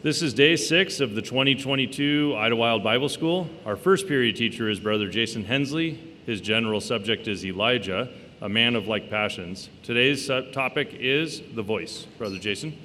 This 0.00 0.22
is 0.22 0.32
day 0.32 0.54
six 0.54 1.00
of 1.00 1.16
the 1.16 1.22
2022 1.22 2.36
Idlewild 2.38 2.84
Bible 2.84 3.08
School. 3.08 3.50
Our 3.66 3.74
first 3.74 4.06
period 4.06 4.36
teacher 4.36 4.68
is 4.70 4.78
Brother 4.78 5.08
Jason 5.08 5.44
Hensley. 5.44 5.98
His 6.24 6.40
general 6.40 6.80
subject 6.80 7.26
is 7.26 7.44
Elijah, 7.44 8.08
a 8.40 8.48
man 8.48 8.76
of 8.76 8.86
like 8.86 9.10
passions. 9.10 9.68
Today's 9.82 10.28
topic 10.52 10.94
is 10.94 11.42
the 11.52 11.62
voice. 11.62 12.06
Brother 12.16 12.38
Jason. 12.38 12.78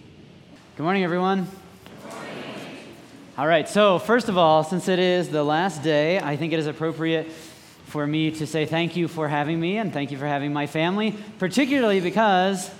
Good 0.76 0.82
morning, 0.82 1.04
everyone. 1.04 1.46
All 3.38 3.46
right, 3.46 3.70
so 3.70 4.00
first 4.00 4.28
of 4.28 4.40
all, 4.40 4.64
since 4.64 4.88
it 4.88 4.98
is 4.98 5.30
the 5.30 5.44
last 5.44 5.84
day, 5.84 6.20
I 6.20 6.36
think 6.36 6.52
it 6.52 6.58
is 6.58 6.66
appropriate 6.66 7.32
for 7.86 8.08
me 8.08 8.32
to 8.32 8.48
say 8.48 8.66
thank 8.66 8.96
you 8.96 9.08
for 9.08 9.28
having 9.28 9.60
me 9.60 9.78
and 9.78 9.94
thank 9.94 10.10
you 10.10 10.18
for 10.18 10.26
having 10.26 10.52
my 10.52 10.66
family, 10.66 11.16
particularly 11.38 12.00
because 12.00 12.72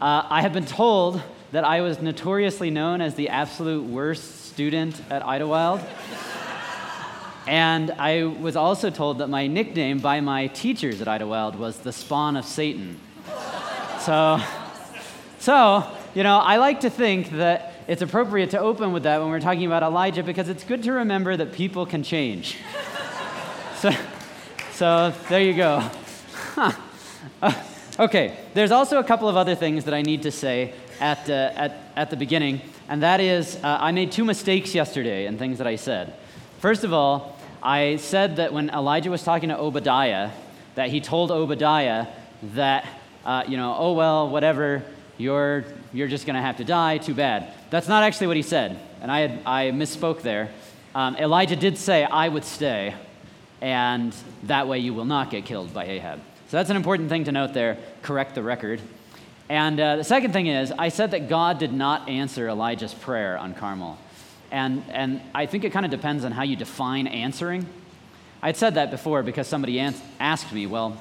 uh, 0.00 0.26
I 0.28 0.42
have 0.42 0.52
been 0.52 0.66
told 0.66 1.22
that 1.54 1.62
I 1.62 1.82
was 1.82 2.02
notoriously 2.02 2.68
known 2.68 3.00
as 3.00 3.14
the 3.14 3.28
absolute 3.28 3.84
worst 3.84 4.46
student 4.46 5.00
at 5.08 5.24
Idlewild. 5.24 5.80
and 7.46 7.92
I 7.92 8.24
was 8.24 8.56
also 8.56 8.90
told 8.90 9.18
that 9.18 9.28
my 9.28 9.46
nickname 9.46 10.00
by 10.00 10.20
my 10.20 10.48
teachers 10.48 11.00
at 11.00 11.06
Idlewild 11.06 11.54
was 11.54 11.78
the 11.78 11.92
spawn 11.92 12.36
of 12.36 12.44
Satan. 12.44 12.98
so, 14.00 14.40
so, 15.38 15.86
you 16.16 16.24
know, 16.24 16.38
I 16.38 16.56
like 16.56 16.80
to 16.80 16.90
think 16.90 17.30
that 17.30 17.74
it's 17.86 18.02
appropriate 18.02 18.50
to 18.50 18.58
open 18.58 18.92
with 18.92 19.04
that 19.04 19.20
when 19.20 19.30
we're 19.30 19.38
talking 19.38 19.66
about 19.66 19.84
Elijah 19.84 20.24
because 20.24 20.48
it's 20.48 20.64
good 20.64 20.82
to 20.82 20.90
remember 20.90 21.36
that 21.36 21.52
people 21.52 21.86
can 21.86 22.02
change. 22.02 22.56
so, 23.76 23.92
so 24.72 25.14
there 25.28 25.40
you 25.40 25.54
go. 25.54 25.88
Huh. 26.32 26.72
Uh, 27.40 27.52
okay, 28.00 28.36
there's 28.54 28.72
also 28.72 28.98
a 28.98 29.04
couple 29.04 29.28
of 29.28 29.36
other 29.36 29.54
things 29.54 29.84
that 29.84 29.94
I 29.94 30.02
need 30.02 30.22
to 30.22 30.32
say 30.32 30.74
at, 31.00 31.28
uh, 31.28 31.52
at, 31.54 31.80
at 31.96 32.10
the 32.10 32.16
beginning, 32.16 32.60
and 32.88 33.02
that 33.02 33.20
is 33.20 33.56
uh, 33.56 33.78
I 33.80 33.92
made 33.92 34.12
two 34.12 34.24
mistakes 34.24 34.74
yesterday 34.74 35.26
in 35.26 35.38
things 35.38 35.58
that 35.58 35.66
I 35.66 35.76
said. 35.76 36.14
First 36.60 36.84
of 36.84 36.92
all, 36.92 37.38
I 37.62 37.96
said 37.96 38.36
that 38.36 38.52
when 38.52 38.70
Elijah 38.70 39.10
was 39.10 39.22
talking 39.22 39.48
to 39.48 39.58
Obadiah, 39.58 40.30
that 40.74 40.90
he 40.90 41.00
told 41.00 41.30
Obadiah 41.30 42.06
that, 42.54 42.86
uh, 43.24 43.44
you 43.48 43.56
know, 43.56 43.74
oh, 43.78 43.92
well, 43.92 44.28
whatever, 44.28 44.82
you're, 45.16 45.64
you're 45.92 46.08
just 46.08 46.26
going 46.26 46.36
to 46.36 46.42
have 46.42 46.56
to 46.58 46.64
die, 46.64 46.98
too 46.98 47.14
bad. 47.14 47.52
That's 47.70 47.88
not 47.88 48.02
actually 48.02 48.26
what 48.26 48.36
he 48.36 48.42
said, 48.42 48.78
and 49.00 49.10
I, 49.10 49.20
had, 49.20 49.40
I 49.46 49.70
misspoke 49.70 50.22
there. 50.22 50.50
Um, 50.94 51.16
Elijah 51.16 51.56
did 51.56 51.78
say, 51.78 52.04
I 52.04 52.28
would 52.28 52.44
stay, 52.44 52.94
and 53.60 54.14
that 54.44 54.68
way 54.68 54.78
you 54.78 54.92
will 54.94 55.04
not 55.06 55.30
get 55.30 55.44
killed 55.44 55.72
by 55.72 55.86
Ahab. 55.86 56.20
So 56.48 56.58
that's 56.58 56.70
an 56.70 56.76
important 56.76 57.08
thing 57.08 57.24
to 57.24 57.32
note 57.32 57.54
there. 57.54 57.78
Correct 58.02 58.34
the 58.34 58.42
record. 58.42 58.80
And 59.48 59.78
uh, 59.78 59.96
the 59.96 60.04
second 60.04 60.32
thing 60.32 60.46
is, 60.46 60.72
I 60.72 60.88
said 60.88 61.10
that 61.10 61.28
God 61.28 61.58
did 61.58 61.72
not 61.72 62.08
answer 62.08 62.48
Elijah's 62.48 62.94
prayer 62.94 63.36
on 63.36 63.54
Carmel. 63.54 63.98
And, 64.50 64.82
and 64.90 65.20
I 65.34 65.46
think 65.46 65.64
it 65.64 65.70
kind 65.70 65.84
of 65.84 65.90
depends 65.90 66.24
on 66.24 66.32
how 66.32 66.42
you 66.42 66.56
define 66.56 67.06
answering. 67.06 67.66
I 68.42 68.48
had 68.48 68.56
said 68.56 68.74
that 68.74 68.90
before 68.90 69.22
because 69.22 69.46
somebody 69.48 69.80
ans- 69.80 70.00
asked 70.20 70.52
me, 70.52 70.66
well, 70.66 70.96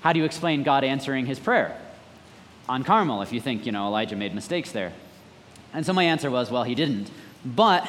how 0.00 0.12
do 0.12 0.18
you 0.18 0.24
explain 0.24 0.62
God 0.62 0.84
answering 0.84 1.26
his 1.26 1.38
prayer 1.38 1.78
on 2.68 2.84
Carmel 2.84 3.22
if 3.22 3.32
you 3.32 3.40
think, 3.40 3.66
you 3.66 3.72
know, 3.72 3.86
Elijah 3.86 4.16
made 4.16 4.34
mistakes 4.34 4.72
there? 4.72 4.92
And 5.72 5.84
so 5.84 5.92
my 5.92 6.04
answer 6.04 6.30
was, 6.30 6.50
well, 6.50 6.64
he 6.64 6.74
didn't. 6.74 7.10
But 7.44 7.88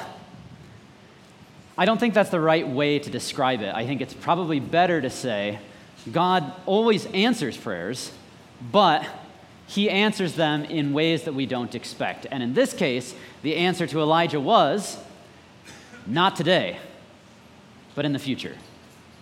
I 1.77 1.85
don't 1.85 1.97
think 1.97 2.13
that's 2.13 2.29
the 2.29 2.41
right 2.41 2.67
way 2.67 2.99
to 2.99 3.09
describe 3.09 3.61
it. 3.61 3.73
I 3.73 3.85
think 3.85 4.01
it's 4.01 4.13
probably 4.13 4.59
better 4.59 5.01
to 5.01 5.09
say 5.09 5.59
God 6.11 6.51
always 6.65 7.05
answers 7.07 7.57
prayers, 7.57 8.11
but 8.71 9.07
he 9.69 9.87
answers 9.87 10.33
them 10.33 10.65
in 10.65 10.93
ways 10.93 11.23
that 11.25 11.33
we 11.33 11.45
don't 11.45 11.75
expect. 11.75 12.25
And 12.31 12.41
in 12.41 12.55
this 12.55 12.73
case, 12.73 13.13
the 13.43 13.55
answer 13.55 13.85
to 13.85 14.01
Elijah 14.01 14.39
was 14.39 14.97
not 16.07 16.35
today, 16.35 16.79
but 17.93 18.03
in 18.03 18.11
the 18.11 18.19
future. 18.19 18.55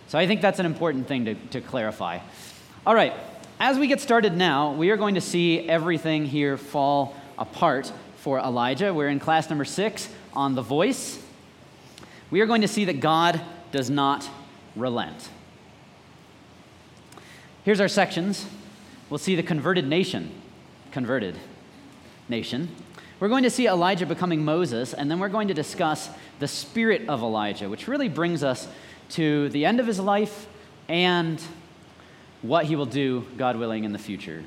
So 0.06 0.18
I 0.18 0.26
think 0.26 0.40
that's 0.40 0.58
an 0.58 0.64
important 0.64 1.06
thing 1.06 1.26
to, 1.26 1.34
to 1.34 1.60
clarify. 1.60 2.20
All 2.86 2.94
right, 2.94 3.12
as 3.60 3.78
we 3.78 3.88
get 3.88 4.00
started 4.00 4.34
now, 4.34 4.72
we 4.72 4.88
are 4.88 4.96
going 4.96 5.16
to 5.16 5.20
see 5.20 5.68
everything 5.68 6.24
here 6.24 6.56
fall 6.56 7.14
apart 7.36 7.92
for 8.16 8.38
Elijah. 8.38 8.94
We're 8.94 9.10
in 9.10 9.20
class 9.20 9.50
number 9.50 9.66
six 9.66 10.08
on 10.32 10.54
the 10.54 10.62
voice. 10.62 11.22
We 12.30 12.40
are 12.40 12.46
going 12.46 12.62
to 12.62 12.68
see 12.68 12.86
that 12.86 13.00
God 13.00 13.38
does 13.70 13.90
not 13.90 14.26
relent. 14.74 15.28
Here's 17.64 17.80
our 17.80 17.88
sections 17.88 18.46
we'll 19.10 19.18
see 19.18 19.34
the 19.34 19.42
converted 19.42 19.86
nation, 19.86 20.37
converted 20.98 21.36
nation. 22.28 22.68
We're 23.20 23.28
going 23.28 23.44
to 23.44 23.50
see 23.50 23.68
Elijah 23.68 24.04
becoming 24.04 24.44
Moses, 24.44 24.92
and 24.92 25.08
then 25.08 25.20
we're 25.20 25.28
going 25.28 25.46
to 25.46 25.54
discuss 25.54 26.10
the 26.40 26.48
spirit 26.48 27.08
of 27.08 27.22
Elijah, 27.22 27.68
which 27.68 27.86
really 27.86 28.08
brings 28.08 28.42
us 28.42 28.66
to 29.10 29.48
the 29.50 29.64
end 29.64 29.78
of 29.78 29.86
his 29.86 30.00
life 30.00 30.48
and 30.88 31.40
what 32.42 32.64
he 32.64 32.74
will 32.74 32.84
do, 32.84 33.24
God 33.36 33.54
willing, 33.54 33.84
in 33.84 33.92
the 33.92 33.98
future. 34.00 34.42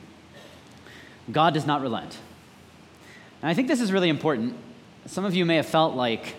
God 1.31 1.53
does 1.53 1.66
not 1.66 1.81
relent. 1.81 2.17
And 3.41 3.50
I 3.50 3.53
think 3.53 3.69
this 3.69 3.79
is 3.79 3.94
really 3.94 4.09
important. 4.09 4.53
Some 5.06 5.23
of 5.23 5.34
you 5.34 5.45
may 5.45 5.56
have 5.56 5.67
felt 5.67 5.95
like 5.95 6.35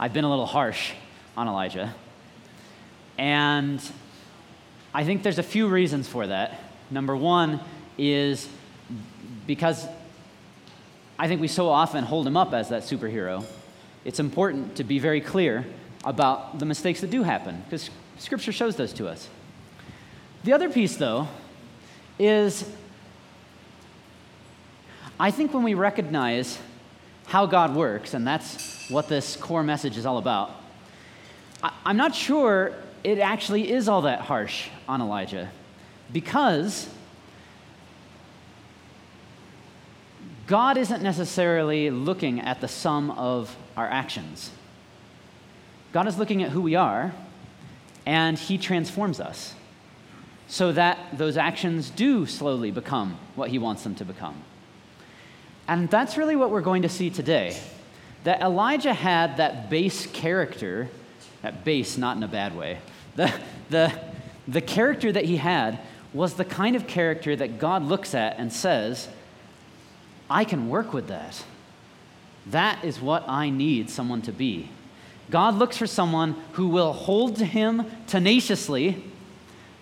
I've 0.00 0.14
been 0.14 0.24
a 0.24 0.30
little 0.30 0.46
harsh 0.46 0.92
on 1.36 1.46
Elijah. 1.46 1.94
And 3.18 3.82
I 4.94 5.04
think 5.04 5.22
there's 5.22 5.38
a 5.38 5.42
few 5.42 5.68
reasons 5.68 6.08
for 6.08 6.26
that. 6.26 6.58
Number 6.90 7.14
one 7.14 7.60
is 7.98 8.48
because 9.46 9.86
I 11.18 11.28
think 11.28 11.40
we 11.40 11.48
so 11.48 11.68
often 11.68 12.04
hold 12.04 12.26
him 12.26 12.36
up 12.36 12.52
as 12.52 12.68
that 12.70 12.82
superhero. 12.82 13.44
It's 14.04 14.18
important 14.18 14.76
to 14.76 14.84
be 14.84 14.98
very 14.98 15.20
clear 15.20 15.64
about 16.04 16.58
the 16.58 16.64
mistakes 16.64 17.00
that 17.00 17.10
do 17.10 17.22
happen 17.22 17.62
because 17.64 17.90
Scripture 18.18 18.52
shows 18.52 18.76
those 18.76 18.92
to 18.94 19.08
us. 19.08 19.28
The 20.44 20.52
other 20.52 20.68
piece, 20.68 20.96
though, 20.96 21.28
is 22.18 22.68
I 25.18 25.30
think 25.30 25.54
when 25.54 25.62
we 25.62 25.74
recognize 25.74 26.58
how 27.26 27.46
God 27.46 27.76
works, 27.76 28.14
and 28.14 28.26
that's 28.26 28.90
what 28.90 29.08
this 29.08 29.36
core 29.36 29.62
message 29.62 29.96
is 29.96 30.04
all 30.04 30.18
about, 30.18 30.50
I, 31.62 31.72
am 31.86 31.96
not 31.96 32.14
sure 32.14 32.74
it 33.04 33.18
actually 33.18 33.70
is 33.70 33.88
all 33.88 34.02
that 34.02 34.20
harsh 34.20 34.68
on 34.88 35.00
Elijah 35.00 35.50
because 36.12 36.88
God 40.46 40.76
isn't 40.76 41.02
necessarily 41.02 41.90
looking 41.90 42.40
at 42.40 42.60
the 42.60 42.68
sum 42.68 43.10
of 43.12 43.56
our 43.76 43.88
actions. 43.88 44.50
God 45.92 46.08
is 46.08 46.18
looking 46.18 46.42
at 46.42 46.50
who 46.50 46.60
we 46.60 46.74
are, 46.74 47.12
and 48.06 48.38
He 48.38 48.58
transforms 48.58 49.20
us 49.20 49.54
so 50.48 50.72
that 50.72 51.16
those 51.16 51.36
actions 51.36 51.90
do 51.90 52.26
slowly 52.26 52.70
become 52.70 53.18
what 53.36 53.50
He 53.50 53.58
wants 53.58 53.84
them 53.84 53.94
to 53.96 54.04
become. 54.04 54.42
And 55.68 55.88
that's 55.88 56.16
really 56.16 56.36
what 56.36 56.50
we're 56.50 56.60
going 56.60 56.82
to 56.82 56.88
see 56.88 57.08
today. 57.08 57.56
That 58.24 58.40
Elijah 58.42 58.94
had 58.94 59.36
that 59.36 59.70
base 59.70 60.06
character, 60.06 60.88
that 61.42 61.64
base, 61.64 61.96
not 61.96 62.16
in 62.16 62.22
a 62.22 62.28
bad 62.28 62.56
way, 62.56 62.78
the, 63.16 63.32
the, 63.70 63.92
the 64.48 64.60
character 64.60 65.12
that 65.12 65.24
he 65.24 65.36
had 65.36 65.78
was 66.12 66.34
the 66.34 66.44
kind 66.44 66.76
of 66.76 66.86
character 66.86 67.36
that 67.36 67.58
God 67.58 67.82
looks 67.82 68.14
at 68.14 68.38
and 68.38 68.52
says, 68.52 69.08
I 70.32 70.44
can 70.44 70.70
work 70.70 70.94
with 70.94 71.08
that. 71.08 71.44
That 72.46 72.82
is 72.84 73.00
what 73.00 73.28
I 73.28 73.50
need 73.50 73.90
someone 73.90 74.22
to 74.22 74.32
be. 74.32 74.70
God 75.30 75.54
looks 75.56 75.76
for 75.76 75.86
someone 75.86 76.36
who 76.52 76.68
will 76.68 76.94
hold 76.94 77.36
to 77.36 77.44
him 77.44 77.84
tenaciously 78.06 79.04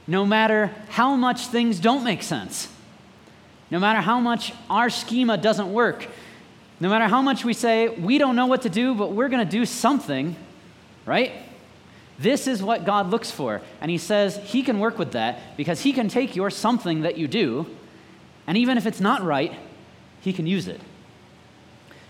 no 0.09 0.27
matter 0.27 0.75
how 0.89 1.15
much 1.15 1.47
things 1.47 1.79
don't 1.79 2.03
make 2.03 2.23
sense, 2.23 2.69
no 3.71 3.79
matter 3.79 4.01
how 4.01 4.19
much 4.19 4.53
our 4.69 4.91
schema 4.91 5.39
doesn't 5.39 5.73
work, 5.73 6.09
no 6.81 6.89
matter 6.89 7.07
how 7.07 7.23
much 7.23 7.45
we 7.45 7.53
say, 7.53 7.89
we 7.89 8.19
don't 8.19 8.35
know 8.35 8.47
what 8.47 8.63
to 8.63 8.69
do, 8.69 8.93
but 8.95 9.13
we're 9.13 9.29
going 9.29 9.45
to 9.45 9.51
do 9.51 9.65
something, 9.65 10.35
right? 11.07 11.33
This 12.19 12.49
is 12.49 12.61
what 12.61 12.85
God 12.85 13.11
looks 13.11 13.31
for. 13.31 13.63
And 13.81 13.89
He 13.89 13.99
says 13.99 14.37
He 14.39 14.65
can 14.65 14.81
work 14.81 14.99
with 14.99 15.13
that 15.13 15.57
because 15.57 15.81
He 15.83 15.93
can 15.93 16.09
take 16.09 16.35
your 16.35 16.51
something 16.51 17.03
that 17.03 17.17
you 17.17 17.29
do, 17.29 17.67
and 18.49 18.59
even 18.59 18.77
if 18.79 18.87
it's 18.87 19.01
not 19.01 19.23
right, 19.23 19.55
he 20.21 20.33
can 20.33 20.47
use 20.47 20.69
it. 20.69 20.81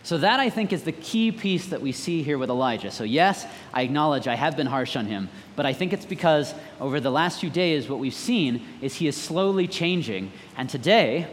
So, 0.03 0.17
that 0.19 0.41
I 0.41 0.49
think 0.49 0.73
is 0.73 0.85
the 0.85 0.93
key 0.93 1.31
piece 1.31 1.67
that 1.67 1.83
we 1.83 1.93
see 1.93 2.23
here 2.23 2.39
with 2.39 2.49
Elijah. 2.49 2.91
So, 2.91 3.05
yes, 3.05 3.47
I 3.75 3.83
acknowledge 3.83 4.27
I 4.27 4.35
have 4.35 4.57
been 4.57 4.67
harsh 4.67 4.97
on 4.97 5.05
him, 5.05 5.29
but 5.57 5.67
I 5.67 5.75
think 5.75 5.93
it's 5.93 6.07
because 6.07 6.55
over 6.81 7.01
the 7.01 7.11
last 7.11 7.41
few 7.41 7.51
days, 7.51 7.89
what 7.89 7.99
we've 7.99 8.15
seen 8.15 8.67
is 8.81 8.95
he 8.95 9.07
is 9.09 9.17
slowly 9.17 9.69
changing. 9.69 10.33
And 10.57 10.71
today, 10.71 11.27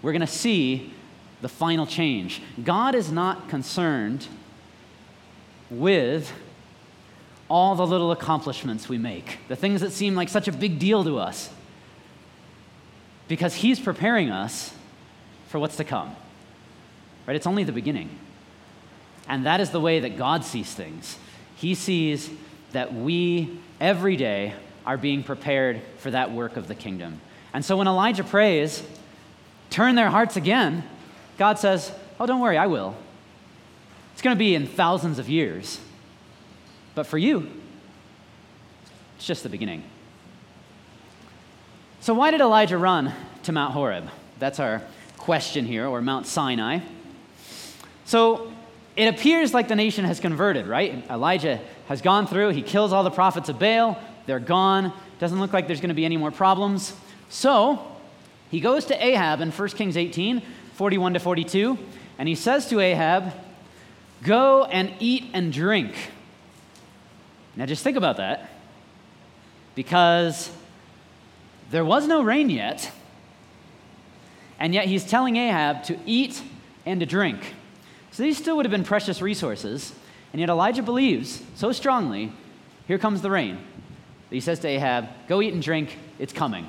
we're 0.00 0.12
going 0.12 0.20
to 0.20 0.26
see 0.26 0.94
the 1.42 1.48
final 1.48 1.86
change. 1.86 2.40
God 2.62 2.94
is 2.94 3.12
not 3.12 3.50
concerned 3.50 4.28
with 5.68 6.32
all 7.50 7.74
the 7.74 7.86
little 7.86 8.12
accomplishments 8.12 8.88
we 8.88 8.96
make, 8.96 9.38
the 9.48 9.56
things 9.56 9.82
that 9.82 9.92
seem 9.92 10.14
like 10.14 10.30
such 10.30 10.48
a 10.48 10.52
big 10.52 10.78
deal 10.78 11.04
to 11.04 11.18
us, 11.18 11.50
because 13.28 13.56
he's 13.56 13.78
preparing 13.78 14.30
us 14.30 14.72
for 15.54 15.60
what's 15.60 15.76
to 15.76 15.84
come. 15.84 16.16
Right? 17.28 17.36
It's 17.36 17.46
only 17.46 17.62
the 17.62 17.70
beginning. 17.70 18.10
And 19.28 19.46
that 19.46 19.60
is 19.60 19.70
the 19.70 19.78
way 19.78 20.00
that 20.00 20.16
God 20.18 20.44
sees 20.44 20.74
things. 20.74 21.16
He 21.54 21.76
sees 21.76 22.28
that 22.72 22.92
we 22.92 23.60
every 23.80 24.16
day 24.16 24.54
are 24.84 24.96
being 24.96 25.22
prepared 25.22 25.80
for 25.98 26.10
that 26.10 26.32
work 26.32 26.56
of 26.56 26.66
the 26.66 26.74
kingdom. 26.74 27.20
And 27.52 27.64
so 27.64 27.76
when 27.76 27.86
Elijah 27.86 28.24
prays, 28.24 28.82
turn 29.70 29.94
their 29.94 30.10
hearts 30.10 30.34
again, 30.34 30.82
God 31.38 31.60
says, 31.60 31.92
Oh, 32.18 32.26
don't 32.26 32.40
worry, 32.40 32.58
I 32.58 32.66
will. 32.66 32.96
It's 34.12 34.22
going 34.22 34.34
to 34.34 34.38
be 34.38 34.56
in 34.56 34.66
thousands 34.66 35.20
of 35.20 35.28
years. 35.28 35.78
But 36.96 37.06
for 37.06 37.16
you, 37.16 37.48
it's 39.14 39.24
just 39.24 39.44
the 39.44 39.48
beginning. 39.48 39.84
So, 42.00 42.12
why 42.12 42.32
did 42.32 42.40
Elijah 42.40 42.76
run 42.76 43.14
to 43.44 43.52
Mount 43.52 43.72
Horeb? 43.72 44.08
That's 44.40 44.58
our 44.58 44.82
question 45.24 45.64
here, 45.64 45.86
or 45.86 46.02
Mount 46.02 46.26
Sinai. 46.26 46.80
So, 48.04 48.52
it 48.94 49.06
appears 49.06 49.54
like 49.54 49.68
the 49.68 49.74
nation 49.74 50.04
has 50.04 50.20
converted, 50.20 50.66
right? 50.66 51.02
Elijah 51.10 51.60
has 51.88 52.02
gone 52.02 52.26
through, 52.26 52.50
he 52.50 52.60
kills 52.60 52.92
all 52.92 53.02
the 53.02 53.10
prophets 53.10 53.48
of 53.48 53.58
Baal, 53.58 53.98
they're 54.26 54.38
gone. 54.38 54.92
Doesn't 55.18 55.40
look 55.40 55.52
like 55.52 55.66
there's 55.66 55.80
going 55.80 55.88
to 55.88 55.94
be 55.94 56.04
any 56.04 56.18
more 56.18 56.30
problems. 56.30 56.92
So, 57.30 57.84
he 58.50 58.60
goes 58.60 58.84
to 58.86 59.04
Ahab 59.04 59.40
in 59.40 59.50
1 59.50 59.68
Kings 59.70 59.96
18, 59.96 60.42
41 60.74 61.14
to 61.14 61.20
42, 61.20 61.78
and 62.18 62.28
he 62.28 62.34
says 62.34 62.68
to 62.68 62.80
Ahab, 62.80 63.32
Go 64.22 64.64
and 64.64 64.92
eat 65.00 65.30
and 65.32 65.52
drink. 65.52 65.94
Now, 67.56 67.66
just 67.66 67.82
think 67.82 67.96
about 67.96 68.18
that. 68.18 68.50
Because 69.74 70.50
there 71.70 71.84
was 71.84 72.06
no 72.06 72.22
rain 72.22 72.50
yet, 72.50 72.90
and 74.58 74.74
yet 74.74 74.86
he's 74.86 75.04
telling 75.04 75.36
Ahab 75.36 75.84
to 75.84 75.98
eat 76.06 76.42
and 76.86 77.00
to 77.00 77.06
drink. 77.06 77.54
So 78.10 78.22
these 78.22 78.38
still 78.38 78.56
would 78.56 78.66
have 78.66 78.70
been 78.70 78.84
precious 78.84 79.20
resources, 79.20 79.92
and 80.32 80.40
yet 80.40 80.48
Elijah 80.48 80.82
believes 80.82 81.42
so 81.54 81.72
strongly 81.72 82.32
here 82.86 82.98
comes 82.98 83.22
the 83.22 83.30
rain. 83.30 83.58
He 84.30 84.40
says 84.40 84.58
to 84.60 84.68
Ahab, 84.68 85.08
Go 85.28 85.40
eat 85.40 85.52
and 85.52 85.62
drink, 85.62 85.98
it's 86.18 86.32
coming. 86.32 86.66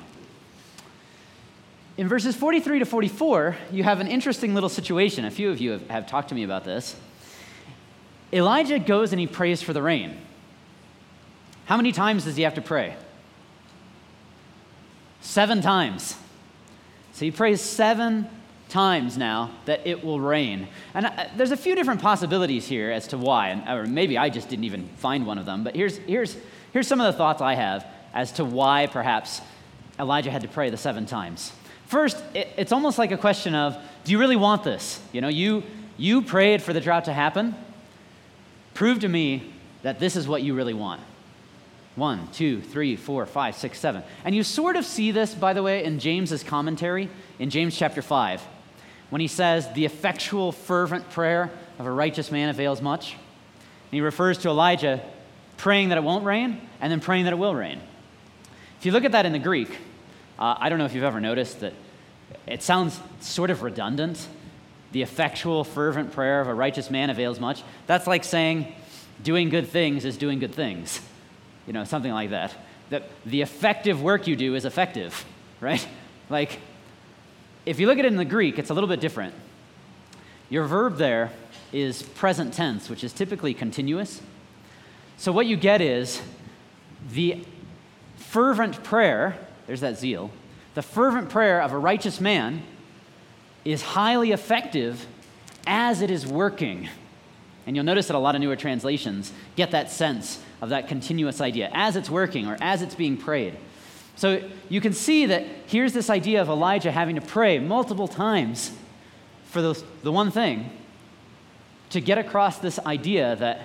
In 1.96 2.08
verses 2.08 2.36
43 2.36 2.80
to 2.80 2.84
44, 2.84 3.56
you 3.72 3.82
have 3.82 4.00
an 4.00 4.06
interesting 4.06 4.54
little 4.54 4.68
situation. 4.68 5.24
A 5.24 5.30
few 5.30 5.50
of 5.50 5.60
you 5.60 5.70
have, 5.72 5.88
have 5.88 6.06
talked 6.06 6.28
to 6.28 6.34
me 6.34 6.44
about 6.44 6.64
this. 6.64 6.94
Elijah 8.32 8.78
goes 8.78 9.12
and 9.12 9.20
he 9.20 9.26
prays 9.26 9.62
for 9.62 9.72
the 9.72 9.82
rain. 9.82 10.18
How 11.64 11.76
many 11.76 11.92
times 11.92 12.24
does 12.24 12.36
he 12.36 12.42
have 12.42 12.54
to 12.54 12.60
pray? 12.60 12.96
Seven 15.20 15.62
times. 15.62 16.16
So 17.16 17.24
he 17.24 17.30
prays 17.30 17.62
seven 17.62 18.28
times 18.68 19.16
now 19.16 19.50
that 19.64 19.86
it 19.86 20.04
will 20.04 20.20
rain. 20.20 20.68
And 20.92 21.06
uh, 21.06 21.28
there's 21.34 21.50
a 21.50 21.56
few 21.56 21.74
different 21.74 22.02
possibilities 22.02 22.68
here 22.68 22.90
as 22.90 23.08
to 23.08 23.16
why, 23.16 23.64
or 23.66 23.86
maybe 23.86 24.18
I 24.18 24.28
just 24.28 24.50
didn't 24.50 24.66
even 24.66 24.86
find 24.98 25.26
one 25.26 25.38
of 25.38 25.46
them. 25.46 25.64
But 25.64 25.74
here's, 25.74 25.96
here's, 25.96 26.36
here's 26.74 26.86
some 26.86 27.00
of 27.00 27.10
the 27.10 27.16
thoughts 27.16 27.40
I 27.40 27.54
have 27.54 27.86
as 28.12 28.32
to 28.32 28.44
why 28.44 28.86
perhaps 28.86 29.40
Elijah 29.98 30.30
had 30.30 30.42
to 30.42 30.48
pray 30.48 30.68
the 30.68 30.76
seven 30.76 31.06
times. 31.06 31.52
First, 31.86 32.22
it, 32.34 32.48
it's 32.58 32.70
almost 32.70 32.98
like 32.98 33.12
a 33.12 33.16
question 33.16 33.54
of, 33.54 33.78
do 34.04 34.12
you 34.12 34.18
really 34.18 34.36
want 34.36 34.62
this? 34.62 35.00
You 35.12 35.22
know, 35.22 35.28
you, 35.28 35.62
you 35.96 36.20
prayed 36.20 36.60
for 36.60 36.74
the 36.74 36.82
drought 36.82 37.06
to 37.06 37.14
happen. 37.14 37.54
Prove 38.74 39.00
to 39.00 39.08
me 39.08 39.54
that 39.80 39.98
this 39.98 40.16
is 40.16 40.28
what 40.28 40.42
you 40.42 40.52
really 40.52 40.74
want. 40.74 41.00
One, 41.96 42.28
two, 42.28 42.60
three, 42.60 42.94
four, 42.94 43.24
five, 43.24 43.56
six, 43.56 43.78
seven. 43.78 44.02
And 44.22 44.34
you 44.34 44.42
sort 44.42 44.76
of 44.76 44.84
see 44.84 45.10
this, 45.12 45.34
by 45.34 45.54
the 45.54 45.62
way, 45.62 45.82
in 45.82 45.98
James's 45.98 46.42
commentary, 46.42 47.08
in 47.38 47.48
James 47.48 47.76
chapter 47.76 48.02
5, 48.02 48.42
when 49.08 49.22
he 49.22 49.26
says, 49.26 49.72
The 49.72 49.86
effectual, 49.86 50.52
fervent 50.52 51.08
prayer 51.10 51.50
of 51.78 51.86
a 51.86 51.90
righteous 51.90 52.30
man 52.30 52.50
avails 52.50 52.82
much. 52.82 53.14
And 53.14 53.92
he 53.92 54.02
refers 54.02 54.36
to 54.38 54.50
Elijah 54.50 55.02
praying 55.56 55.88
that 55.88 55.96
it 55.96 56.04
won't 56.04 56.26
rain 56.26 56.60
and 56.82 56.92
then 56.92 57.00
praying 57.00 57.24
that 57.24 57.32
it 57.32 57.38
will 57.38 57.54
rain. 57.54 57.80
If 58.78 58.84
you 58.84 58.92
look 58.92 59.04
at 59.04 59.12
that 59.12 59.24
in 59.24 59.32
the 59.32 59.38
Greek, 59.38 59.70
uh, 60.38 60.54
I 60.58 60.68
don't 60.68 60.78
know 60.78 60.84
if 60.84 60.94
you've 60.94 61.02
ever 61.02 61.20
noticed 61.20 61.60
that 61.60 61.72
it 62.46 62.62
sounds 62.62 63.00
sort 63.20 63.48
of 63.48 63.62
redundant. 63.62 64.28
The 64.92 65.00
effectual, 65.00 65.64
fervent 65.64 66.12
prayer 66.12 66.42
of 66.42 66.48
a 66.48 66.54
righteous 66.54 66.90
man 66.90 67.08
avails 67.08 67.40
much. 67.40 67.62
That's 67.86 68.06
like 68.06 68.22
saying, 68.22 68.74
doing 69.22 69.48
good 69.48 69.68
things 69.68 70.04
is 70.04 70.18
doing 70.18 70.40
good 70.40 70.54
things 70.54 71.00
you 71.66 71.72
know, 71.72 71.84
something 71.84 72.12
like 72.12 72.30
that. 72.30 72.54
That 72.90 73.08
the 73.24 73.42
effective 73.42 74.02
work 74.02 74.26
you 74.26 74.36
do 74.36 74.54
is 74.54 74.64
effective, 74.64 75.24
right? 75.60 75.86
Like, 76.28 76.60
if 77.64 77.80
you 77.80 77.86
look 77.86 77.98
at 77.98 78.04
it 78.04 78.08
in 78.08 78.16
the 78.16 78.24
Greek, 78.24 78.58
it's 78.58 78.70
a 78.70 78.74
little 78.74 78.88
bit 78.88 79.00
different. 79.00 79.34
Your 80.48 80.64
verb 80.64 80.96
there 80.96 81.32
is 81.72 82.02
present 82.02 82.54
tense, 82.54 82.88
which 82.88 83.02
is 83.02 83.12
typically 83.12 83.54
continuous. 83.54 84.20
So, 85.16 85.32
what 85.32 85.46
you 85.46 85.56
get 85.56 85.80
is 85.80 86.22
the 87.12 87.44
fervent 88.16 88.82
prayer, 88.84 89.36
there's 89.66 89.80
that 89.80 89.98
zeal, 89.98 90.30
the 90.74 90.82
fervent 90.82 91.30
prayer 91.30 91.62
of 91.62 91.72
a 91.72 91.78
righteous 91.78 92.20
man 92.20 92.62
is 93.64 93.82
highly 93.82 94.30
effective 94.30 95.06
as 95.66 96.00
it 96.00 96.10
is 96.10 96.26
working. 96.26 96.88
And 97.66 97.74
you'll 97.74 97.84
notice 97.84 98.06
that 98.06 98.14
a 98.14 98.18
lot 98.18 98.34
of 98.34 98.40
newer 98.40 98.56
translations 98.56 99.32
get 99.56 99.72
that 99.72 99.90
sense 99.90 100.40
of 100.60 100.70
that 100.70 100.88
continuous 100.88 101.40
idea 101.40 101.70
as 101.72 101.96
it's 101.96 102.08
working 102.08 102.46
or 102.46 102.56
as 102.60 102.82
it's 102.82 102.94
being 102.94 103.16
prayed. 103.16 103.56
So 104.16 104.48
you 104.68 104.80
can 104.80 104.94
see 104.94 105.26
that 105.26 105.44
here's 105.66 105.92
this 105.92 106.08
idea 106.08 106.40
of 106.40 106.48
Elijah 106.48 106.90
having 106.90 107.16
to 107.16 107.20
pray 107.20 107.58
multiple 107.58 108.08
times 108.08 108.72
for 109.44 109.60
the, 109.60 109.82
the 110.02 110.10
one 110.10 110.30
thing 110.30 110.70
to 111.90 112.00
get 112.00 112.18
across 112.18 112.58
this 112.58 112.78
idea 112.80 113.36
that 113.36 113.60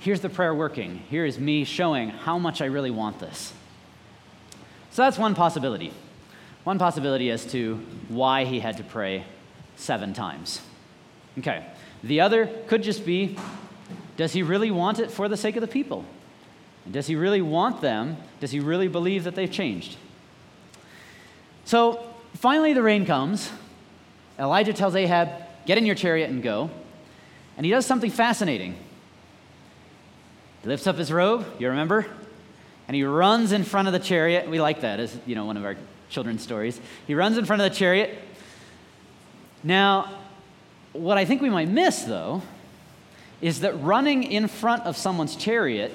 here's 0.00 0.20
the 0.20 0.28
prayer 0.28 0.54
working. 0.54 0.98
Here 1.08 1.24
is 1.24 1.38
me 1.38 1.64
showing 1.64 2.10
how 2.10 2.38
much 2.38 2.60
I 2.60 2.66
really 2.66 2.90
want 2.90 3.20
this. 3.20 3.52
So 4.90 5.02
that's 5.02 5.18
one 5.18 5.34
possibility. 5.34 5.92
One 6.64 6.78
possibility 6.78 7.30
as 7.30 7.44
to 7.46 7.76
why 8.08 8.44
he 8.44 8.60
had 8.60 8.76
to 8.78 8.84
pray 8.84 9.24
seven 9.76 10.14
times. 10.14 10.60
Okay. 11.38 11.64
The 12.02 12.20
other 12.20 12.46
could 12.66 12.82
just 12.82 13.06
be 13.06 13.36
does 14.16 14.32
he 14.32 14.42
really 14.42 14.70
want 14.70 14.98
it 14.98 15.10
for 15.10 15.28
the 15.28 15.36
sake 15.36 15.56
of 15.56 15.60
the 15.60 15.68
people? 15.68 16.04
And 16.84 16.94
does 16.94 17.06
he 17.06 17.16
really 17.16 17.42
want 17.42 17.80
them? 17.80 18.16
Does 18.40 18.50
he 18.50 18.60
really 18.60 18.88
believe 18.88 19.24
that 19.24 19.34
they've 19.34 19.50
changed? 19.50 19.96
So 21.64 22.04
finally, 22.34 22.72
the 22.74 22.82
rain 22.82 23.06
comes. 23.06 23.50
Elijah 24.38 24.72
tells 24.72 24.94
Ahab, 24.94 25.28
Get 25.66 25.78
in 25.78 25.86
your 25.86 25.94
chariot 25.94 26.28
and 26.28 26.42
go. 26.42 26.70
And 27.56 27.64
he 27.64 27.72
does 27.72 27.86
something 27.86 28.10
fascinating. 28.10 28.76
He 30.62 30.68
lifts 30.68 30.86
up 30.86 30.96
his 30.96 31.12
robe, 31.12 31.46
you 31.58 31.68
remember? 31.68 32.06
And 32.86 32.94
he 32.94 33.04
runs 33.04 33.52
in 33.52 33.64
front 33.64 33.88
of 33.88 33.92
the 33.92 33.98
chariot. 33.98 34.48
We 34.48 34.60
like 34.60 34.82
that 34.82 35.00
as, 35.00 35.16
you 35.24 35.34
know, 35.34 35.46
one 35.46 35.56
of 35.56 35.64
our 35.64 35.76
children's 36.10 36.42
stories. 36.42 36.80
He 37.06 37.14
runs 37.14 37.38
in 37.38 37.44
front 37.46 37.62
of 37.62 37.70
the 37.70 37.76
chariot. 37.76 38.18
Now, 39.62 40.18
what 40.92 41.16
I 41.16 41.24
think 41.24 41.40
we 41.40 41.48
might 41.48 41.68
miss, 41.68 42.02
though, 42.02 42.42
is 43.40 43.60
that 43.60 43.80
running 43.82 44.22
in 44.22 44.48
front 44.48 44.84
of 44.84 44.96
someone's 44.96 45.36
chariot 45.36 45.92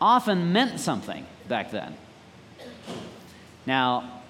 often 0.00 0.52
meant 0.52 0.80
something 0.80 1.26
back 1.48 1.70
then. 1.70 1.94
Now, 3.66 4.22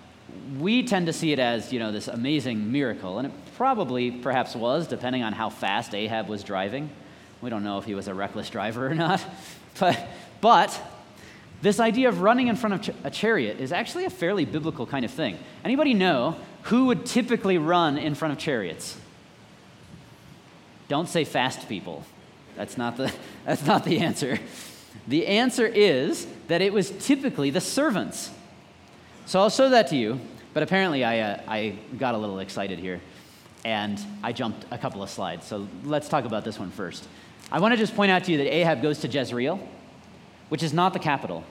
we 0.58 0.82
tend 0.82 1.06
to 1.06 1.12
see 1.12 1.32
it 1.32 1.38
as, 1.38 1.72
you 1.72 1.78
know, 1.78 1.92
this 1.92 2.08
amazing 2.08 2.72
miracle, 2.72 3.18
and 3.18 3.28
it 3.28 3.32
probably 3.56 4.10
perhaps 4.10 4.54
was, 4.54 4.86
depending 4.86 5.22
on 5.22 5.32
how 5.32 5.50
fast 5.50 5.94
Ahab 5.94 6.28
was 6.28 6.42
driving. 6.42 6.90
We 7.40 7.50
don't 7.50 7.64
know 7.64 7.78
if 7.78 7.84
he 7.84 7.94
was 7.94 8.08
a 8.08 8.14
reckless 8.14 8.50
driver 8.50 8.86
or 8.86 8.94
not. 8.94 9.24
But, 9.80 10.08
but 10.40 10.80
this 11.62 11.78
idea 11.78 12.08
of 12.08 12.20
running 12.20 12.48
in 12.48 12.56
front 12.56 12.88
of 12.88 12.96
a 13.04 13.10
chariot 13.12 13.60
is 13.60 13.70
actually 13.70 14.06
a 14.06 14.10
fairly 14.10 14.44
biblical 14.44 14.86
kind 14.86 15.04
of 15.04 15.12
thing. 15.12 15.38
Anybody 15.64 15.94
know 15.94 16.34
who 16.62 16.86
would 16.86 17.06
typically 17.06 17.58
run 17.58 17.96
in 17.96 18.16
front 18.16 18.32
of 18.32 18.38
chariots? 18.38 18.98
Don't 20.88 21.08
say 21.08 21.22
fast 21.22 21.68
people. 21.68 22.04
That's 22.58 22.76
not 22.76 22.96
the, 22.96 23.12
that's 23.46 23.64
not 23.64 23.84
the 23.84 24.00
answer. 24.00 24.38
The 25.06 25.26
answer 25.28 25.64
is 25.64 26.26
that 26.48 26.60
it 26.60 26.72
was 26.72 26.90
typically 26.90 27.50
the 27.50 27.60
servants. 27.60 28.30
So 29.26 29.38
I'll 29.40 29.48
show 29.48 29.70
that 29.70 29.86
to 29.88 29.96
you, 29.96 30.20
but 30.52 30.64
apparently 30.64 31.04
I, 31.04 31.20
uh, 31.20 31.42
I 31.46 31.78
got 31.96 32.14
a 32.14 32.18
little 32.18 32.40
excited 32.40 32.80
here 32.80 33.00
and 33.64 34.00
I 34.22 34.32
jumped 34.32 34.66
a 34.70 34.78
couple 34.78 35.02
of 35.02 35.08
slides. 35.08 35.46
So 35.46 35.68
let's 35.84 36.08
talk 36.08 36.24
about 36.24 36.44
this 36.44 36.58
one 36.58 36.70
first. 36.70 37.06
I 37.52 37.60
want 37.60 37.72
to 37.72 37.78
just 37.78 37.94
point 37.94 38.10
out 38.10 38.24
to 38.24 38.32
you 38.32 38.38
that 38.38 38.52
Ahab 38.52 38.82
goes 38.82 38.98
to 39.00 39.08
Jezreel, 39.08 39.60
which 40.48 40.62
is 40.62 40.72
not 40.72 40.92
the 40.92 40.98
capital. 40.98 41.44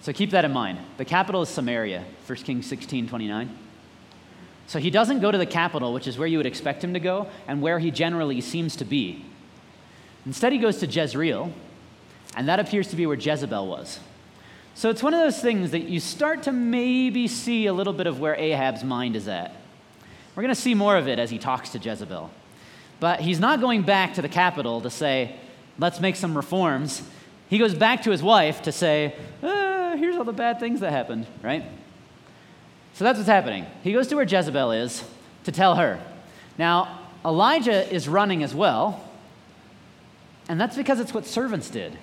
So 0.00 0.12
keep 0.12 0.30
that 0.30 0.44
in 0.44 0.52
mind. 0.52 0.78
The 0.96 1.04
capital 1.04 1.42
is 1.42 1.48
Samaria, 1.48 2.04
1 2.26 2.38
Kings 2.38 2.66
16 2.66 3.08
29. 3.08 3.58
So 4.66 4.78
he 4.78 4.90
doesn't 4.90 5.20
go 5.20 5.32
to 5.32 5.38
the 5.38 5.46
capital, 5.46 5.92
which 5.92 6.06
is 6.06 6.16
where 6.16 6.28
you 6.28 6.36
would 6.36 6.46
expect 6.46 6.84
him 6.84 6.94
to 6.94 7.00
go 7.00 7.28
and 7.48 7.60
where 7.60 7.80
he 7.80 7.90
generally 7.90 8.40
seems 8.40 8.76
to 8.76 8.84
be. 8.84 9.24
Instead, 10.26 10.52
he 10.52 10.58
goes 10.58 10.78
to 10.78 10.86
Jezreel, 10.86 11.52
and 12.36 12.48
that 12.48 12.60
appears 12.60 12.88
to 12.88 12.96
be 12.96 13.06
where 13.06 13.16
Jezebel 13.16 13.66
was. 13.66 14.00
So 14.74 14.88
it's 14.88 15.02
one 15.02 15.14
of 15.14 15.20
those 15.20 15.40
things 15.40 15.72
that 15.72 15.88
you 15.88 16.00
start 16.00 16.44
to 16.44 16.52
maybe 16.52 17.26
see 17.28 17.66
a 17.66 17.72
little 17.72 17.92
bit 17.92 18.06
of 18.06 18.20
where 18.20 18.34
Ahab's 18.34 18.84
mind 18.84 19.16
is 19.16 19.28
at. 19.28 19.54
We're 20.34 20.42
going 20.42 20.54
to 20.54 20.60
see 20.60 20.74
more 20.74 20.96
of 20.96 21.08
it 21.08 21.18
as 21.18 21.30
he 21.30 21.38
talks 21.38 21.70
to 21.70 21.78
Jezebel. 21.78 22.30
But 23.00 23.20
he's 23.20 23.40
not 23.40 23.60
going 23.60 23.82
back 23.82 24.14
to 24.14 24.22
the 24.22 24.28
capital 24.28 24.80
to 24.82 24.90
say, 24.90 25.36
let's 25.78 26.00
make 26.00 26.16
some 26.16 26.36
reforms. 26.36 27.02
He 27.48 27.58
goes 27.58 27.74
back 27.74 28.02
to 28.04 28.10
his 28.10 28.22
wife 28.22 28.62
to 28.62 28.72
say, 28.72 29.14
ah, 29.42 29.94
here's 29.96 30.16
all 30.16 30.24
the 30.24 30.32
bad 30.32 30.60
things 30.60 30.80
that 30.80 30.92
happened, 30.92 31.26
right? 31.42 31.64
So 32.94 33.04
that's 33.04 33.18
what's 33.18 33.28
happening. 33.28 33.66
He 33.82 33.92
goes 33.92 34.06
to 34.08 34.16
where 34.16 34.24
Jezebel 34.24 34.72
is 34.72 35.02
to 35.44 35.52
tell 35.52 35.76
her. 35.76 36.00
Now, 36.58 37.00
Elijah 37.24 37.92
is 37.92 38.08
running 38.08 38.42
as 38.42 38.54
well, 38.54 39.02
and 40.50 40.60
that's 40.60 40.76
because 40.76 40.98
it's 40.98 41.14
what 41.14 41.26
servants 41.26 41.70
did. 41.70 41.96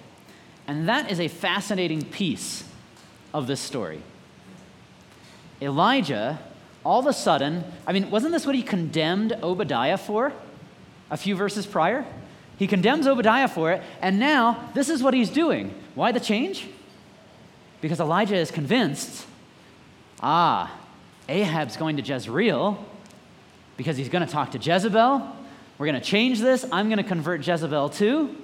And 0.67 0.87
that 0.87 1.11
is 1.11 1.19
a 1.19 1.27
fascinating 1.27 2.05
piece 2.05 2.63
of 3.33 3.45
this 3.45 3.59
story. 3.59 4.01
Elijah, 5.61 6.39
all 6.85 7.01
of 7.01 7.07
a 7.07 7.11
sudden, 7.11 7.65
I 7.85 7.91
mean, 7.91 8.09
wasn't 8.09 8.31
this 8.31 8.45
what 8.45 8.55
he 8.55 8.63
condemned 8.63 9.33
Obadiah 9.43 9.97
for 9.97 10.31
a 11.11 11.17
few 11.17 11.35
verses 11.35 11.65
prior? 11.65 12.05
He 12.57 12.67
condemns 12.67 13.05
Obadiah 13.05 13.49
for 13.49 13.73
it, 13.73 13.83
and 14.01 14.17
now 14.17 14.69
this 14.73 14.87
is 14.87 15.03
what 15.03 15.13
he's 15.13 15.29
doing. 15.29 15.73
Why 15.93 16.13
the 16.13 16.21
change? 16.21 16.69
Because 17.81 17.99
Elijah 17.99 18.37
is 18.37 18.49
convinced 18.49 19.25
ah, 20.21 20.73
Ahab's 21.27 21.75
going 21.75 21.97
to 21.97 22.01
Jezreel 22.01 22.81
because 23.75 23.97
he's 23.97 24.07
going 24.07 24.25
to 24.25 24.31
talk 24.31 24.51
to 24.51 24.57
Jezebel. 24.57 25.35
We're 25.77 25.85
going 25.85 25.99
to 25.99 26.05
change 26.05 26.39
this. 26.39 26.65
I'm 26.71 26.87
going 26.87 26.97
to 26.97 27.03
convert 27.03 27.45
Jezebel 27.45 27.89
too. 27.89 28.35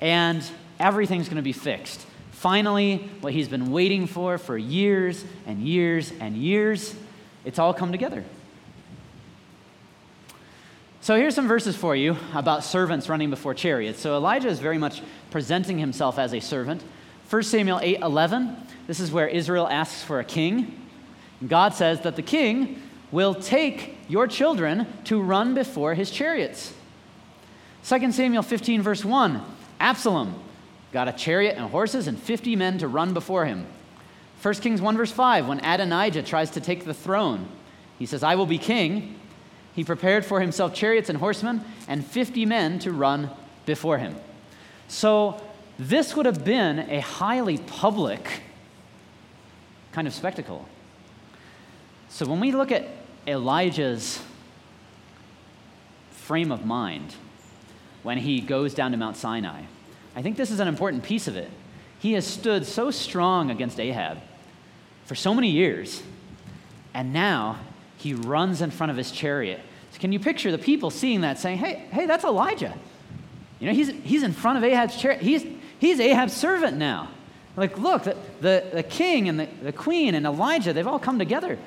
And 0.00 0.48
everything's 0.78 1.28
going 1.28 1.36
to 1.36 1.42
be 1.42 1.52
fixed. 1.52 2.06
Finally, 2.30 3.10
what 3.20 3.32
he's 3.32 3.48
been 3.48 3.72
waiting 3.72 4.06
for 4.06 4.38
for 4.38 4.56
years 4.56 5.24
and 5.46 5.60
years 5.60 6.12
and 6.20 6.36
years, 6.36 6.94
it's 7.44 7.58
all 7.58 7.74
come 7.74 7.90
together. 7.90 8.24
So 11.00 11.16
here's 11.16 11.34
some 11.34 11.48
verses 11.48 11.74
for 11.74 11.96
you 11.96 12.16
about 12.34 12.62
servants 12.62 13.08
running 13.08 13.30
before 13.30 13.54
chariots. 13.54 13.98
So 13.98 14.16
Elijah 14.16 14.48
is 14.48 14.60
very 14.60 14.78
much 14.78 15.02
presenting 15.30 15.78
himself 15.78 16.18
as 16.18 16.32
a 16.32 16.38
servant. 16.38 16.82
1 17.28 17.42
Samuel 17.42 17.80
8 17.82 18.00
11, 18.00 18.56
this 18.86 19.00
is 19.00 19.10
where 19.10 19.26
Israel 19.26 19.66
asks 19.68 20.04
for 20.04 20.20
a 20.20 20.24
king. 20.24 20.80
God 21.46 21.74
says 21.74 22.02
that 22.02 22.14
the 22.14 22.22
king 22.22 22.80
will 23.10 23.34
take 23.34 23.97
your 24.08 24.26
children 24.26 24.86
to 25.04 25.20
run 25.20 25.54
before 25.54 25.94
his 25.94 26.10
chariots. 26.10 26.74
2 27.84 28.12
Samuel 28.12 28.42
15, 28.42 28.82
verse 28.82 29.04
1 29.04 29.42
Absalom 29.80 30.34
got 30.92 31.08
a 31.08 31.12
chariot 31.12 31.56
and 31.56 31.70
horses 31.70 32.06
and 32.08 32.18
50 32.18 32.56
men 32.56 32.78
to 32.78 32.88
run 32.88 33.14
before 33.14 33.44
him. 33.44 33.66
1 34.42 34.54
Kings 34.54 34.80
1, 34.80 34.96
verse 34.96 35.12
5 35.12 35.46
When 35.46 35.64
Adonijah 35.64 36.22
tries 36.22 36.50
to 36.50 36.60
take 36.60 36.84
the 36.84 36.94
throne, 36.94 37.46
he 37.98 38.06
says, 38.06 38.22
I 38.22 38.34
will 38.34 38.46
be 38.46 38.58
king. 38.58 39.16
He 39.74 39.84
prepared 39.84 40.24
for 40.24 40.40
himself 40.40 40.74
chariots 40.74 41.08
and 41.08 41.18
horsemen 41.18 41.62
and 41.86 42.04
50 42.04 42.46
men 42.46 42.78
to 42.80 42.92
run 42.92 43.30
before 43.64 43.98
him. 43.98 44.16
So, 44.88 45.40
this 45.78 46.16
would 46.16 46.26
have 46.26 46.44
been 46.44 46.80
a 46.90 47.00
highly 47.00 47.58
public 47.58 48.42
kind 49.92 50.08
of 50.08 50.14
spectacle. 50.14 50.66
So 52.08 52.26
when 52.26 52.40
we 52.40 52.52
look 52.52 52.72
at 52.72 52.88
Elijah's 53.26 54.22
frame 56.10 56.52
of 56.52 56.64
mind 56.64 57.14
when 58.02 58.18
he 58.18 58.40
goes 58.40 58.74
down 58.74 58.92
to 58.92 58.96
Mount 58.96 59.16
Sinai, 59.16 59.62
I 60.14 60.22
think 60.22 60.36
this 60.36 60.50
is 60.50 60.60
an 60.60 60.68
important 60.68 61.02
piece 61.02 61.28
of 61.28 61.36
it. 61.36 61.50
He 61.98 62.12
has 62.12 62.26
stood 62.26 62.64
so 62.64 62.90
strong 62.90 63.50
against 63.50 63.80
Ahab 63.80 64.18
for 65.04 65.14
so 65.14 65.34
many 65.34 65.50
years, 65.50 66.02
and 66.94 67.12
now 67.12 67.58
he 67.96 68.14
runs 68.14 68.62
in 68.62 68.70
front 68.70 68.90
of 68.90 68.96
his 68.96 69.10
chariot. 69.10 69.60
So 69.90 69.98
can 69.98 70.12
you 70.12 70.20
picture 70.20 70.50
the 70.50 70.58
people 70.58 70.90
seeing 70.90 71.22
that 71.22 71.38
saying, 71.38 71.58
hey, 71.58 71.86
hey, 71.90 72.06
that's 72.06 72.24
Elijah? 72.24 72.76
You 73.58 73.66
know, 73.68 73.74
he's, 73.74 73.90
he's 74.04 74.22
in 74.22 74.32
front 74.32 74.58
of 74.58 74.64
Ahab's 74.64 74.96
chariot. 74.96 75.22
He's, 75.22 75.44
he's 75.78 75.98
Ahab's 75.98 76.34
servant 76.34 76.76
now. 76.76 77.10
Like, 77.56 77.76
look, 77.78 78.04
the, 78.04 78.16
the, 78.40 78.64
the 78.72 78.82
king 78.84 79.28
and 79.28 79.40
the, 79.40 79.48
the 79.62 79.72
queen 79.72 80.14
and 80.14 80.24
Elijah, 80.24 80.72
they've 80.72 80.86
all 80.86 81.00
come 81.00 81.18
together. 81.18 81.58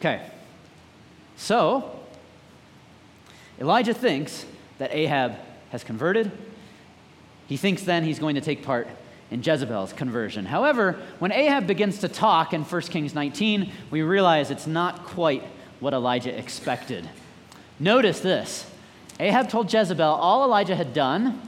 Okay. 0.00 0.26
So, 1.36 2.00
Elijah 3.60 3.92
thinks 3.92 4.46
that 4.78 4.94
Ahab 4.94 5.36
has 5.70 5.84
converted. 5.84 6.32
He 7.46 7.58
thinks 7.58 7.82
then 7.82 8.02
he's 8.02 8.18
going 8.18 8.34
to 8.36 8.40
take 8.40 8.62
part 8.62 8.88
in 9.30 9.42
Jezebel's 9.42 9.92
conversion. 9.92 10.46
However, 10.46 10.98
when 11.18 11.32
Ahab 11.32 11.66
begins 11.66 11.98
to 11.98 12.08
talk 12.08 12.54
in 12.54 12.62
1 12.62 12.82
Kings 12.82 13.14
19, 13.14 13.70
we 13.90 14.00
realize 14.00 14.50
it's 14.50 14.66
not 14.66 15.04
quite 15.04 15.42
what 15.80 15.92
Elijah 15.92 16.36
expected. 16.36 17.08
Notice 17.78 18.20
this 18.20 18.66
Ahab 19.18 19.50
told 19.50 19.72
Jezebel 19.72 20.02
all 20.14 20.44
Elijah 20.44 20.74
had 20.74 20.94
done 20.94 21.42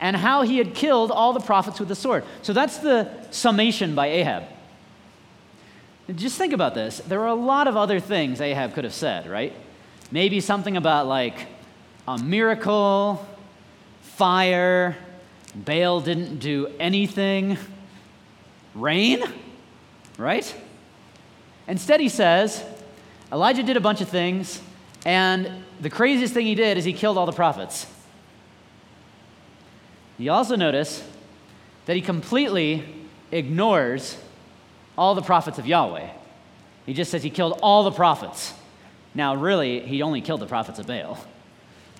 and 0.00 0.16
how 0.16 0.42
he 0.42 0.58
had 0.58 0.74
killed 0.74 1.12
all 1.12 1.32
the 1.32 1.40
prophets 1.40 1.78
with 1.78 1.88
the 1.88 1.94
sword. 1.94 2.24
So 2.42 2.52
that's 2.52 2.78
the 2.78 3.08
summation 3.30 3.94
by 3.94 4.08
Ahab. 4.08 4.44
Just 6.14 6.36
think 6.36 6.52
about 6.52 6.74
this. 6.74 6.98
There 6.98 7.20
are 7.20 7.28
a 7.28 7.34
lot 7.34 7.68
of 7.68 7.76
other 7.76 8.00
things 8.00 8.40
Ahab 8.40 8.74
could 8.74 8.84
have 8.84 8.92
said, 8.92 9.28
right? 9.28 9.52
Maybe 10.10 10.40
something 10.40 10.76
about 10.76 11.06
like 11.06 11.46
a 12.06 12.18
miracle, 12.18 13.26
fire, 14.02 14.96
Baal 15.54 16.00
didn't 16.00 16.38
do 16.38 16.68
anything, 16.80 17.56
rain, 18.74 19.22
right? 20.18 20.54
Instead, 21.66 22.00
he 22.00 22.08
says, 22.08 22.64
Elijah 23.30 23.62
did 23.62 23.76
a 23.76 23.80
bunch 23.80 24.00
of 24.00 24.08
things, 24.08 24.60
and 25.06 25.50
the 25.80 25.90
craziest 25.90 26.34
thing 26.34 26.46
he 26.46 26.54
did 26.54 26.76
is 26.76 26.84
he 26.84 26.92
killed 26.92 27.16
all 27.16 27.26
the 27.26 27.32
prophets. 27.32 27.86
You 30.18 30.32
also 30.32 30.56
notice 30.56 31.06
that 31.86 31.96
he 31.96 32.02
completely 32.02 32.84
ignores 33.30 34.18
all 35.02 35.16
the 35.16 35.20
prophets 35.20 35.58
of 35.58 35.66
Yahweh. 35.66 36.08
He 36.86 36.94
just 36.94 37.10
says 37.10 37.24
he 37.24 37.30
killed 37.30 37.58
all 37.60 37.82
the 37.82 37.90
prophets. 37.90 38.54
Now, 39.16 39.34
really, 39.34 39.80
he 39.80 40.00
only 40.00 40.20
killed 40.20 40.38
the 40.38 40.46
prophets 40.46 40.78
of 40.78 40.86
Baal. 40.86 41.18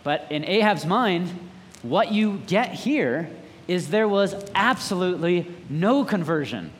But 0.04 0.28
in 0.30 0.44
Ahab's 0.44 0.86
mind, 0.86 1.28
what 1.82 2.12
you 2.12 2.40
get 2.46 2.72
here 2.72 3.28
is 3.66 3.90
there 3.90 4.06
was 4.06 4.36
absolutely 4.54 5.52
no 5.68 6.04
conversion. 6.04 6.70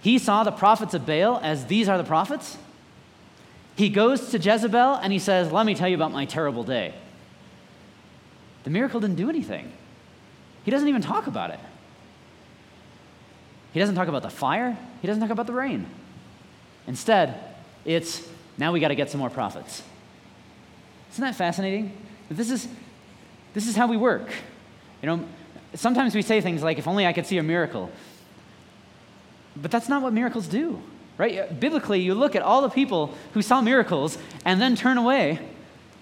He 0.00 0.18
saw 0.18 0.44
the 0.44 0.50
prophets 0.50 0.94
of 0.94 1.04
Baal 1.04 1.38
as 1.42 1.66
these 1.66 1.90
are 1.90 1.98
the 1.98 2.04
prophets. 2.04 2.56
He 3.76 3.90
goes 3.90 4.30
to 4.30 4.38
Jezebel 4.38 4.94
and 4.94 5.12
he 5.12 5.18
says, 5.18 5.52
Let 5.52 5.66
me 5.66 5.74
tell 5.74 5.88
you 5.88 5.94
about 5.94 6.12
my 6.12 6.24
terrible 6.24 6.64
day. 6.64 6.94
The 8.64 8.70
miracle 8.70 8.98
didn't 8.98 9.16
do 9.16 9.28
anything. 9.28 9.72
He 10.64 10.70
doesn't 10.70 10.88
even 10.88 11.02
talk 11.02 11.26
about 11.26 11.50
it. 11.50 11.60
He 13.72 13.80
doesn't 13.80 13.94
talk 13.94 14.08
about 14.08 14.22
the 14.22 14.30
fire, 14.30 14.76
he 15.00 15.06
doesn't 15.06 15.20
talk 15.20 15.30
about 15.30 15.46
the 15.46 15.52
rain. 15.52 15.86
Instead, 16.86 17.38
it's 17.84 18.28
now 18.58 18.72
we 18.72 18.80
got 18.80 18.88
to 18.88 18.94
get 18.94 19.10
some 19.10 19.18
more 19.18 19.30
prophets. 19.30 19.82
Isn't 21.12 21.24
that 21.24 21.34
fascinating? 21.34 21.96
This 22.30 22.50
is, 22.50 22.68
this 23.54 23.66
is 23.66 23.76
how 23.76 23.86
we 23.86 23.96
work. 23.96 24.30
You 25.02 25.06
know, 25.06 25.24
sometimes 25.74 26.14
we 26.14 26.22
say 26.22 26.40
things 26.40 26.62
like, 26.62 26.78
if 26.78 26.86
only 26.86 27.06
I 27.06 27.12
could 27.12 27.26
see 27.26 27.38
a 27.38 27.42
miracle. 27.42 27.90
But 29.56 29.70
that's 29.70 29.88
not 29.88 30.02
what 30.02 30.12
miracles 30.12 30.46
do, 30.46 30.82
right? 31.18 31.58
Biblically, 31.58 32.00
you 32.00 32.14
look 32.14 32.34
at 32.34 32.42
all 32.42 32.62
the 32.62 32.70
people 32.70 33.14
who 33.34 33.42
saw 33.42 33.60
miracles 33.60 34.16
and 34.44 34.60
then 34.60 34.76
turn 34.76 34.96
away, 34.96 35.40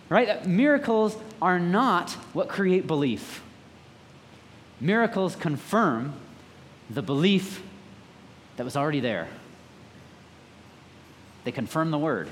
right? 0.08 0.46
Miracles 0.46 1.16
are 1.42 1.58
not 1.58 2.12
what 2.32 2.48
create 2.48 2.86
belief. 2.86 3.42
Miracles 4.80 5.34
confirm 5.36 6.14
the 6.90 7.02
belief 7.02 7.62
that 8.56 8.64
was 8.64 8.76
already 8.76 9.00
there. 9.00 9.28
They 11.44 11.52
confirm 11.52 11.90
the 11.90 11.98
word. 11.98 12.28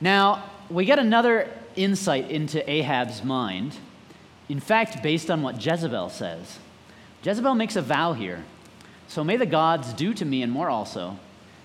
Now, 0.00 0.50
we 0.70 0.84
get 0.84 0.98
another 0.98 1.50
insight 1.76 2.30
into 2.30 2.68
Ahab's 2.68 3.22
mind. 3.22 3.76
In 4.48 4.60
fact, 4.60 5.02
based 5.02 5.30
on 5.30 5.42
what 5.42 5.64
Jezebel 5.64 6.08
says. 6.08 6.58
Jezebel 7.22 7.54
makes 7.54 7.76
a 7.76 7.82
vow 7.82 8.14
here. 8.14 8.44
So 9.08 9.22
may 9.22 9.36
the 9.36 9.46
gods 9.46 9.92
do 9.92 10.14
to 10.14 10.24
me 10.24 10.42
and 10.42 10.50
more 10.50 10.70
also, 10.70 11.18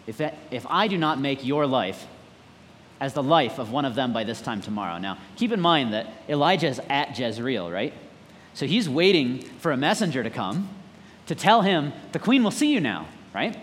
if, 0.07 0.17
that, 0.17 0.37
if 0.51 0.65
I 0.67 0.87
do 0.87 0.97
not 0.97 1.19
make 1.19 1.45
your 1.45 1.65
life 1.65 2.05
as 2.99 3.13
the 3.13 3.23
life 3.23 3.59
of 3.59 3.71
one 3.71 3.85
of 3.85 3.95
them 3.95 4.13
by 4.13 4.23
this 4.23 4.41
time 4.41 4.61
tomorrow. 4.61 4.97
Now, 4.97 5.17
keep 5.35 5.51
in 5.51 5.61
mind 5.61 5.93
that 5.93 6.07
Elijah 6.27 6.67
is 6.67 6.81
at 6.89 7.17
Jezreel, 7.17 7.71
right? 7.71 7.93
So 8.55 8.65
he's 8.65 8.89
waiting 8.89 9.43
for 9.59 9.71
a 9.71 9.77
messenger 9.77 10.23
to 10.23 10.29
come 10.29 10.69
to 11.27 11.35
tell 11.35 11.61
him, 11.61 11.93
the 12.11 12.19
queen 12.19 12.43
will 12.43 12.51
see 12.51 12.71
you 12.73 12.79
now, 12.79 13.07
right? 13.33 13.57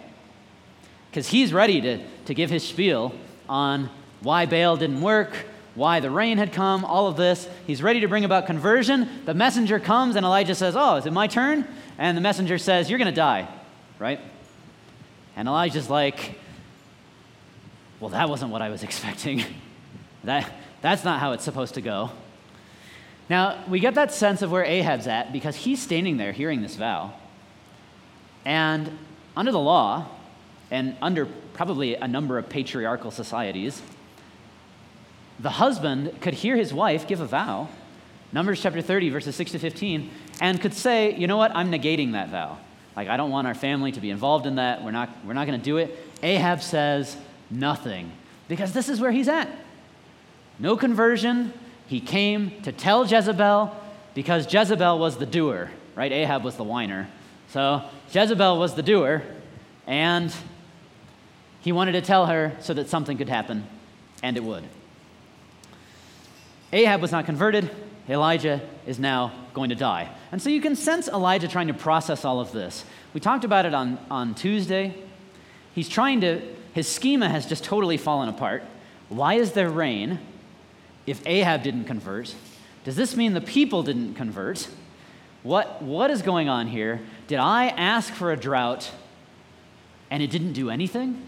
Because 1.11 1.29
he's 1.29 1.53
ready 1.53 1.81
to, 1.81 1.99
to 2.27 2.35
give 2.35 2.51
his 2.51 2.67
spiel 2.67 3.13
on 3.49 3.91
why 4.21 4.47
Baal 4.47 4.77
didn't 4.77 5.01
work, 5.01 5.31
why 5.75 6.01
the 6.01 6.11
rain 6.11 6.39
had 6.39 6.53
come, 6.53 6.85
all 6.85 7.07
of 7.07 7.17
this. 7.17 7.49
He's 7.67 7.83
ready 7.83 8.01
to 8.01 8.09
bring 8.09 8.25
about 8.25 8.47
conversion. 8.47 9.09
The 9.25 9.35
messenger 9.35 9.81
comes, 9.81 10.17
and 10.17 10.27
Elijah 10.27 10.55
says, 10.55 10.77
Oh, 10.77 10.97
is 10.97 11.07
it 11.07 11.13
my 11.13 11.27
turn? 11.27 11.67
And 11.99 12.17
the 12.17 12.21
messenger 12.21 12.59
says, 12.59 12.91
You're 12.91 12.99
going 12.99 13.07
to 13.07 13.15
die, 13.15 13.49
right? 13.99 14.21
And 15.37 15.49
Elijah's 15.49 15.89
like, 15.89 16.39
well, 18.01 18.11
that 18.11 18.29
wasn't 18.29 18.51
what 18.51 18.63
I 18.63 18.69
was 18.69 18.83
expecting. 18.83 19.45
that, 20.25 20.51
that's 20.81 21.05
not 21.05 21.21
how 21.21 21.33
it's 21.33 21.45
supposed 21.45 21.75
to 21.75 21.81
go. 21.81 22.11
Now, 23.33 23.65
we 23.67 23.81
get 23.81 23.95
that 23.95 24.13
sense 24.13 24.43
of 24.43 24.53
where 24.53 24.63
Ahab's 24.63 25.07
at 25.07 25.33
because 25.33 25.57
he's 25.57 25.81
standing 25.81 26.19
there 26.19 26.33
hearing 26.33 26.61
this 26.61 26.77
vow. 26.77 27.15
And 28.45 28.99
under 29.35 29.51
the 29.51 29.59
law, 29.59 30.07
and 30.71 30.99
under 31.01 31.25
probably 31.55 31.95
a 31.95 32.07
number 32.07 32.37
of 32.37 32.51
patriarchal 32.51 33.11
societies, 33.11 33.81
the 35.41 35.49
husband 35.49 36.21
could 36.21 36.35
hear 36.35 36.57
his 36.57 36.75
wife 36.75 37.09
give 37.09 37.21
a 37.23 37.25
vow, 37.25 37.71
Numbers 38.33 38.61
chapter 38.61 38.83
30, 38.83 39.09
verses 39.09 39.35
6 39.35 39.53
to 39.53 39.59
15, 39.59 40.11
and 40.43 40.61
could 40.61 40.75
say, 40.75 41.17
you 41.17 41.27
know 41.27 41.39
what, 41.39 41.57
I'm 41.57 41.73
negating 41.73 42.13
that 42.13 42.29
vow. 42.29 42.59
Like, 42.95 43.09
I 43.09 43.17
don't 43.17 43.31
want 43.31 43.47
our 43.47 43.55
family 43.55 43.93
to 43.93 44.01
be 44.03 44.11
involved 44.11 44.45
in 44.45 44.57
that. 44.57 44.85
We're 44.85 44.91
not, 44.91 45.09
we're 45.25 45.33
not 45.33 45.47
going 45.47 45.59
to 45.59 45.65
do 45.65 45.79
it. 45.79 45.99
Ahab 46.23 46.61
says 46.61 47.17
nothing 47.51 48.13
because 48.49 48.75
this 48.75 48.91
is 48.91 49.01
where 49.01 49.11
he's 49.11 49.29
at. 49.29 49.49
No 50.59 50.77
conversion. 50.77 51.55
He 51.93 52.01
came 52.01 52.63
to 52.63 52.73
tell 52.73 53.05
Jezebel 53.05 53.71
because 54.15 54.51
Jezebel 54.51 54.99
was 54.99 55.19
the 55.19 55.27
doer, 55.27 55.71
right? 55.95 56.11
Ahab 56.11 56.43
was 56.43 56.57
the 56.57 56.65
whiner. 56.65 57.07
So 57.51 57.83
Jezebel 58.11 58.59
was 58.59 58.73
the 58.73 58.83
doer, 58.83 59.23
and 59.87 60.35
he 61.61 61.71
wanted 61.71 61.93
to 61.93 62.01
tell 62.01 62.25
her 62.25 62.57
so 62.61 62.73
that 62.73 62.89
something 62.89 63.19
could 63.19 63.29
happen, 63.29 63.67
and 64.23 64.39
it 64.39 64.43
would. 64.43 64.65
Ahab 66.73 67.03
was 67.03 67.13
not 67.13 67.27
converted. 67.27 67.71
Elijah 68.09 68.63
is 68.87 68.99
now 68.99 69.31
going 69.53 69.69
to 69.69 69.77
die. 69.77 70.09
And 70.33 70.41
so 70.41 70.49
you 70.49 70.63
can 70.63 70.75
sense 70.75 71.09
Elijah 71.09 71.47
trying 71.47 71.67
to 71.67 71.75
process 71.75 72.25
all 72.25 72.41
of 72.41 72.53
this. 72.53 72.87
We 73.13 73.21
talked 73.21 73.45
about 73.45 73.67
it 73.67 73.75
on, 73.75 73.99
on 74.11 74.35
Tuesday. 74.35 74.95
He's 75.75 75.91
trying 75.91 76.23
to, 76.23 76.41
his 76.73 76.89
schema 76.89 77.29
has 77.29 77.45
just 77.45 77.65
totally 77.65 77.99
fallen 77.99 78.31
apart. 78.31 78.63
Why 79.11 79.35
is 79.35 79.53
there 79.53 79.69
rain 79.69 80.21
if 81.07 81.27
Ahab 81.27 81.63
didn't 81.63 81.85
convert? 81.85 82.35
Does 82.85 82.97
this 82.97 83.17
mean 83.17 83.35
the 83.35 83.41
people 83.41 83.83
didn't 83.83 84.15
convert? 84.15 84.69
What, 85.43 85.83
what 85.83 86.11
is 86.11 86.23
going 86.23 86.49
on 86.49 86.69
here? 86.69 87.01
Did 87.27 87.39
I 87.39 87.69
ask 87.69 88.13
for 88.13 88.33
a 88.33 88.37
drought 88.37 88.91
and 90.11 90.23
it 90.23 90.31
didn't 90.31 90.53
do 90.53 90.71
anything? 90.71 91.27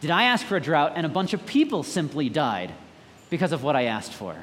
Did 0.00 0.10
I 0.10 0.24
ask 0.24 0.46
for 0.46 0.56
a 0.56 0.60
drought 0.60 0.92
and 0.94 1.04
a 1.06 1.08
bunch 1.08 1.32
of 1.32 1.44
people 1.46 1.82
simply 1.82 2.28
died 2.28 2.72
because 3.30 3.52
of 3.52 3.62
what 3.62 3.76
I 3.76 3.84
asked 3.84 4.12
for? 4.12 4.36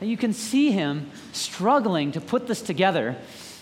And 0.00 0.10
you 0.10 0.16
can 0.16 0.32
see 0.32 0.70
him 0.70 1.10
struggling 1.32 2.12
to 2.12 2.20
put 2.20 2.46
this 2.46 2.62
together. 2.62 3.16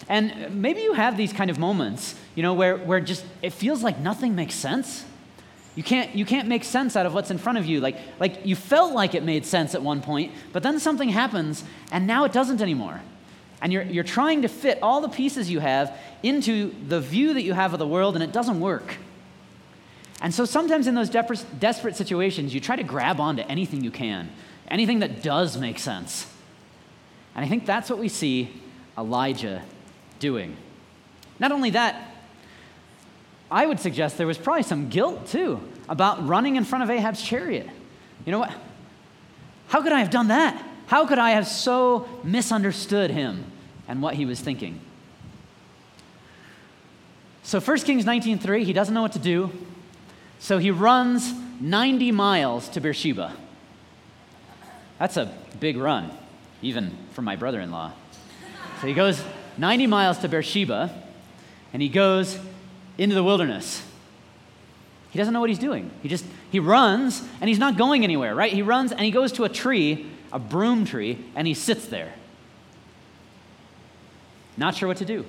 And 0.08 0.60
maybe 0.60 0.80
you 0.80 0.92
have 0.92 1.16
these 1.16 1.32
kind 1.32 1.50
of 1.50 1.58
moments, 1.58 2.14
you 2.34 2.42
know, 2.42 2.54
where, 2.54 2.76
where 2.76 3.00
just 3.00 3.24
it 3.42 3.52
feels 3.52 3.82
like 3.82 3.98
nothing 3.98 4.34
makes 4.34 4.54
sense. 4.54 5.04
You 5.76 5.84
can't, 5.84 6.14
you 6.14 6.24
can't 6.24 6.48
make 6.48 6.64
sense 6.64 6.96
out 6.96 7.06
of 7.06 7.14
what's 7.14 7.30
in 7.30 7.38
front 7.38 7.58
of 7.58 7.66
you. 7.66 7.80
Like, 7.80 7.96
like 8.18 8.44
you 8.44 8.56
felt 8.56 8.92
like 8.92 9.14
it 9.14 9.22
made 9.22 9.46
sense 9.46 9.74
at 9.74 9.82
one 9.82 10.00
point, 10.02 10.32
but 10.52 10.64
then 10.64 10.80
something 10.80 11.10
happens 11.10 11.62
and 11.92 12.06
now 12.06 12.24
it 12.24 12.32
doesn't 12.32 12.60
anymore. 12.60 13.00
And 13.62 13.72
you're, 13.72 13.84
you're 13.84 14.04
trying 14.04 14.42
to 14.42 14.48
fit 14.48 14.78
all 14.82 15.00
the 15.00 15.08
pieces 15.08 15.50
you 15.50 15.60
have 15.60 15.96
into 16.22 16.74
the 16.88 17.00
view 17.00 17.34
that 17.34 17.42
you 17.42 17.52
have 17.52 17.72
of 17.72 17.78
the 17.78 17.86
world 17.86 18.16
and 18.16 18.24
it 18.24 18.32
doesn't 18.32 18.58
work. 18.58 18.96
And 20.20 20.34
so 20.34 20.44
sometimes 20.44 20.86
in 20.86 20.94
those 20.94 21.10
desperate 21.10 21.96
situations, 21.96 22.54
you 22.54 22.60
try 22.60 22.74
to 22.74 22.82
grab 22.82 23.20
onto 23.20 23.42
anything 23.42 23.84
you 23.84 23.90
can 23.90 24.30
anything 24.68 25.00
that 25.00 25.22
does 25.22 25.56
make 25.56 25.78
sense. 25.78 26.26
And 27.34 27.44
I 27.44 27.48
think 27.48 27.66
that's 27.66 27.90
what 27.90 27.98
we 27.98 28.08
see 28.08 28.50
Elijah 28.96 29.62
doing. 30.18 30.56
Not 31.38 31.52
only 31.52 31.70
that, 31.70 32.15
I 33.50 33.66
would 33.66 33.80
suggest 33.80 34.18
there 34.18 34.26
was 34.26 34.38
probably 34.38 34.62
some 34.64 34.88
guilt 34.88 35.26
too 35.28 35.60
about 35.88 36.26
running 36.26 36.56
in 36.56 36.64
front 36.64 36.84
of 36.84 36.90
Ahab's 36.90 37.22
chariot. 37.22 37.68
You 38.24 38.32
know 38.32 38.40
what? 38.40 38.52
How 39.68 39.82
could 39.82 39.92
I 39.92 40.00
have 40.00 40.10
done 40.10 40.28
that? 40.28 40.62
How 40.86 41.06
could 41.06 41.18
I 41.18 41.30
have 41.30 41.46
so 41.46 42.08
misunderstood 42.22 43.10
him 43.10 43.44
and 43.88 44.02
what 44.02 44.14
he 44.14 44.24
was 44.24 44.40
thinking? 44.40 44.80
So 47.42 47.60
1 47.60 47.78
Kings 47.78 48.04
19:3, 48.04 48.64
he 48.64 48.72
doesn't 48.72 48.92
know 48.92 49.02
what 49.02 49.12
to 49.12 49.20
do. 49.20 49.52
So 50.38 50.58
he 50.58 50.70
runs 50.70 51.32
90 51.60 52.12
miles 52.12 52.68
to 52.70 52.80
Beersheba. 52.80 53.32
That's 54.98 55.16
a 55.16 55.32
big 55.60 55.76
run, 55.76 56.10
even 56.62 56.96
for 57.12 57.22
my 57.22 57.36
brother 57.36 57.60
in 57.60 57.70
law. 57.70 57.92
So 58.80 58.86
he 58.86 58.94
goes 58.94 59.22
90 59.56 59.86
miles 59.86 60.18
to 60.18 60.28
Beersheba, 60.28 60.92
and 61.72 61.80
he 61.80 61.88
goes 61.88 62.38
into 62.98 63.14
the 63.14 63.22
wilderness. 63.22 63.84
He 65.10 65.18
doesn't 65.18 65.32
know 65.32 65.40
what 65.40 65.50
he's 65.50 65.58
doing. 65.58 65.90
He 66.02 66.08
just, 66.08 66.24
he 66.50 66.60
runs, 66.60 67.26
and 67.40 67.48
he's 67.48 67.58
not 67.58 67.76
going 67.76 68.04
anywhere, 68.04 68.34
right? 68.34 68.52
He 68.52 68.62
runs, 68.62 68.92
and 68.92 69.00
he 69.00 69.10
goes 69.10 69.32
to 69.32 69.44
a 69.44 69.48
tree, 69.48 70.06
a 70.32 70.38
broom 70.38 70.84
tree, 70.84 71.24
and 71.34 71.46
he 71.46 71.54
sits 71.54 71.86
there. 71.86 72.12
Not 74.56 74.74
sure 74.74 74.88
what 74.88 74.98
to 74.98 75.04
do. 75.04 75.24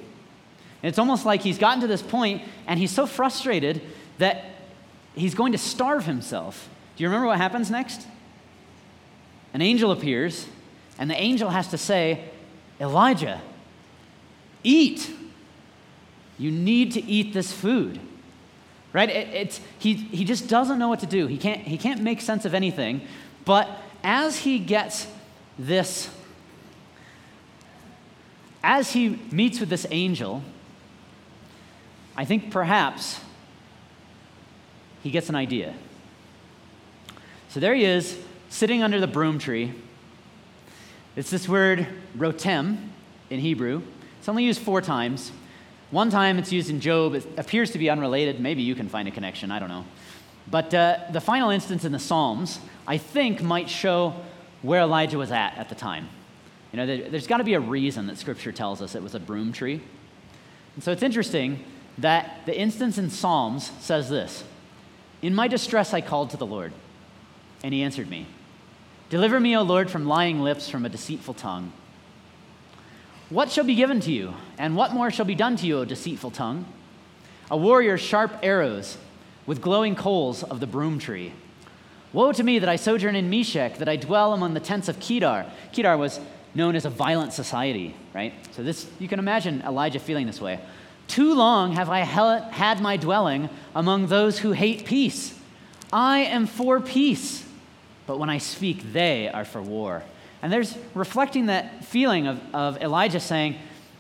And 0.84 0.90
it's 0.90 1.00
almost 1.00 1.26
like 1.26 1.42
he's 1.42 1.58
gotten 1.58 1.82
to 1.82 1.88
this 1.88 2.02
point, 2.02 2.44
and 2.66 2.80
he's 2.80 2.92
so 2.92 3.06
frustrated 3.06 3.82
that 4.18 4.46
he's 5.16 5.36
going 5.36 5.52
to 5.52 5.58
starve 5.58 6.06
himself. 6.06 6.70
Do 6.96 7.04
you 7.04 7.10
remember 7.10 7.28
what 7.28 7.38
happens 7.38 7.72
next? 7.72 8.08
an 9.58 9.62
angel 9.64 9.92
appears, 9.92 10.46
and 11.00 11.10
the 11.10 11.20
angel 11.20 11.50
has 11.50 11.70
to 11.70 11.80
say, 11.80 12.26
Elijah, 12.80 13.42
eat. 14.64 15.12
You 16.38 16.52
need 16.52 16.92
to 16.94 17.04
eat 17.04 17.34
this 17.34 17.52
food. 17.52 18.00
Right? 18.94 19.10
It, 19.10 19.28
it's, 19.34 19.62
he, 19.80 19.94
he 19.94 20.26
just 20.26 20.48
doesn't 20.48 20.80
know 20.80 20.88
what 20.88 21.00
to 21.02 21.06
do. 21.06 21.28
He 21.28 21.38
can't, 21.38 21.62
he 21.62 21.78
can't 21.78 22.02
make 22.02 22.22
sense 22.22 22.46
of 22.46 22.54
anything. 22.54 23.02
But 23.46 23.70
as 24.04 24.38
he 24.40 24.60
gets 24.60 25.08
this, 25.58 26.10
as 28.64 28.92
he 28.92 29.20
meets 29.32 29.60
with 29.60 29.70
this 29.70 29.86
angel, 29.92 30.44
I 32.16 32.26
think 32.26 32.52
perhaps 32.52 33.20
he 35.04 35.12
gets 35.12 35.30
an 35.30 35.36
idea. 35.36 35.74
So 37.50 37.60
there 37.60 37.76
he 37.76 37.86
is 37.86 38.18
sitting 38.50 38.84
under 38.84 39.00
the 39.00 39.08
broom 39.08 39.40
tree. 39.40 39.74
It's 41.16 41.30
this 41.30 41.48
word 41.48 41.88
rotem 42.18 42.90
in 43.30 43.40
Hebrew. 43.40 43.82
It's 44.20 44.30
only 44.30 44.44
used 44.44 44.62
four 44.62 44.82
times. 44.82 45.32
One 45.92 46.10
time 46.10 46.38
it's 46.38 46.52
used 46.52 46.70
in 46.70 46.82
Job. 46.82 47.16
It 47.16 47.26
appears 47.38 47.72
to 47.72 47.78
be 47.78 47.90
unrelated. 47.90 48.40
Maybe 48.40 48.62
you 48.62 48.76
can 48.76 48.90
find 48.90 49.08
a 49.08 49.12
connection. 49.12 49.52
I 49.52 49.60
don't 49.60 49.70
know. 49.70 49.86
But 50.50 50.74
uh, 50.74 51.00
the 51.12 51.22
final 51.22 51.50
instance 51.50 51.86
in 51.86 51.92
the 51.92 52.00
Psalms, 52.00 52.60
I 52.86 52.98
think, 52.98 53.42
might 53.42 53.70
show 53.70 54.14
where 54.62 54.82
Elijah 54.82 55.18
was 55.18 55.32
at 55.32 55.58
at 55.58 55.70
the 55.70 55.76
time. 55.76 56.10
You 56.72 56.78
know, 56.78 56.86
there, 56.86 57.10
there's 57.10 57.28
got 57.28 57.38
to 57.38 57.44
be 57.44 57.54
a 57.54 57.60
reason 57.60 58.08
that 58.08 58.18
Scripture 58.18 58.52
tells 58.52 58.82
us 58.82 58.96
it 58.96 59.04
was 59.04 59.16
a 59.16 59.20
broom 59.20 59.54
tree. 59.54 59.82
And 60.76 60.84
so 60.84 60.92
it's 60.92 61.04
interesting 61.04 61.64
that 61.98 62.46
the 62.46 62.58
instance 62.58 62.98
in 62.98 63.10
Psalms 63.10 63.72
says 63.80 64.10
this 64.10 64.44
In 65.22 65.34
my 65.34 65.48
distress, 65.48 65.94
I 65.94 66.02
called 66.02 66.32
to 66.32 66.38
the 66.38 66.46
Lord, 66.46 66.74
and 67.64 67.74
he 67.74 67.82
answered 67.82 68.10
me. 68.10 68.28
Deliver 69.10 69.40
me, 69.40 69.56
O 69.56 69.62
Lord, 69.62 69.90
from 69.90 70.06
lying 70.06 70.42
lips, 70.42 70.70
from 70.70 70.86
a 70.86 70.90
deceitful 70.90 71.34
tongue. 71.36 71.72
What 73.30 73.52
shall 73.52 73.64
be 73.64 73.76
given 73.76 74.00
to 74.02 74.12
you, 74.12 74.34
and 74.58 74.76
what 74.76 74.94
more 74.94 75.12
shall 75.12 75.26
be 75.26 75.36
done 75.36 75.56
to 75.58 75.66
you, 75.66 75.80
O 75.80 75.86
deceitful 75.86 76.32
tongue? 76.32 76.66
A 77.52 77.58
warrior's 77.58 78.02
sharp 78.02 78.38
arrows 78.42 78.98
with 79.46 79.62
glowing 79.62 79.96
coals 79.96 80.44
of 80.44 80.60
the 80.60 80.68
broom 80.68 81.00
tree. 81.00 81.34
Woe 82.14 82.32
to 82.32 82.44
me 82.44 82.60
that 82.60 82.70
I 82.70 82.78
sojourn 82.78 83.16
in 83.16 83.30
Meshech, 83.30 83.78
that 83.80 83.90
I 83.90 83.96
dwell 83.96 84.34
among 84.34 84.54
the 84.54 84.60
tents 84.60 84.88
of 84.88 85.00
Kedar. 85.00 85.46
Kedar 85.74 85.98
was 85.98 86.20
known 86.56 86.76
as 86.76 86.86
a 86.86 86.90
violent 86.90 87.34
society, 87.34 87.96
right? 88.14 88.34
So 88.52 88.64
this 88.64 88.90
you 89.00 89.08
can 89.08 89.20
imagine 89.20 89.62
Elijah 89.62 90.00
feeling 90.00 90.26
this 90.26 90.42
way. 90.42 90.60
Too 91.08 91.34
long 91.34 91.74
have 91.74 91.90
I 91.90 92.00
had 92.00 92.82
my 92.82 92.98
dwelling 92.98 93.50
among 93.76 94.08
those 94.08 94.40
who 94.40 94.54
hate 94.54 94.86
peace. 94.86 95.38
I 95.92 96.20
am 96.20 96.48
for 96.48 96.80
peace 96.80 97.48
but 98.08 98.18
when 98.18 98.30
I 98.30 98.40
speak, 98.40 98.94
they 98.94 99.28
are 99.28 99.46
for 99.46 99.62
war. 99.62 100.02
And 100.42 100.52
there's 100.52 100.78
reflecting 100.94 101.48
that 101.48 101.86
feeling 101.86 102.28
of, 102.28 102.40
of 102.54 102.78
Elijah 102.82 103.20
saying, 103.20 103.56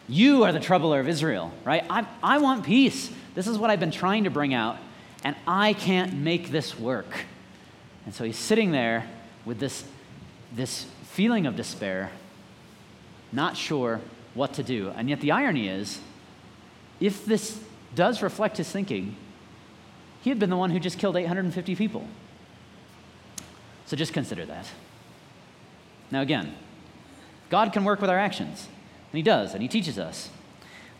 You 0.07 0.43
are 0.43 0.51
the 0.51 0.59
troubler 0.59 0.99
of 0.99 1.07
Israel, 1.07 1.51
right? 1.63 1.83
I, 1.89 2.05
I 2.21 2.37
want 2.37 2.65
peace. 2.65 3.11
This 3.33 3.47
is 3.47 3.57
what 3.57 3.69
I've 3.69 3.79
been 3.79 3.91
trying 3.91 4.25
to 4.25 4.29
bring 4.29 4.53
out, 4.53 4.77
and 5.23 5.35
I 5.47 5.73
can't 5.73 6.13
make 6.13 6.51
this 6.51 6.77
work. 6.77 7.25
And 8.05 8.13
so 8.13 8.23
he's 8.23 8.37
sitting 8.37 8.71
there 8.71 9.07
with 9.45 9.59
this, 9.59 9.83
this 10.55 10.85
feeling 11.03 11.45
of 11.45 11.55
despair, 11.55 12.11
not 13.31 13.57
sure 13.57 13.99
what 14.33 14.53
to 14.53 14.63
do. 14.63 14.93
And 14.95 15.09
yet 15.09 15.19
the 15.19 15.31
irony 15.31 15.67
is, 15.67 15.99
if 16.99 17.25
this 17.25 17.59
does 17.95 18.21
reflect 18.21 18.57
his 18.57 18.71
thinking, 18.71 19.15
he 20.21 20.29
had 20.29 20.39
been 20.39 20.49
the 20.49 20.57
one 20.57 20.71
who 20.71 20.79
just 20.79 20.99
killed 20.99 21.15
850 21.15 21.75
people. 21.75 22.07
So 23.85 23.95
just 23.95 24.13
consider 24.13 24.45
that. 24.45 24.67
Now, 26.11 26.21
again, 26.21 26.55
God 27.49 27.73
can 27.73 27.83
work 27.83 28.01
with 28.01 28.09
our 28.09 28.17
actions, 28.17 28.67
and 29.11 29.17
He 29.17 29.23
does, 29.23 29.53
and 29.53 29.61
He 29.61 29.67
teaches 29.67 29.97
us. 29.99 30.29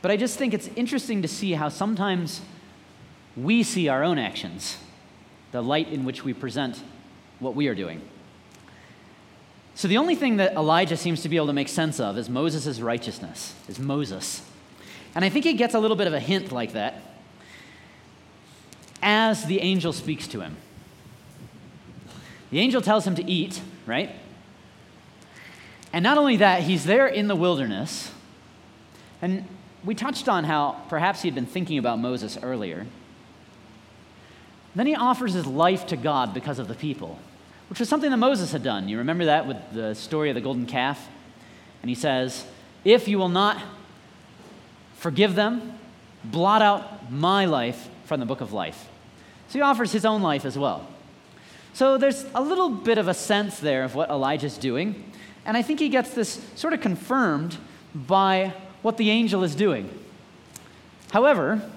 But 0.01 0.11
I 0.11 0.17
just 0.17 0.37
think 0.37 0.53
it's 0.53 0.67
interesting 0.75 1.21
to 1.21 1.27
see 1.27 1.53
how 1.53 1.69
sometimes 1.69 2.41
we 3.35 3.63
see 3.63 3.87
our 3.87 4.03
own 4.03 4.17
actions 4.17 4.77
the 5.51 5.61
light 5.61 5.87
in 5.89 6.03
which 6.03 6.23
we 6.23 6.33
present 6.33 6.81
what 7.39 7.55
we 7.55 7.67
are 7.67 7.75
doing. 7.75 8.01
So 9.75 9.87
the 9.87 9.97
only 9.97 10.15
thing 10.15 10.37
that 10.37 10.53
Elijah 10.53 10.97
seems 10.97 11.21
to 11.21 11.29
be 11.29 11.35
able 11.35 11.47
to 11.47 11.53
make 11.53 11.69
sense 11.69 11.99
of 11.99 12.17
is 12.17 12.29
Moses' 12.29 12.79
righteousness, 12.79 13.53
is 13.67 13.79
Moses. 13.79 14.41
And 15.13 15.23
I 15.23 15.29
think 15.29 15.45
he 15.45 15.53
gets 15.53 15.73
a 15.73 15.79
little 15.79 15.95
bit 15.95 16.07
of 16.07 16.13
a 16.13 16.19
hint 16.19 16.51
like 16.51 16.73
that 16.73 17.01
as 19.01 19.45
the 19.45 19.61
angel 19.61 19.93
speaks 19.93 20.27
to 20.27 20.41
him. 20.41 20.57
The 22.49 22.59
angel 22.59 22.81
tells 22.81 23.05
him 23.05 23.15
to 23.15 23.23
eat, 23.23 23.61
right? 23.85 24.15
And 25.93 26.03
not 26.03 26.17
only 26.17 26.37
that, 26.37 26.63
he's 26.63 26.85
there 26.85 27.07
in 27.07 27.27
the 27.27 27.35
wilderness. 27.35 28.11
And 29.21 29.45
we 29.83 29.95
touched 29.95 30.27
on 30.27 30.43
how 30.43 30.83
perhaps 30.89 31.21
he'd 31.21 31.35
been 31.35 31.45
thinking 31.45 31.77
about 31.77 31.99
Moses 31.99 32.37
earlier. 32.41 32.85
Then 34.75 34.85
he 34.85 34.95
offers 34.95 35.33
his 35.33 35.47
life 35.47 35.87
to 35.87 35.97
God 35.97 36.33
because 36.33 36.59
of 36.59 36.67
the 36.67 36.75
people, 36.75 37.17
which 37.69 37.79
was 37.79 37.89
something 37.89 38.11
that 38.11 38.17
Moses 38.17 38.51
had 38.51 38.63
done. 38.63 38.87
You 38.87 38.99
remember 38.99 39.25
that 39.25 39.47
with 39.47 39.57
the 39.73 39.95
story 39.95 40.29
of 40.29 40.35
the 40.35 40.41
golden 40.41 40.65
calf? 40.65 41.07
And 41.81 41.89
he 41.89 41.95
says, 41.95 42.45
If 42.83 43.07
you 43.07 43.17
will 43.17 43.29
not 43.29 43.61
forgive 44.97 45.35
them, 45.35 45.79
blot 46.23 46.61
out 46.61 47.11
my 47.11 47.45
life 47.45 47.89
from 48.05 48.19
the 48.19 48.25
book 48.25 48.41
of 48.41 48.53
life. 48.53 48.87
So 49.47 49.59
he 49.59 49.61
offers 49.61 49.91
his 49.91 50.05
own 50.05 50.21
life 50.21 50.45
as 50.45 50.57
well. 50.57 50.87
So 51.73 51.97
there's 51.97 52.25
a 52.35 52.41
little 52.41 52.69
bit 52.69 52.97
of 52.97 53.07
a 53.07 53.13
sense 53.13 53.59
there 53.59 53.83
of 53.83 53.95
what 53.95 54.09
Elijah's 54.09 54.57
doing. 54.57 55.11
And 55.47 55.57
I 55.57 55.63
think 55.63 55.79
he 55.79 55.89
gets 55.89 56.11
this 56.11 56.39
sort 56.53 56.73
of 56.73 56.81
confirmed 56.81 57.57
by 57.95 58.53
what 58.83 58.97
the 58.97 59.09
angel 59.09 59.43
is 59.43 59.55
doing. 59.55 59.89
However, 61.11 61.67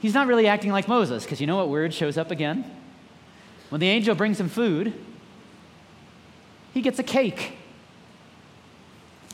he's 0.00 0.12
not 0.12 0.26
really 0.26 0.46
acting 0.46 0.72
like 0.72 0.86
Moses, 0.86 1.24
because 1.24 1.40
you 1.40 1.46
know 1.46 1.56
what 1.56 1.70
word 1.70 1.94
shows 1.94 2.18
up 2.18 2.30
again? 2.30 2.70
When 3.70 3.80
the 3.80 3.88
angel 3.88 4.14
brings 4.14 4.38
him 4.38 4.50
food, 4.50 4.92
he 6.74 6.82
gets 6.82 6.98
a 6.98 7.02
cake 7.02 7.56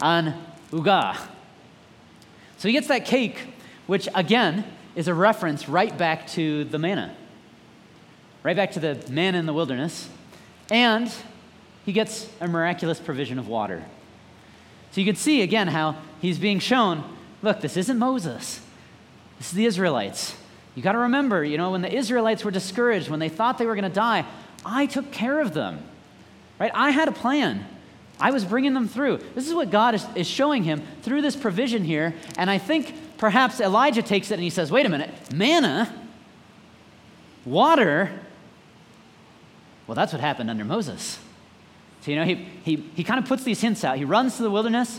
on 0.00 0.34
uga. 0.70 1.16
So 2.58 2.68
he 2.68 2.72
gets 2.72 2.86
that 2.86 3.04
cake, 3.04 3.40
which 3.88 4.08
again 4.14 4.64
is 4.94 5.08
a 5.08 5.14
reference 5.14 5.68
right 5.68 5.96
back 5.98 6.28
to 6.28 6.62
the 6.64 6.78
manna 6.78 7.16
right 8.42 8.56
back 8.56 8.72
to 8.72 8.80
the 8.80 8.98
man 9.10 9.34
in 9.34 9.46
the 9.46 9.52
wilderness, 9.52 10.08
and 10.70 11.12
he 11.88 11.94
gets 11.94 12.28
a 12.42 12.46
miraculous 12.46 13.00
provision 13.00 13.38
of 13.38 13.48
water. 13.48 13.82
So 14.90 15.00
you 15.00 15.06
can 15.06 15.16
see 15.16 15.40
again 15.40 15.68
how 15.68 15.96
he's 16.20 16.38
being 16.38 16.58
shown 16.58 17.02
look, 17.40 17.62
this 17.62 17.78
isn't 17.78 17.98
Moses, 17.98 18.60
this 19.38 19.46
is 19.46 19.52
the 19.54 19.64
Israelites. 19.64 20.36
You 20.74 20.82
got 20.82 20.92
to 20.92 20.98
remember, 20.98 21.42
you 21.42 21.56
know, 21.56 21.70
when 21.70 21.80
the 21.80 21.90
Israelites 21.90 22.44
were 22.44 22.50
discouraged, 22.50 23.08
when 23.08 23.20
they 23.20 23.30
thought 23.30 23.56
they 23.56 23.64
were 23.64 23.74
going 23.74 23.88
to 23.88 23.94
die, 23.94 24.26
I 24.66 24.84
took 24.84 25.10
care 25.12 25.40
of 25.40 25.54
them. 25.54 25.82
Right? 26.58 26.70
I 26.74 26.90
had 26.90 27.08
a 27.08 27.12
plan. 27.12 27.64
I 28.20 28.32
was 28.32 28.44
bringing 28.44 28.74
them 28.74 28.86
through. 28.86 29.20
This 29.34 29.48
is 29.48 29.54
what 29.54 29.70
God 29.70 29.94
is, 29.94 30.04
is 30.14 30.26
showing 30.26 30.64
him 30.64 30.82
through 31.00 31.22
this 31.22 31.36
provision 31.36 31.84
here. 31.84 32.14
And 32.36 32.50
I 32.50 32.58
think 32.58 33.16
perhaps 33.16 33.60
Elijah 33.60 34.02
takes 34.02 34.30
it 34.30 34.34
and 34.34 34.42
he 34.42 34.50
says, 34.50 34.70
wait 34.70 34.84
a 34.84 34.90
minute, 34.90 35.32
manna, 35.32 35.90
water, 37.46 38.10
well, 39.86 39.94
that's 39.94 40.12
what 40.12 40.20
happened 40.20 40.50
under 40.50 40.66
Moses. 40.66 41.18
So, 42.08 42.12
you 42.12 42.16
know, 42.16 42.24
he, 42.24 42.36
he, 42.64 42.76
he 42.94 43.04
kind 43.04 43.20
of 43.20 43.26
puts 43.26 43.44
these 43.44 43.60
hints 43.60 43.84
out. 43.84 43.98
He 43.98 44.06
runs 44.06 44.38
to 44.38 44.42
the 44.42 44.50
wilderness, 44.50 44.98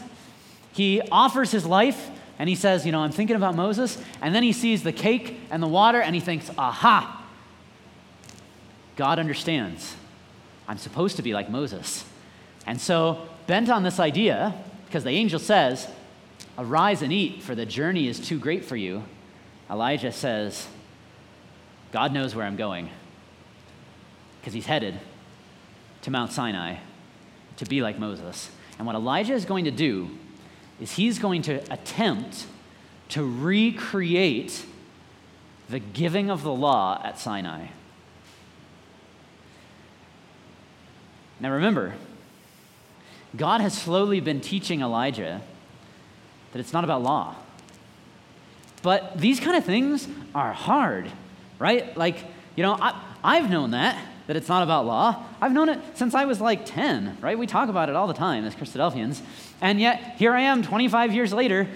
he 0.73 1.01
offers 1.11 1.49
his 1.49 1.65
life, 1.65 2.11
and 2.37 2.47
he 2.47 2.53
says, 2.53 2.85
You 2.85 2.91
know, 2.91 2.99
I'm 2.99 3.11
thinking 3.11 3.35
about 3.35 3.55
Moses. 3.55 3.97
And 4.21 4.35
then 4.35 4.43
he 4.43 4.51
sees 4.51 4.83
the 4.83 4.91
cake 4.91 5.39
and 5.49 5.63
the 5.63 5.67
water, 5.67 5.99
and 5.99 6.13
he 6.13 6.21
thinks, 6.21 6.51
Aha! 6.55 7.25
God 8.95 9.17
understands. 9.17 9.95
I'm 10.67 10.77
supposed 10.77 11.15
to 11.15 11.23
be 11.23 11.33
like 11.33 11.49
Moses. 11.49 12.05
And 12.67 12.79
so, 12.79 13.27
bent 13.47 13.71
on 13.71 13.81
this 13.81 13.99
idea, 13.99 14.53
because 14.85 15.03
the 15.03 15.09
angel 15.09 15.39
says, 15.39 15.87
Arise 16.59 17.01
and 17.01 17.11
eat, 17.11 17.41
for 17.41 17.55
the 17.55 17.65
journey 17.65 18.07
is 18.07 18.19
too 18.19 18.37
great 18.37 18.63
for 18.63 18.75
you, 18.75 19.03
Elijah 19.67 20.11
says, 20.11 20.67
God 21.91 22.13
knows 22.13 22.35
where 22.35 22.45
I'm 22.45 22.55
going 22.55 22.87
because 24.41 24.53
he's 24.53 24.67
headed 24.67 24.99
to 26.03 26.11
Mount 26.11 26.31
Sinai 26.31 26.75
to 27.59 27.65
be 27.65 27.81
like 27.81 27.99
Moses. 27.99 28.49
And 28.77 28.87
what 28.87 28.95
Elijah 28.95 29.33
is 29.33 29.45
going 29.45 29.65
to 29.65 29.71
do 29.71 30.09
is 30.79 30.93
he's 30.93 31.19
going 31.19 31.41
to 31.43 31.61
attempt 31.71 32.45
to 33.09 33.23
recreate 33.23 34.65
the 35.69 35.79
giving 35.79 36.29
of 36.29 36.41
the 36.41 36.53
law 36.53 37.01
at 37.03 37.19
Sinai. 37.19 37.67
Now 41.41 41.51
remember, 41.51 41.95
God 43.35 43.61
has 43.61 43.77
slowly 43.77 44.21
been 44.21 44.39
teaching 44.39 44.81
Elijah 44.81 45.41
that 46.53 46.59
it's 46.59 46.73
not 46.73 46.83
about 46.83 47.03
law. 47.03 47.35
But 48.81 49.17
these 49.17 49.41
kind 49.41 49.57
of 49.57 49.65
things 49.65 50.07
are 50.33 50.53
hard, 50.53 51.11
right? 51.59 51.95
Like, 51.97 52.23
you 52.55 52.63
know, 52.63 52.77
I, 52.79 52.99
I've 53.21 53.49
known 53.49 53.71
that 53.71 54.01
that 54.29 54.37
it's 54.37 54.47
not 54.47 54.61
about 54.61 54.85
law. 54.85 55.23
I've 55.41 55.53
known 55.53 55.69
it 55.69 55.79
since 55.95 56.13
I 56.13 56.25
was 56.25 56.39
like 56.39 56.63
10, 56.63 57.17
right? 57.19 57.35
We 57.35 57.47
talk 57.47 57.67
about 57.67 57.89
it 57.89 57.95
all 57.95 58.05
the 58.05 58.13
time 58.13 58.45
as 58.45 58.53
Christadelphians. 58.53 59.21
And 59.59 59.81
yet, 59.81 60.17
here 60.19 60.33
I 60.33 60.41
am 60.41 60.61
25 60.61 61.15
years 61.15 61.33
later, 61.33 61.67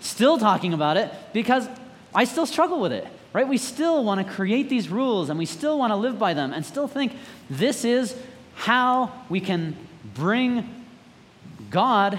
still 0.00 0.36
talking 0.36 0.74
about 0.74 0.96
it 0.96 1.12
because 1.32 1.68
I 2.12 2.24
still 2.24 2.46
struggle 2.46 2.80
with 2.80 2.90
it, 2.90 3.06
right? 3.32 3.46
We 3.46 3.58
still 3.58 4.02
want 4.02 4.26
to 4.26 4.34
create 4.34 4.68
these 4.68 4.88
rules 4.88 5.30
and 5.30 5.38
we 5.38 5.46
still 5.46 5.78
want 5.78 5.92
to 5.92 5.94
live 5.94 6.18
by 6.18 6.34
them 6.34 6.52
and 6.52 6.66
still 6.66 6.88
think 6.88 7.12
this 7.48 7.84
is 7.84 8.16
how 8.56 9.12
we 9.28 9.38
can 9.38 9.76
bring 10.12 10.68
God 11.70 12.18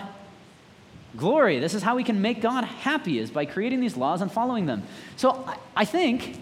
glory. 1.17 1.59
This 1.59 1.73
is 1.73 1.83
how 1.83 1.97
we 1.97 2.05
can 2.05 2.21
make 2.21 2.39
God 2.39 2.63
happy 2.63 3.19
is 3.19 3.29
by 3.29 3.43
creating 3.43 3.81
these 3.81 3.97
laws 3.97 4.21
and 4.21 4.31
following 4.31 4.67
them. 4.67 4.83
So 5.17 5.45
I 5.75 5.83
think 5.83 6.39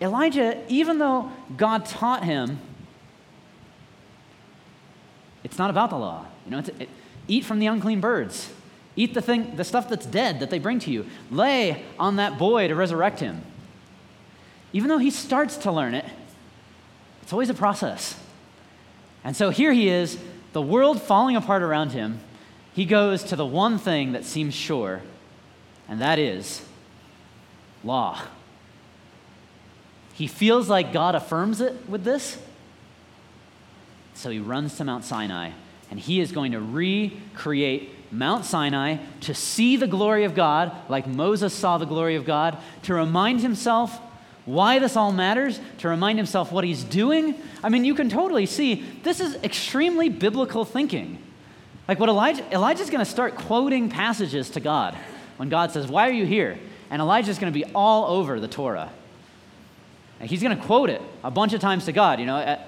Elijah, 0.00 0.62
even 0.68 0.96
though 0.96 1.30
God 1.58 1.84
taught 1.84 2.24
him 2.24 2.58
it's 5.46 5.58
not 5.58 5.70
about 5.70 5.90
the 5.90 5.96
law. 5.96 6.26
You 6.44 6.50
know, 6.50 6.58
it, 6.58 6.88
eat 7.28 7.44
from 7.44 7.60
the 7.60 7.68
unclean 7.68 8.00
birds. 8.00 8.52
Eat 8.96 9.14
the 9.14 9.22
thing, 9.22 9.54
the 9.54 9.62
stuff 9.62 9.88
that's 9.88 10.04
dead 10.04 10.40
that 10.40 10.50
they 10.50 10.58
bring 10.58 10.80
to 10.80 10.90
you. 10.90 11.06
Lay 11.30 11.84
on 12.00 12.16
that 12.16 12.36
boy 12.36 12.66
to 12.66 12.74
resurrect 12.74 13.20
him. 13.20 13.42
Even 14.72 14.88
though 14.88 14.98
he 14.98 15.08
starts 15.08 15.56
to 15.58 15.70
learn 15.70 15.94
it, 15.94 16.04
it's 17.22 17.32
always 17.32 17.48
a 17.48 17.54
process. 17.54 18.18
And 19.22 19.36
so 19.36 19.50
here 19.50 19.72
he 19.72 19.88
is, 19.88 20.18
the 20.52 20.60
world 20.60 21.00
falling 21.00 21.36
apart 21.36 21.62
around 21.62 21.92
him. 21.92 22.18
He 22.74 22.84
goes 22.84 23.22
to 23.24 23.36
the 23.36 23.46
one 23.46 23.78
thing 23.78 24.12
that 24.12 24.24
seems 24.24 24.52
sure, 24.52 25.02
and 25.88 26.00
that 26.00 26.18
is 26.18 26.60
law. 27.84 28.20
He 30.14 30.26
feels 30.26 30.68
like 30.68 30.92
God 30.92 31.14
affirms 31.14 31.60
it 31.60 31.88
with 31.88 32.02
this, 32.02 32.36
so 34.16 34.30
he 34.30 34.38
runs 34.38 34.76
to 34.76 34.84
Mount 34.84 35.04
Sinai, 35.04 35.50
and 35.90 36.00
he 36.00 36.20
is 36.20 36.32
going 36.32 36.52
to 36.52 36.60
recreate 36.60 37.90
Mount 38.10 38.44
Sinai 38.44 38.96
to 39.22 39.34
see 39.34 39.76
the 39.76 39.86
glory 39.86 40.24
of 40.24 40.34
God, 40.34 40.74
like 40.88 41.06
Moses 41.06 41.52
saw 41.52 41.78
the 41.78 41.86
glory 41.86 42.16
of 42.16 42.24
God, 42.24 42.58
to 42.84 42.94
remind 42.94 43.40
himself 43.40 44.00
why 44.46 44.78
this 44.78 44.96
all 44.96 45.12
matters, 45.12 45.60
to 45.78 45.88
remind 45.88 46.18
himself 46.18 46.52
what 46.52 46.64
he's 46.64 46.84
doing. 46.84 47.34
I 47.62 47.68
mean, 47.68 47.84
you 47.84 47.94
can 47.94 48.08
totally 48.08 48.46
see 48.46 48.84
this 49.02 49.20
is 49.20 49.34
extremely 49.42 50.08
biblical 50.08 50.64
thinking. 50.64 51.18
Like 51.88 52.00
what 52.00 52.08
Elijah, 52.08 52.44
Elijah's 52.52 52.90
going 52.90 53.04
to 53.04 53.10
start 53.10 53.36
quoting 53.36 53.88
passages 53.88 54.50
to 54.50 54.60
God 54.60 54.96
when 55.36 55.48
God 55.48 55.72
says, 55.72 55.88
Why 55.88 56.08
are 56.08 56.12
you 56.12 56.26
here? 56.26 56.58
And 56.90 57.02
Elijah's 57.02 57.38
going 57.38 57.52
to 57.52 57.58
be 57.58 57.64
all 57.74 58.06
over 58.06 58.38
the 58.38 58.48
Torah. 58.48 58.90
And 60.20 60.30
he's 60.30 60.42
going 60.42 60.56
to 60.56 60.64
quote 60.64 60.90
it 60.90 61.02
a 61.22 61.30
bunch 61.30 61.52
of 61.52 61.60
times 61.60 61.84
to 61.86 61.92
God. 61.92 62.20
You 62.20 62.26
know, 62.26 62.58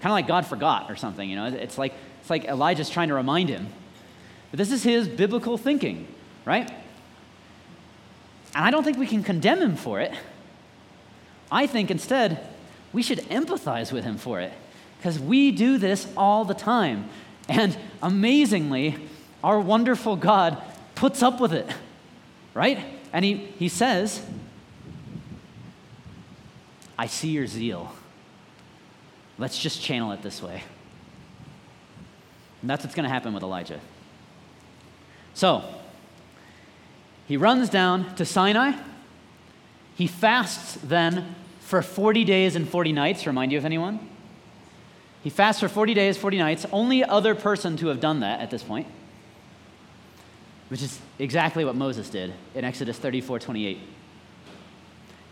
Kind 0.00 0.10
of 0.10 0.12
like 0.12 0.26
God 0.26 0.46
forgot 0.46 0.90
or 0.90 0.96
something, 0.96 1.28
you 1.28 1.36
know? 1.36 1.46
It's 1.46 1.78
like, 1.78 1.94
it's 2.20 2.30
like 2.30 2.44
Elijah's 2.44 2.90
trying 2.90 3.08
to 3.08 3.14
remind 3.14 3.48
him. 3.48 3.68
But 4.50 4.58
this 4.58 4.70
is 4.70 4.82
his 4.82 5.08
biblical 5.08 5.58
thinking, 5.58 6.06
right? 6.44 6.70
And 8.54 8.64
I 8.64 8.70
don't 8.70 8.84
think 8.84 8.98
we 8.98 9.06
can 9.06 9.22
condemn 9.22 9.60
him 9.60 9.76
for 9.76 10.00
it. 10.00 10.12
I 11.50 11.66
think 11.66 11.90
instead, 11.90 12.46
we 12.92 13.02
should 13.02 13.18
empathize 13.28 13.92
with 13.92 14.04
him 14.04 14.16
for 14.16 14.40
it 14.40 14.52
because 14.98 15.18
we 15.18 15.50
do 15.50 15.78
this 15.78 16.06
all 16.16 16.44
the 16.44 16.54
time. 16.54 17.08
And 17.48 17.76
amazingly, 18.02 18.96
our 19.44 19.60
wonderful 19.60 20.16
God 20.16 20.60
puts 20.94 21.22
up 21.22 21.40
with 21.40 21.52
it, 21.52 21.68
right? 22.54 22.78
And 23.12 23.24
he, 23.24 23.34
he 23.58 23.68
says, 23.68 24.24
I 26.98 27.06
see 27.06 27.28
your 27.28 27.46
zeal. 27.46 27.92
Let's 29.38 29.58
just 29.58 29.80
channel 29.82 30.12
it 30.12 30.22
this 30.22 30.42
way. 30.42 30.62
And 32.60 32.70
that's 32.70 32.84
what's 32.84 32.94
going 32.94 33.04
to 33.04 33.10
happen 33.10 33.34
with 33.34 33.42
Elijah. 33.42 33.80
So, 35.34 35.64
he 37.26 37.36
runs 37.36 37.68
down 37.68 38.14
to 38.16 38.24
Sinai. 38.24 38.72
He 39.94 40.06
fasts 40.06 40.78
then 40.82 41.34
for 41.60 41.82
40 41.82 42.24
days 42.24 42.56
and 42.56 42.68
40 42.68 42.92
nights. 42.92 43.26
Remind 43.26 43.52
you 43.52 43.58
of 43.58 43.64
anyone? 43.64 44.08
He 45.22 45.30
fasts 45.30 45.60
for 45.60 45.68
40 45.68 45.94
days, 45.94 46.16
40 46.16 46.38
nights. 46.38 46.66
Only 46.70 47.02
other 47.02 47.34
person 47.34 47.76
to 47.78 47.88
have 47.88 48.00
done 48.00 48.20
that 48.20 48.40
at 48.40 48.50
this 48.50 48.62
point, 48.62 48.86
which 50.68 50.82
is 50.82 51.00
exactly 51.18 51.64
what 51.64 51.74
Moses 51.74 52.08
did 52.08 52.32
in 52.54 52.64
Exodus 52.64 52.96
34 52.98 53.40
28. 53.40 53.78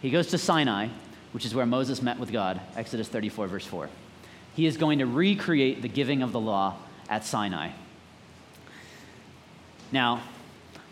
He 0.03 0.11
goes 0.11 0.27
to 0.29 0.39
Sinai, 0.39 0.89
which 1.35 1.45
is 1.45 1.53
where 1.53 1.67
Moses 1.67 2.01
met 2.01 2.21
with 2.21 2.31
God, 2.31 2.61
Exodus 2.77 3.09
34, 3.09 3.49
verse 3.49 3.67
4. 3.67 3.89
He 4.55 4.67
is 4.67 4.77
going 4.77 5.01
to 5.01 5.05
recreate 5.05 5.83
the 5.83 5.89
giving 5.89 6.23
of 6.23 6.31
the 6.31 6.39
law 6.39 6.77
at 7.09 7.25
Sinai. 7.25 7.71
Now, 9.91 10.23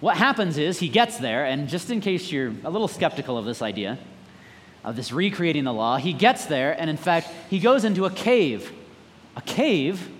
what 0.01 0.17
happens 0.17 0.59
is 0.59 0.81
he 0.81 0.89
gets 0.89 1.19
there, 1.19 1.45
and 1.45 1.69
just 1.69 1.91
in 1.91 2.01
case 2.01 2.33
you're 2.33 2.53
a 2.65 2.71
little 2.71 2.89
skeptical 2.89 3.39
of 3.39 3.45
this 3.45 3.63
idea, 3.63 4.01
of 4.83 4.97
this 4.97 5.13
recreating 5.13 5.63
the 5.63 5.73
law, 5.73 5.97
he 5.97 6.13
gets 6.13 6.47
there, 6.47 6.73
and 6.73 6.91
in 6.91 6.97
fact, 6.97 7.29
he 7.49 7.61
goes 7.61 7.85
into 7.85 8.05
a 8.05 8.11
cave. 8.11 8.73
A 9.37 9.43
cave? 9.43 10.11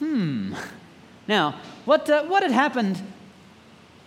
Hmm. 0.00 0.54
Now, 1.28 1.60
what, 1.84 2.10
uh, 2.10 2.24
what 2.24 2.42
had 2.42 2.50
happened 2.50 3.00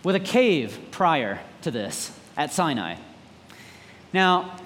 with 0.03 0.15
a 0.15 0.19
cave 0.19 0.77
prior 0.91 1.39
to 1.61 1.71
this 1.71 2.11
at 2.35 2.51
Sinai? 2.51 2.95
Now, 4.11 4.57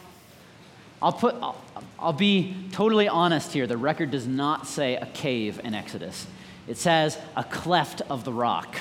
I'll, 1.01 1.13
put, 1.13 1.36
I'll, 1.36 1.62
I'll 1.99 2.13
be 2.13 2.55
totally 2.71 3.08
honest 3.08 3.53
here. 3.53 3.67
The 3.67 3.77
record 3.77 4.12
does 4.12 4.27
not 4.27 4.67
say 4.67 4.95
a 4.95 5.05
cave 5.08 5.60
in 5.63 5.73
Exodus, 5.73 6.27
it 6.67 6.77
says 6.77 7.17
a 7.36 7.43
cleft 7.43 8.01
of 8.10 8.23
the 8.23 8.34
rock, 8.34 8.77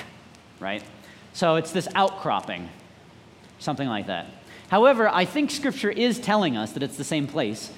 right? 0.59 0.83
So 1.33 1.55
it's 1.55 1.71
this 1.71 1.87
outcropping, 1.95 2.69
something 3.59 3.87
like 3.87 4.07
that. 4.07 4.27
However, 4.69 5.07
I 5.07 5.25
think 5.25 5.51
Scripture 5.51 5.91
is 5.91 6.19
telling 6.19 6.57
us 6.57 6.71
that 6.71 6.81
it's 6.81 6.97
the 6.97 7.03
same 7.03 7.27
place 7.27 7.71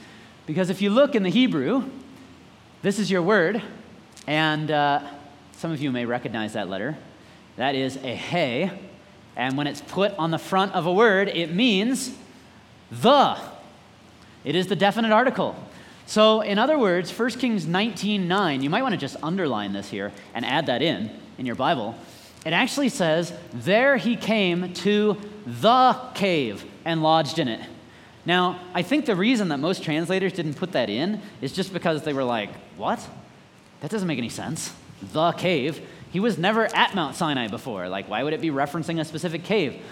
because 0.45 0.69
if 0.69 0.81
you 0.81 0.89
look 0.89 1.15
in 1.15 1.23
the 1.23 1.29
Hebrew, 1.29 1.83
this 2.81 2.99
is 2.99 3.11
your 3.11 3.21
word, 3.21 3.61
and 4.27 4.71
uh, 4.71 5.01
some 5.53 5.71
of 5.71 5.81
you 5.81 5.91
may 5.91 6.05
recognize 6.05 6.53
that 6.53 6.69
letter. 6.69 6.97
That 7.57 7.75
is 7.75 7.97
a 7.97 8.15
hey, 8.15 8.71
and 9.35 9.57
when 9.57 9.67
it's 9.67 9.81
put 9.81 10.13
on 10.17 10.31
the 10.31 10.37
front 10.37 10.73
of 10.73 10.85
a 10.85 10.93
word, 10.93 11.27
it 11.27 11.53
means 11.53 12.15
the. 12.91 13.37
It 14.43 14.55
is 14.55 14.67
the 14.67 14.75
definite 14.75 15.11
article. 15.11 15.55
So, 16.05 16.41
in 16.41 16.57
other 16.57 16.77
words, 16.77 17.11
1 17.17 17.31
Kings 17.31 17.67
19 17.67 18.27
9, 18.27 18.61
you 18.61 18.69
might 18.69 18.81
want 18.81 18.93
to 18.93 18.97
just 18.97 19.17
underline 19.21 19.73
this 19.73 19.89
here 19.89 20.13
and 20.33 20.45
add 20.45 20.67
that 20.67 20.81
in 20.81 21.11
in 21.37 21.45
your 21.45 21.55
Bible. 21.55 21.95
It 22.45 22.53
actually 22.53 22.89
says, 22.89 23.33
There 23.53 23.97
he 23.97 24.15
came 24.15 24.73
to 24.73 25.17
the 25.45 25.99
cave 26.13 26.63
and 26.85 27.03
lodged 27.03 27.39
in 27.39 27.49
it. 27.49 27.59
Now, 28.25 28.59
I 28.73 28.83
think 28.83 29.05
the 29.05 29.15
reason 29.15 29.49
that 29.49 29.57
most 29.57 29.83
translators 29.83 30.33
didn't 30.33 30.55
put 30.55 30.71
that 30.71 30.89
in 30.89 31.21
is 31.41 31.51
just 31.51 31.73
because 31.73 32.03
they 32.03 32.13
were 32.13 32.23
like, 32.23 32.51
What? 32.77 33.05
That 33.81 33.91
doesn't 33.91 34.07
make 34.07 34.17
any 34.17 34.29
sense. 34.29 34.73
The 35.13 35.33
cave. 35.33 35.81
He 36.11 36.21
was 36.21 36.37
never 36.37 36.73
at 36.73 36.95
Mount 36.95 37.15
Sinai 37.15 37.47
before. 37.47 37.89
Like, 37.89 38.09
why 38.09 38.23
would 38.23 38.33
it 38.33 38.41
be 38.41 38.49
referencing 38.49 38.99
a 38.99 39.05
specific 39.05 39.43
cave? 39.43 39.83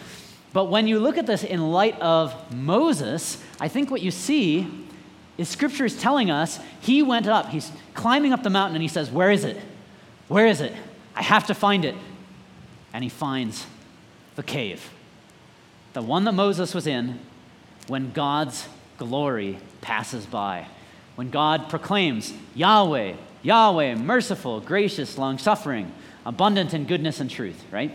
But 0.55 0.69
when 0.69 0.87
you 0.87 1.01
look 1.01 1.17
at 1.17 1.25
this 1.25 1.43
in 1.43 1.73
light 1.73 1.99
of 1.99 2.33
Moses, 2.49 3.43
I 3.59 3.67
think 3.67 3.91
what 3.91 4.01
you 4.01 4.09
see 4.09 4.65
is 5.37 5.49
Scripture 5.49 5.83
is 5.83 5.99
telling 5.99 6.31
us 6.31 6.61
he 6.79 7.03
went 7.03 7.27
up. 7.27 7.49
He's 7.49 7.73
climbing 7.93 8.31
up 8.31 8.41
the 8.41 8.49
mountain 8.49 8.73
and 8.77 8.81
he 8.81 8.87
says, 8.87 9.11
Where 9.11 9.29
is 9.31 9.43
it? 9.43 9.59
Where 10.29 10.47
is 10.47 10.61
it? 10.61 10.71
I 11.13 11.23
have 11.23 11.47
to 11.47 11.53
find 11.53 11.83
it. 11.83 11.93
And 12.93 13.03
he 13.03 13.09
finds 13.09 13.67
the 14.37 14.43
cave, 14.43 14.91
the 15.91 16.01
one 16.01 16.23
that 16.23 16.31
Moses 16.31 16.73
was 16.73 16.87
in 16.87 17.19
when 17.87 18.13
God's 18.13 18.65
glory 18.97 19.57
passes 19.81 20.25
by. 20.25 20.67
When 21.15 21.31
God 21.31 21.67
proclaims, 21.67 22.33
Yahweh, 22.53 23.15
Yahweh, 23.43 23.95
merciful, 23.95 24.61
gracious, 24.61 25.17
long 25.17 25.37
suffering, 25.37 25.91
abundant 26.25 26.73
in 26.73 26.85
goodness 26.85 27.19
and 27.19 27.29
truth, 27.29 27.61
right? 27.71 27.91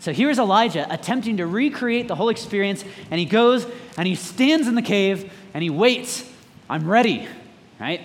So 0.00 0.12
here's 0.12 0.38
Elijah 0.38 0.86
attempting 0.92 1.38
to 1.38 1.46
recreate 1.46 2.08
the 2.08 2.14
whole 2.14 2.28
experience, 2.28 2.84
and 3.10 3.18
he 3.18 3.26
goes 3.26 3.66
and 3.96 4.06
he 4.06 4.14
stands 4.14 4.68
in 4.68 4.74
the 4.74 4.82
cave 4.82 5.32
and 5.54 5.62
he 5.62 5.70
waits. 5.70 6.30
I'm 6.68 6.88
ready, 6.88 7.26
right? 7.80 8.00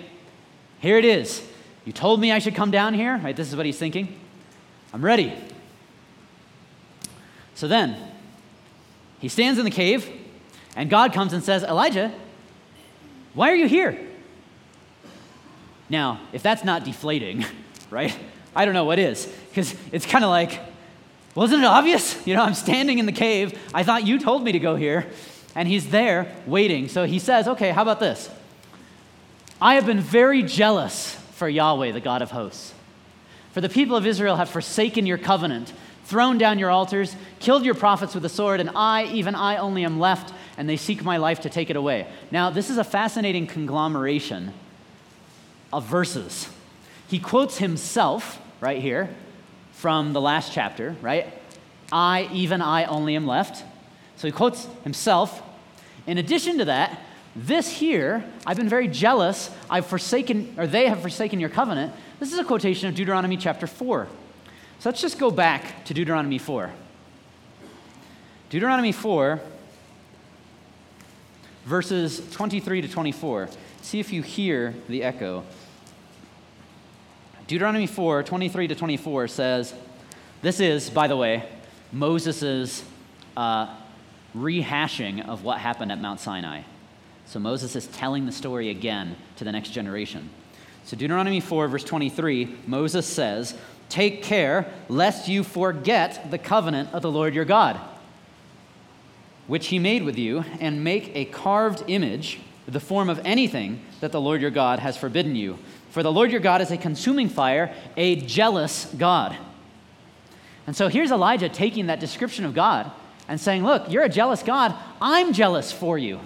Here 0.80 0.97
it 0.97 1.06
is. 1.06 1.45
You 1.86 1.93
told 1.93 2.19
me 2.19 2.32
I 2.32 2.39
should 2.39 2.56
come 2.56 2.71
down 2.71 2.93
here, 2.93 3.17
right? 3.17 3.36
This 3.36 3.49
is 3.49 3.56
what 3.56 3.65
he's 3.65 3.77
thinking. 3.77 4.19
I'm 4.93 5.04
ready. 5.04 5.34
So 7.56 7.67
then, 7.67 7.95
he 9.19 9.27
stands 9.27 9.60
in 9.60 9.65
the 9.65 9.71
cave, 9.71 10.10
and 10.75 10.89
God 10.89 11.13
comes 11.13 11.34
and 11.34 11.43
says, 11.43 11.63
Elijah, 11.63 12.12
why 13.34 13.51
are 13.51 13.56
you 13.56 13.67
here? 13.67 13.99
Now, 15.89 16.19
if 16.34 16.41
that's 16.41 16.63
not 16.63 16.84
deflating, 16.84 17.45
right? 17.89 18.17
I 18.56 18.65
don't 18.65 18.73
know 18.73 18.86
what 18.86 18.99
is, 18.99 19.27
because 19.49 19.75
it's 19.91 20.06
kind 20.06 20.23
of 20.23 20.30
like, 20.30 20.60
wasn't 21.36 21.63
it 21.63 21.67
obvious? 21.67 22.20
You 22.28 22.36
know, 22.36 22.44
I'm 22.44 22.54
standing 22.54 23.00
in 23.00 23.06
the 23.06 23.12
cave. 23.12 23.58
I 23.74 23.84
thought 23.84 24.06
you 24.06 24.20
told 24.20 24.44
me 24.44 24.52
to 24.52 24.60
go 24.60 24.76
here. 24.76 25.08
And 25.56 25.67
he's 25.67 25.89
there 25.89 26.34
waiting. 26.46 26.88
So 26.88 27.06
he 27.06 27.20
says, 27.20 27.48
Okay, 27.48 27.72
how 27.72 27.82
about 27.82 28.00
this? 28.00 28.30
I 29.62 29.76
have 29.76 29.86
been 29.86 30.00
very 30.00 30.44
jealous 30.44 31.15
for 31.34 31.48
Yahweh, 31.48 31.91
the 31.91 32.00
God 32.00 32.22
of 32.22 32.32
hosts. 32.32 32.74
For 33.52 33.62
the 33.62 33.70
people 33.70 33.96
of 33.96 34.08
Israel 34.08 34.38
have 34.38 34.50
forsaken 34.50 35.06
your 35.06 35.17
covenant, 35.17 35.74
thrown 36.06 36.38
down 36.38 36.58
your 36.58 36.70
altars, 36.70 37.15
killed 37.39 37.65
your 37.65 37.76
prophets 37.76 38.13
with 38.13 38.24
the 38.24 38.30
sword, 38.30 38.60
and 38.60 38.72
I, 38.76 39.06
even 39.06 39.36
I 39.36 39.58
only 39.58 39.84
am 39.84 40.00
left, 40.00 40.34
and 40.58 40.67
they 40.70 40.78
seek 40.78 41.04
my 41.04 41.17
life 41.17 41.41
to 41.41 41.50
take 41.50 41.70
it 41.70 41.76
away. 41.76 42.08
Now, 42.32 42.50
this 42.50 42.70
is 42.70 42.78
a 42.78 42.84
fascinating 42.84 43.46
conglomeration 43.46 44.54
of 45.72 45.86
verses. 45.86 46.50
He 47.08 47.20
quotes 47.20 47.58
himself 47.58 48.39
right 48.62 48.82
here 48.82 49.13
from 49.82 50.13
the 50.13 50.22
last 50.22 50.54
chapter, 50.54 50.96
right? 51.02 51.34
I, 51.91 52.30
even 52.32 52.62
I 52.62 52.86
only 52.86 53.15
am 53.15 53.26
left. 53.26 53.65
So 54.15 54.28
he 54.28 54.32
quotes 54.32 54.67
himself. 54.84 55.41
In 56.06 56.20
addition 56.20 56.60
to 56.60 56.65
that, 56.65 57.00
this 57.36 57.67
here, 57.67 58.24
I've 58.46 58.58
been 58.58 58.70
very 58.70 58.88
jealous. 58.88 59.50
I've 59.72 59.88
forsaken, 59.88 60.54
or 60.56 60.67
they 60.67 60.88
have 60.88 61.02
forsaken 61.02 61.39
your 61.39 61.50
covenant. 61.50 61.94
This 62.20 62.32
is 62.32 62.38
a 62.38 62.44
quotation 62.44 62.89
of 62.89 62.94
Deuteronomy 62.94 63.38
chapter 63.38 63.65
4. 63.65 64.08
So 64.78 64.89
let's 64.89 65.02
just 65.02 65.17
go 65.17 65.32
back 65.32 65.84
to 65.86 65.96
Deuteronomy 65.96 66.38
4. 66.38 66.72
Deuteronomy 68.52 68.91
4, 68.91 69.41
verses 71.65 72.22
23 72.30 72.82
to 72.82 72.88
24. 72.88 73.50
See 73.82 74.00
if 74.00 74.13
you 74.13 74.22
hear 74.22 74.76
the 74.88 75.02
echo. 75.02 75.44
Deuteronomy 77.52 77.86
4 77.86 78.24
23 78.24 78.70
to 78.70 78.76
24 78.76 79.28
says, 79.28 79.74
This 80.42 80.62
is, 80.62 80.90
by 80.90 81.08
the 81.08 81.18
way, 81.18 81.50
Moses' 81.92 82.82
uh, 83.36 83.76
rehashing 84.34 85.28
of 85.28 85.44
what 85.44 85.58
happened 85.60 85.92
at 85.92 86.00
Mount 86.00 86.22
Sinai. 86.22 86.62
So 87.26 87.42
Moses 87.42 87.76
is 87.76 87.88
telling 87.88 88.26
the 88.26 88.32
story 88.32 88.70
again 88.70 89.18
to 89.36 89.44
the 89.44 89.52
next 89.52 89.72
generation. 89.72 90.30
So, 90.86 90.96
Deuteronomy 90.96 91.42
4, 91.42 91.68
verse 91.68 91.84
23, 91.84 92.60
Moses 92.68 93.06
says, 93.06 93.54
Take 93.90 94.24
care 94.24 94.72
lest 94.88 95.28
you 95.28 95.44
forget 95.44 96.32
the 96.32 96.38
covenant 96.38 96.94
of 96.94 97.02
the 97.02 97.12
Lord 97.12 97.36
your 97.36 97.44
God, 97.44 97.78
which 99.48 99.68
he 99.68 99.78
made 99.78 100.04
with 100.04 100.18
you, 100.18 100.46
and 100.62 100.86
make 100.86 101.12
a 101.14 101.26
carved 101.26 101.84
image, 101.90 102.40
the 102.66 102.80
form 102.80 103.10
of 103.10 103.20
anything 103.26 103.82
that 104.00 104.14
the 104.14 104.22
Lord 104.22 104.42
your 104.42 104.52
God 104.52 104.80
has 104.80 104.96
forbidden 104.96 105.36
you 105.36 105.60
for 105.91 106.04
the 106.04 106.12
Lord 106.12 106.32
your 106.32 106.39
God 106.39 106.62
is 106.62 106.71
a 106.71 106.77
consuming 106.77 107.30
fire, 107.30 107.73
a 107.97 108.15
jealous 108.15 108.86
God. 108.97 109.38
And 110.65 110.75
so 110.75 110.88
here's 110.88 111.12
Elijah 111.12 111.49
taking 111.49 111.88
that 111.88 111.99
description 111.99 112.45
of 112.45 112.54
God 112.54 112.89
and 113.27 113.39
saying, 113.39 113.63
Look, 113.63 113.91
you're 113.91 114.04
a 114.04 114.10
jealous 114.10 114.41
God. 114.41 114.73
I'm 115.01 115.34
jealous 115.34 115.71
for 115.71 115.97
you. 115.97 116.19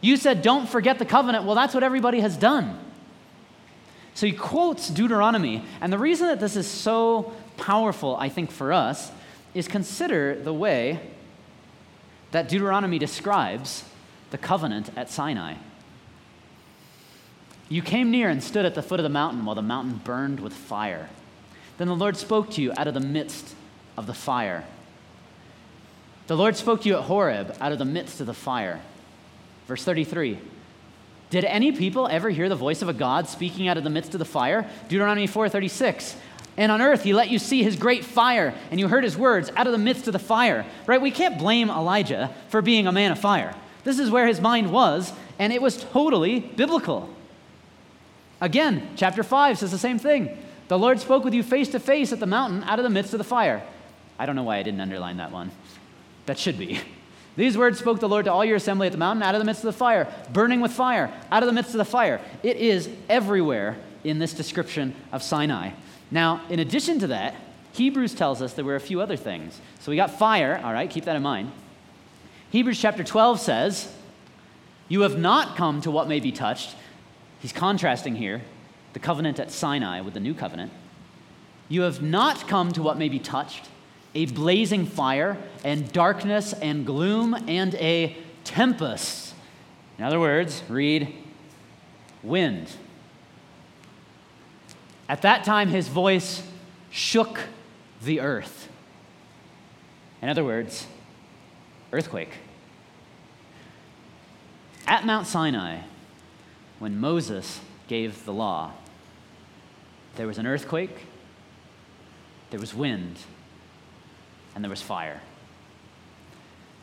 You 0.00 0.16
said, 0.16 0.40
Don't 0.40 0.68
forget 0.68 0.98
the 0.98 1.04
covenant. 1.04 1.44
Well, 1.44 1.54
that's 1.54 1.74
what 1.74 1.82
everybody 1.82 2.20
has 2.20 2.36
done. 2.36 2.78
So 4.14 4.26
he 4.26 4.32
quotes 4.32 4.88
Deuteronomy. 4.88 5.62
And 5.80 5.92
the 5.92 5.98
reason 5.98 6.26
that 6.28 6.40
this 6.40 6.56
is 6.56 6.66
so 6.66 7.32
powerful, 7.58 8.16
I 8.16 8.30
think, 8.30 8.50
for 8.50 8.72
us 8.72 9.12
is 9.54 9.68
consider 9.68 10.34
the 10.34 10.52
way 10.54 11.00
that 12.30 12.48
Deuteronomy 12.48 12.98
describes 12.98 13.84
the 14.30 14.38
covenant 14.38 14.90
at 14.96 15.10
Sinai. 15.10 15.54
You 17.70 17.82
came 17.82 18.10
near 18.10 18.28
and 18.28 18.42
stood 18.42 18.66
at 18.66 18.74
the 18.74 18.82
foot 18.82 18.98
of 18.98 19.04
the 19.04 19.08
mountain 19.08 19.44
while 19.44 19.54
the 19.54 19.62
mountain 19.62 20.00
burned 20.02 20.40
with 20.40 20.52
fire. 20.52 21.08
Then 21.78 21.86
the 21.86 21.94
Lord 21.94 22.16
spoke 22.16 22.50
to 22.50 22.60
you 22.62 22.72
out 22.76 22.88
of 22.88 22.94
the 22.94 23.00
midst 23.00 23.54
of 23.96 24.06
the 24.06 24.12
fire. 24.12 24.64
The 26.26 26.36
Lord 26.36 26.56
spoke 26.56 26.82
to 26.82 26.88
you 26.88 26.96
at 26.96 27.04
Horeb 27.04 27.56
out 27.60 27.70
of 27.70 27.78
the 27.78 27.84
midst 27.84 28.20
of 28.20 28.26
the 28.26 28.34
fire. 28.34 28.80
Verse 29.68 29.84
33. 29.84 30.38
Did 31.30 31.44
any 31.44 31.70
people 31.70 32.08
ever 32.08 32.28
hear 32.28 32.48
the 32.48 32.56
voice 32.56 32.82
of 32.82 32.88
a 32.88 32.92
God 32.92 33.28
speaking 33.28 33.68
out 33.68 33.76
of 33.76 33.84
the 33.84 33.90
midst 33.90 34.14
of 34.14 34.18
the 34.18 34.24
fire? 34.24 34.68
Deuteronomy 34.88 35.28
4:36. 35.28 36.16
And 36.56 36.72
on 36.72 36.82
earth 36.82 37.04
he 37.04 37.14
let 37.14 37.30
you 37.30 37.38
see 37.38 37.62
his 37.62 37.76
great 37.76 38.04
fire, 38.04 38.52
and 38.72 38.80
you 38.80 38.88
heard 38.88 39.04
his 39.04 39.16
words 39.16 39.48
out 39.56 39.68
of 39.68 39.72
the 39.72 39.78
midst 39.78 40.08
of 40.08 40.12
the 40.12 40.18
fire. 40.18 40.66
Right? 40.86 41.00
We 41.00 41.12
can't 41.12 41.38
blame 41.38 41.70
Elijah 41.70 42.34
for 42.48 42.62
being 42.62 42.88
a 42.88 42.92
man 42.92 43.12
of 43.12 43.20
fire. 43.20 43.54
This 43.84 44.00
is 44.00 44.10
where 44.10 44.26
his 44.26 44.40
mind 44.40 44.72
was, 44.72 45.12
and 45.38 45.52
it 45.52 45.62
was 45.62 45.84
totally 45.84 46.40
biblical. 46.40 47.08
Again, 48.40 48.88
chapter 48.96 49.22
5 49.22 49.58
says 49.58 49.70
the 49.70 49.78
same 49.78 49.98
thing. 49.98 50.36
The 50.68 50.78
Lord 50.78 51.00
spoke 51.00 51.24
with 51.24 51.34
you 51.34 51.42
face 51.42 51.68
to 51.70 51.80
face 51.80 52.12
at 52.12 52.20
the 52.20 52.26
mountain 52.26 52.62
out 52.64 52.78
of 52.78 52.84
the 52.84 52.90
midst 52.90 53.12
of 53.12 53.18
the 53.18 53.24
fire. 53.24 53.62
I 54.18 54.26
don't 54.26 54.36
know 54.36 54.44
why 54.44 54.58
I 54.58 54.62
didn't 54.62 54.80
underline 54.80 55.16
that 55.16 55.32
one. 55.32 55.50
That 56.26 56.38
should 56.38 56.58
be. 56.58 56.80
These 57.36 57.56
words 57.56 57.78
spoke 57.78 58.00
the 58.00 58.08
Lord 58.08 58.26
to 58.26 58.32
all 58.32 58.44
your 58.44 58.56
assembly 58.56 58.86
at 58.86 58.92
the 58.92 58.98
mountain 58.98 59.22
out 59.22 59.34
of 59.34 59.40
the 59.40 59.44
midst 59.44 59.62
of 59.62 59.72
the 59.72 59.78
fire, 59.78 60.12
burning 60.32 60.60
with 60.60 60.72
fire, 60.72 61.12
out 61.30 61.42
of 61.42 61.46
the 61.46 61.52
midst 61.52 61.72
of 61.72 61.78
the 61.78 61.84
fire. 61.84 62.20
It 62.42 62.56
is 62.56 62.88
everywhere 63.08 63.78
in 64.04 64.18
this 64.18 64.32
description 64.32 64.94
of 65.12 65.22
Sinai. 65.22 65.70
Now, 66.10 66.42
in 66.48 66.58
addition 66.58 66.98
to 67.00 67.06
that, 67.08 67.34
Hebrews 67.72 68.14
tells 68.14 68.42
us 68.42 68.52
there 68.52 68.64
were 68.64 68.76
a 68.76 68.80
few 68.80 69.00
other 69.00 69.16
things. 69.16 69.60
So 69.80 69.90
we 69.90 69.96
got 69.96 70.18
fire, 70.18 70.60
all 70.62 70.72
right, 70.72 70.90
keep 70.90 71.04
that 71.04 71.16
in 71.16 71.22
mind. 71.22 71.52
Hebrews 72.50 72.80
chapter 72.80 73.04
12 73.04 73.40
says, 73.40 73.94
You 74.88 75.02
have 75.02 75.18
not 75.18 75.56
come 75.56 75.80
to 75.82 75.90
what 75.90 76.08
may 76.08 76.20
be 76.20 76.32
touched. 76.32 76.74
He's 77.40 77.52
contrasting 77.52 78.16
here 78.16 78.42
the 78.92 78.98
covenant 78.98 79.38
at 79.38 79.50
Sinai 79.50 80.00
with 80.00 80.14
the 80.14 80.20
new 80.20 80.34
covenant. 80.34 80.72
You 81.68 81.82
have 81.82 82.02
not 82.02 82.48
come 82.48 82.72
to 82.72 82.82
what 82.82 82.98
may 82.98 83.08
be 83.08 83.18
touched 83.18 83.68
a 84.14 84.26
blazing 84.26 84.86
fire, 84.86 85.38
and 85.64 85.90
darkness, 85.92 86.52
and 86.52 86.84
gloom, 86.84 87.34
and 87.46 87.74
a 87.76 88.16
tempest. 88.44 89.34
In 89.98 90.04
other 90.04 90.18
words, 90.18 90.62
read 90.68 91.14
wind. 92.22 92.72
At 95.08 95.22
that 95.22 95.44
time, 95.44 95.68
his 95.68 95.88
voice 95.88 96.42
shook 96.90 97.40
the 98.02 98.20
earth. 98.20 98.68
In 100.22 100.28
other 100.28 100.44
words, 100.44 100.86
earthquake. 101.92 102.32
At 104.86 105.06
Mount 105.06 105.26
Sinai, 105.26 105.82
when 106.80 106.98
Moses 106.98 107.60
gave 107.86 108.24
the 108.24 108.32
law, 108.32 108.72
there 110.16 110.26
was 110.26 110.38
an 110.38 110.46
earthquake, 110.46 111.06
there 112.50 112.58
was 112.58 112.74
wind, 112.74 113.18
and 114.54 114.64
there 114.64 114.70
was 114.70 114.82
fire. 114.82 115.20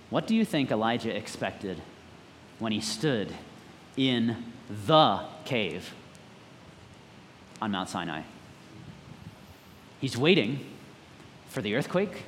What 0.09 0.25
do 0.25 0.35
you 0.35 0.45
think 0.45 0.71
Elijah 0.71 1.13
expected 1.13 1.81
when 2.59 2.71
he 2.71 2.79
stood 2.79 3.33
in 3.97 4.37
the 4.85 5.25
cave 5.43 5.93
on 7.61 7.71
Mount 7.71 7.89
Sinai? 7.89 8.21
He's 9.99 10.15
waiting 10.15 10.63
for 11.49 11.61
the 11.61 11.75
earthquake. 11.75 12.23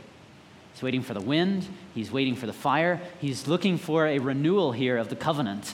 He's 0.73 0.81
waiting 0.81 1.03
for 1.03 1.13
the 1.13 1.21
wind. 1.21 1.67
He's 1.93 2.11
waiting 2.11 2.35
for 2.35 2.47
the 2.47 2.53
fire. 2.53 2.99
He's 3.21 3.47
looking 3.47 3.77
for 3.77 4.07
a 4.07 4.19
renewal 4.19 4.71
here 4.71 4.97
of 4.97 5.09
the 5.09 5.15
covenant. 5.15 5.73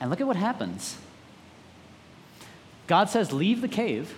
And 0.00 0.10
look 0.10 0.20
at 0.20 0.26
what 0.26 0.36
happens. 0.36 0.96
God 2.86 3.08
says, 3.08 3.32
Leave 3.32 3.60
the 3.60 3.68
cave, 3.68 4.14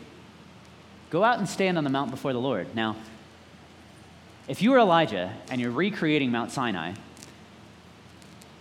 go 1.11 1.25
out 1.25 1.39
and 1.39 1.49
stand 1.49 1.79
on 1.79 1.85
the 1.85 1.91
mount 1.91 2.11
before 2.11 2.33
the 2.33 2.41
Lord. 2.41 2.75
Now, 2.75 2.97
if 4.49 4.63
you 4.63 4.71
were 4.71 4.79
Elijah 4.79 5.33
and 5.51 5.61
you're 5.61 5.71
recreating 5.71 6.31
Mount 6.31 6.53
Sinai, 6.53 6.93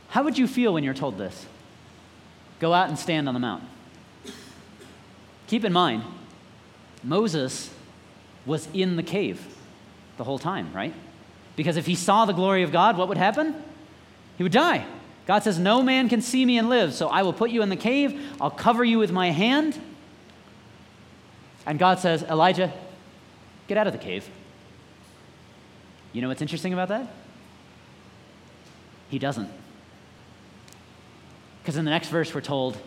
how 0.09 0.23
would 0.23 0.37
you 0.37 0.47
feel 0.47 0.73
when 0.73 0.83
you're 0.83 0.93
told 0.93 1.17
this? 1.17 1.45
Go 2.59 2.73
out 2.73 2.87
and 2.89 2.97
stand 2.97 3.27
on 3.27 3.33
the 3.33 3.39
mount. 3.39 3.63
Keep 5.47 5.65
in 5.65 5.73
mind, 5.73 6.03
Moses 7.03 7.71
was 8.45 8.67
in 8.73 8.95
the 8.95 9.03
cave 9.03 9.45
the 10.17 10.23
whole 10.23 10.39
time, 10.39 10.71
right? 10.73 10.93
Because 11.55 11.77
if 11.77 11.85
he 11.85 11.95
saw 11.95 12.25
the 12.25 12.33
glory 12.33 12.63
of 12.63 12.71
God, 12.71 12.97
what 12.97 13.07
would 13.09 13.17
happen? 13.17 13.55
He 14.37 14.43
would 14.43 14.51
die. 14.51 14.85
God 15.27 15.43
says, 15.43 15.59
No 15.59 15.81
man 15.81 16.09
can 16.09 16.21
see 16.21 16.45
me 16.45 16.57
and 16.57 16.69
live, 16.69 16.93
so 16.93 17.07
I 17.07 17.23
will 17.23 17.33
put 17.33 17.51
you 17.51 17.61
in 17.61 17.69
the 17.69 17.75
cave, 17.75 18.19
I'll 18.39 18.51
cover 18.51 18.83
you 18.83 18.97
with 18.97 19.11
my 19.11 19.31
hand. 19.31 19.79
And 21.65 21.79
God 21.79 21.99
says, 21.99 22.23
Elijah, 22.23 22.71
get 23.67 23.77
out 23.77 23.87
of 23.87 23.93
the 23.93 23.99
cave. 23.99 24.29
You 26.13 26.21
know 26.21 26.27
what's 26.27 26.41
interesting 26.41 26.73
about 26.73 26.89
that? 26.89 27.07
He 29.09 29.19
doesn't. 29.19 29.49
Because 31.61 31.77
in 31.77 31.85
the 31.85 31.91
next 31.91 32.09
verse, 32.09 32.33
we're 32.33 32.41
told, 32.41 32.77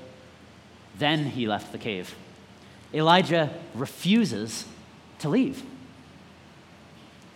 then 0.99 1.25
he 1.25 1.47
left 1.47 1.73
the 1.73 1.79
cave. 1.79 2.15
Elijah 2.95 3.51
refuses 3.75 4.65
to 5.19 5.29
leave. 5.29 5.63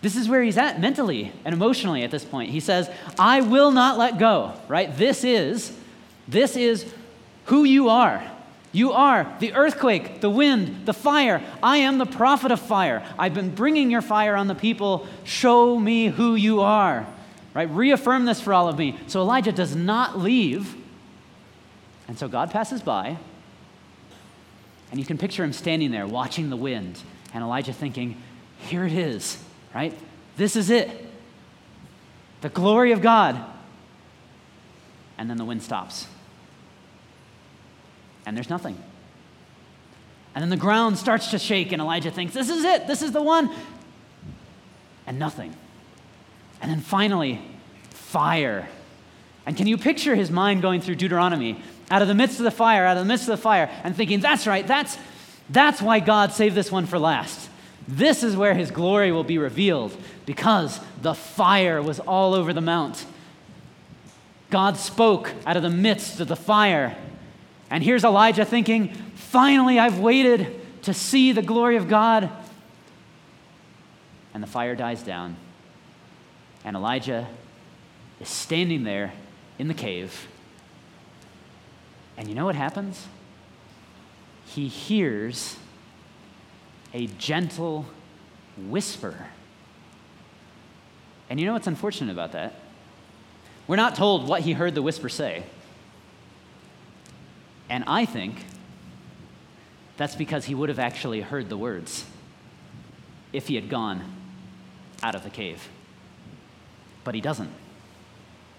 This 0.01 0.15
is 0.15 0.27
where 0.27 0.41
he's 0.41 0.57
at 0.57 0.81
mentally 0.81 1.31
and 1.45 1.53
emotionally 1.53 2.03
at 2.03 2.11
this 2.11 2.25
point. 2.25 2.49
He 2.49 2.59
says, 2.59 2.89
I 3.19 3.41
will 3.41 3.71
not 3.71 3.97
let 3.97 4.17
go, 4.17 4.53
right? 4.67 4.95
This 4.97 5.23
is, 5.23 5.77
this 6.27 6.57
is 6.57 6.91
who 7.45 7.63
you 7.63 7.89
are. 7.89 8.23
You 8.73 8.91
are 8.91 9.33
the 9.39 9.53
earthquake, 9.53 10.19
the 10.19 10.29
wind, 10.29 10.85
the 10.85 10.93
fire. 10.93 11.41
I 11.61 11.77
am 11.77 11.99
the 11.99 12.05
prophet 12.05 12.51
of 12.51 12.59
fire. 12.59 13.07
I've 13.17 13.33
been 13.33 13.55
bringing 13.55 13.89
your 13.89 14.01
fire 14.01 14.35
on 14.35 14.47
the 14.47 14.55
people. 14.55 15.07
Show 15.23 15.79
me 15.79 16.07
who 16.07 16.35
you 16.35 16.59
are. 16.59 17.07
Right? 17.53 17.69
Reaffirm 17.69 18.25
this 18.25 18.41
for 18.41 18.53
all 18.53 18.67
of 18.67 18.77
me. 18.77 18.97
So 19.07 19.21
Elijah 19.21 19.51
does 19.51 19.75
not 19.75 20.19
leave. 20.19 20.75
And 22.09 22.19
so 22.19 22.27
God 22.27 22.51
passes 22.51 22.81
by. 22.81 23.17
And 24.91 24.99
you 24.99 25.05
can 25.05 25.17
picture 25.17 25.45
him 25.45 25.53
standing 25.53 25.91
there 25.91 26.05
watching 26.05 26.49
the 26.49 26.57
wind. 26.57 26.99
And 27.33 27.41
Elijah 27.41 27.73
thinking, 27.73 28.21
here 28.59 28.85
it 28.85 28.93
is 28.93 29.37
right? 29.73 29.97
This 30.37 30.55
is 30.55 30.69
it. 30.69 30.89
The 32.41 32.49
glory 32.49 32.91
of 32.91 33.01
God. 33.01 33.39
And 35.17 35.29
then 35.29 35.37
the 35.37 35.45
wind 35.45 35.63
stops. 35.63 36.07
And 38.25 38.35
there's 38.35 38.49
nothing. 38.49 38.77
And 40.35 40.41
then 40.41 40.49
the 40.49 40.57
ground 40.57 40.97
starts 40.97 41.31
to 41.31 41.39
shake, 41.39 41.71
and 41.71 41.81
Elijah 41.81 42.11
thinks, 42.11 42.33
This 42.33 42.49
is 42.49 42.63
it. 42.63 42.87
This 42.87 43.01
is 43.01 43.11
the 43.11 43.21
one. 43.21 43.51
And 45.05 45.19
nothing. 45.19 45.53
And 46.61 46.71
then 46.71 46.79
finally, 46.79 47.41
fire. 47.89 48.67
And 49.45 49.57
can 49.57 49.67
you 49.67 49.77
picture 49.77 50.15
his 50.15 50.31
mind 50.31 50.61
going 50.61 50.81
through 50.81 50.95
Deuteronomy 50.95 51.61
out 51.91 52.01
of 52.01 52.07
the 52.07 52.15
midst 52.15 52.39
of 52.39 52.45
the 52.45 52.51
fire, 52.51 52.85
out 52.85 52.97
of 52.97 53.03
the 53.03 53.07
midst 53.07 53.27
of 53.27 53.37
the 53.37 53.41
fire, 53.41 53.69
and 53.83 53.95
thinking, 53.95 54.21
That's 54.21 54.47
right. 54.47 54.65
That's, 54.65 54.97
that's 55.49 55.81
why 55.81 55.99
God 55.99 56.31
saved 56.31 56.55
this 56.55 56.71
one 56.71 56.85
for 56.85 56.97
last. 56.97 57.49
This 57.87 58.23
is 58.23 58.37
where 58.37 58.53
his 58.53 58.71
glory 58.71 59.11
will 59.11 59.25
be 59.25 59.37
revealed 59.37 59.95
because 60.25 60.79
the 61.01 61.13
fire 61.13 61.81
was 61.81 61.99
all 61.99 62.33
over 62.33 62.53
the 62.53 62.61
mount. 62.61 63.05
God 64.49 64.77
spoke 64.77 65.31
out 65.45 65.57
of 65.57 65.63
the 65.63 65.69
midst 65.69 66.19
of 66.19 66.27
the 66.27 66.35
fire. 66.35 66.95
And 67.73 67.83
here's 67.83 68.03
Elijah 68.03 68.45
thinking, 68.45 68.89
finally, 69.15 69.79
I've 69.79 69.97
waited 69.97 70.61
to 70.83 70.93
see 70.93 71.31
the 71.31 71.41
glory 71.41 71.75
of 71.75 71.87
God. 71.87 72.29
And 74.31 74.43
the 74.43 74.47
fire 74.47 74.75
dies 74.75 75.01
down. 75.01 75.37
And 76.63 76.75
Elijah 76.75 77.27
is 78.21 78.29
standing 78.29 78.83
there 78.83 79.11
in 79.57 79.69
the 79.69 79.73
cave. 79.73 80.27
And 82.15 82.27
you 82.27 82.35
know 82.35 82.45
what 82.45 82.53
happens? 82.53 83.07
He 84.45 84.67
hears 84.67 85.57
a 86.93 87.07
gentle 87.07 87.87
whisper. 88.55 89.29
And 91.27 91.39
you 91.39 91.47
know 91.47 91.53
what's 91.53 91.65
unfortunate 91.65 92.11
about 92.11 92.33
that? 92.33 92.53
We're 93.65 93.77
not 93.77 93.95
told 93.95 94.27
what 94.27 94.41
he 94.41 94.53
heard 94.53 94.75
the 94.75 94.83
whisper 94.83 95.09
say. 95.09 95.43
And 97.69 97.83
I 97.87 98.05
think 98.05 98.45
that's 99.97 100.15
because 100.15 100.45
he 100.45 100.55
would 100.55 100.69
have 100.69 100.79
actually 100.79 101.21
heard 101.21 101.49
the 101.49 101.57
words 101.57 102.05
if 103.31 103.47
he 103.47 103.55
had 103.55 103.69
gone 103.69 104.01
out 105.01 105.15
of 105.15 105.23
the 105.23 105.29
cave. 105.29 105.67
But 107.03 107.15
he 107.15 107.21
doesn't. 107.21 107.51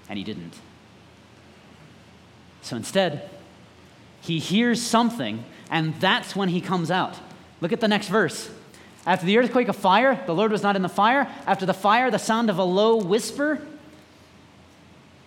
And 0.09 0.19
he 0.19 0.25
didn't. 0.25 0.55
So 2.63 2.77
instead, 2.77 3.31
he 4.21 4.39
hears 4.39 4.81
something, 4.81 5.45
and 5.71 5.95
that's 6.01 6.35
when 6.35 6.49
he 6.49 6.61
comes 6.61 6.91
out. 6.91 7.19
Look 7.61 7.73
at 7.73 7.81
the 7.81 7.89
next 7.89 8.09
verse. 8.09 8.51
After 9.07 9.27
the 9.27 9.37
earthquake 9.37 9.69
of 9.69 9.77
fire, 9.77 10.23
the 10.27 10.35
Lord 10.35 10.51
was 10.51 10.63
not 10.63 10.77
in 10.77 10.83
the 10.83 10.89
fire. 10.89 11.31
After 11.47 11.67
the 11.67 11.75
fire, 11.75 12.11
the 12.11 12.19
sound 12.19 12.49
of 12.49 12.59
a 12.59 12.65
low 12.65 12.97
whisper. 12.97 13.61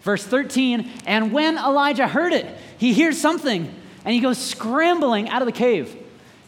Verse 0.08 0.24
13, 0.24 0.90
and 1.06 1.34
when 1.34 1.58
Elijah 1.58 2.08
heard 2.08 2.32
it, 2.32 2.46
he 2.78 2.94
hears 2.94 3.20
something 3.20 3.70
and 4.06 4.14
he 4.14 4.22
goes 4.22 4.38
scrambling 4.38 5.28
out 5.28 5.42
of 5.42 5.46
the 5.48 5.52
cave. 5.52 5.94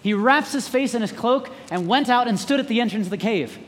He 0.02 0.14
wraps 0.14 0.54
his 0.54 0.70
face 0.70 0.94
in 0.94 1.02
his 1.02 1.12
cloak 1.12 1.50
and 1.70 1.86
went 1.86 2.08
out 2.08 2.30
and 2.30 2.40
stood 2.40 2.62
at 2.62 2.70
the 2.70 2.80
entrance 2.80 3.08
of 3.08 3.10
the 3.10 3.18
cave. 3.18 3.60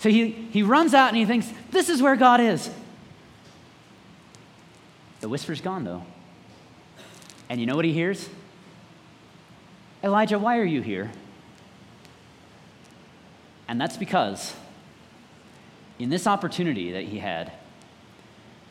So 0.00 0.08
he, 0.08 0.30
he 0.32 0.64
runs 0.64 0.92
out 0.92 1.06
and 1.06 1.16
he 1.16 1.24
thinks, 1.24 1.48
This 1.70 1.88
is 1.88 2.02
where 2.02 2.16
God 2.16 2.40
is. 2.40 2.68
The 5.20 5.28
whisper's 5.28 5.60
gone, 5.60 5.84
though. 5.84 6.02
And 7.48 7.60
you 7.60 7.66
know 7.66 7.76
what 7.76 7.84
he 7.84 7.92
hears? 7.92 8.28
Elijah, 10.02 10.36
why 10.36 10.58
are 10.58 10.64
you 10.64 10.82
here? 10.82 11.12
And 13.68 13.80
that's 13.80 13.96
because 13.96 14.52
in 16.00 16.10
this 16.10 16.26
opportunity 16.26 16.90
that 16.90 17.04
he 17.04 17.20
had, 17.20 17.52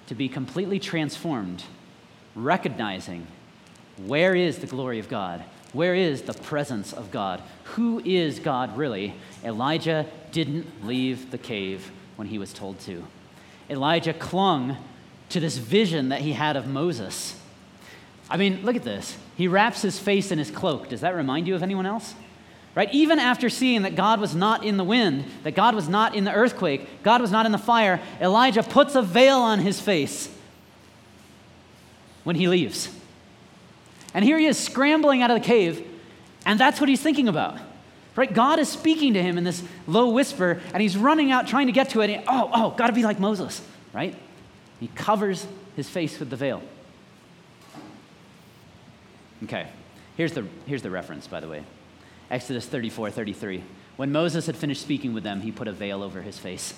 to 0.10 0.16
be 0.16 0.28
completely 0.28 0.80
transformed, 0.80 1.64
recognizing 2.34 3.28
where 4.08 4.34
is 4.34 4.58
the 4.58 4.66
glory 4.66 4.98
of 4.98 5.08
God? 5.08 5.44
Where 5.72 5.94
is 5.94 6.24
the 6.24 6.34
presence 6.34 6.94
of 6.94 7.12
God? 7.12 7.44
Who 7.76 8.02
is 8.04 8.40
God 8.40 8.76
really? 8.76 9.14
Elijah 9.44 10.08
didn't 10.32 10.84
leave 10.84 11.30
the 11.30 11.38
cave 11.38 11.92
when 12.16 12.28
he 12.28 12.40
was 12.40 12.52
told 12.52 12.80
to. 12.82 13.06
Elijah 13.70 14.14
clung 14.14 14.78
to 15.30 15.40
this 15.40 15.58
vision 15.58 16.10
that 16.10 16.22
he 16.22 16.34
had 16.34 16.58
of 16.58 16.66
Moses. 16.66 17.40
I 18.32 18.38
mean, 18.38 18.64
look 18.64 18.76
at 18.76 18.84
this. 18.84 19.16
He 19.38 19.48
wraps 19.48 19.84
his 19.84 20.00
face 20.00 20.32
in 20.32 20.40
his 20.40 20.50
cloak. 20.50 20.90
Does 20.90 21.02
that 21.02 21.14
remind 21.14 21.48
you 21.48 21.54
of 21.54 21.62
anyone 21.62 21.86
else? 21.86 22.16
Right? 22.80 22.94
Even 22.94 23.20
after 23.20 23.50
seeing 23.50 23.82
that 23.82 23.98
God 23.98 24.22
was 24.22 24.34
not 24.34 24.64
in 24.64 24.78
the 24.78 24.86
wind, 24.86 25.26
that 25.44 25.54
God 25.54 25.76
was 25.76 25.90
not 25.90 26.16
in 26.16 26.24
the 26.24 26.32
earthquake, 26.32 27.04
God 27.04 27.20
was 27.20 27.30
not 27.30 27.46
in 27.46 27.52
the 27.52 27.58
fire, 27.58 28.00
Elijah 28.22 28.64
puts 28.64 28.96
a 28.96 29.02
veil 29.02 29.40
on 29.40 29.60
his 29.60 29.82
face 29.82 30.34
when 32.24 32.38
he 32.38 32.48
leaves. 32.48 32.90
And 34.14 34.24
here 34.24 34.38
he 34.40 34.46
is 34.46 34.58
scrambling 34.58 35.22
out 35.22 35.30
of 35.30 35.38
the 35.38 35.46
cave, 35.46 35.86
and 36.46 36.58
that's 36.58 36.80
what 36.80 36.88
he's 36.88 37.02
thinking 37.02 37.28
about. 37.28 37.58
Right? 38.16 38.34
God 38.34 38.60
is 38.60 38.70
speaking 38.70 39.14
to 39.16 39.22
him 39.22 39.38
in 39.38 39.44
this 39.44 39.62
low 39.86 40.12
whisper, 40.12 40.62
and 40.74 40.82
he's 40.82 40.96
running 40.96 41.34
out 41.34 41.48
trying 41.48 41.68
to 41.68 41.74
get 41.74 41.90
to 41.90 42.00
it. 42.00 42.10
And, 42.10 42.24
oh, 42.30 42.50
oh, 42.54 42.70
got 42.72 42.88
to 42.88 42.94
be 42.94 43.04
like 43.04 43.20
Moses, 43.20 43.62
right? 43.92 44.16
He 44.80 44.88
covers 44.96 45.46
his 45.76 45.90
face 45.90 46.18
with 46.18 46.30
the 46.30 46.38
veil. 46.38 46.64
Okay, 49.44 49.68
here's 50.16 50.32
the, 50.32 50.46
here's 50.66 50.82
the 50.82 50.90
reference, 50.90 51.28
by 51.28 51.42
the 51.42 51.50
way 51.50 51.66
Exodus 52.30 52.66
34 52.66 53.12
33. 53.12 53.64
When 53.96 54.12
Moses 54.12 54.46
had 54.46 54.56
finished 54.56 54.82
speaking 54.82 55.14
with 55.14 55.24
them, 55.24 55.42
he 55.42 55.52
put 55.52 55.68
a 55.68 55.74
veil 55.74 56.04
over 56.04 56.22
his 56.22 56.40
face. 56.40 56.74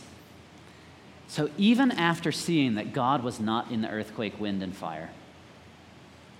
So 1.27 1.49
even 1.57 1.91
after 1.91 2.31
seeing 2.31 2.75
that 2.75 2.93
God 2.93 3.23
was 3.23 3.39
not 3.39 3.71
in 3.71 3.81
the 3.81 3.89
earthquake, 3.89 4.39
wind, 4.39 4.63
and 4.63 4.75
fire, 4.75 5.11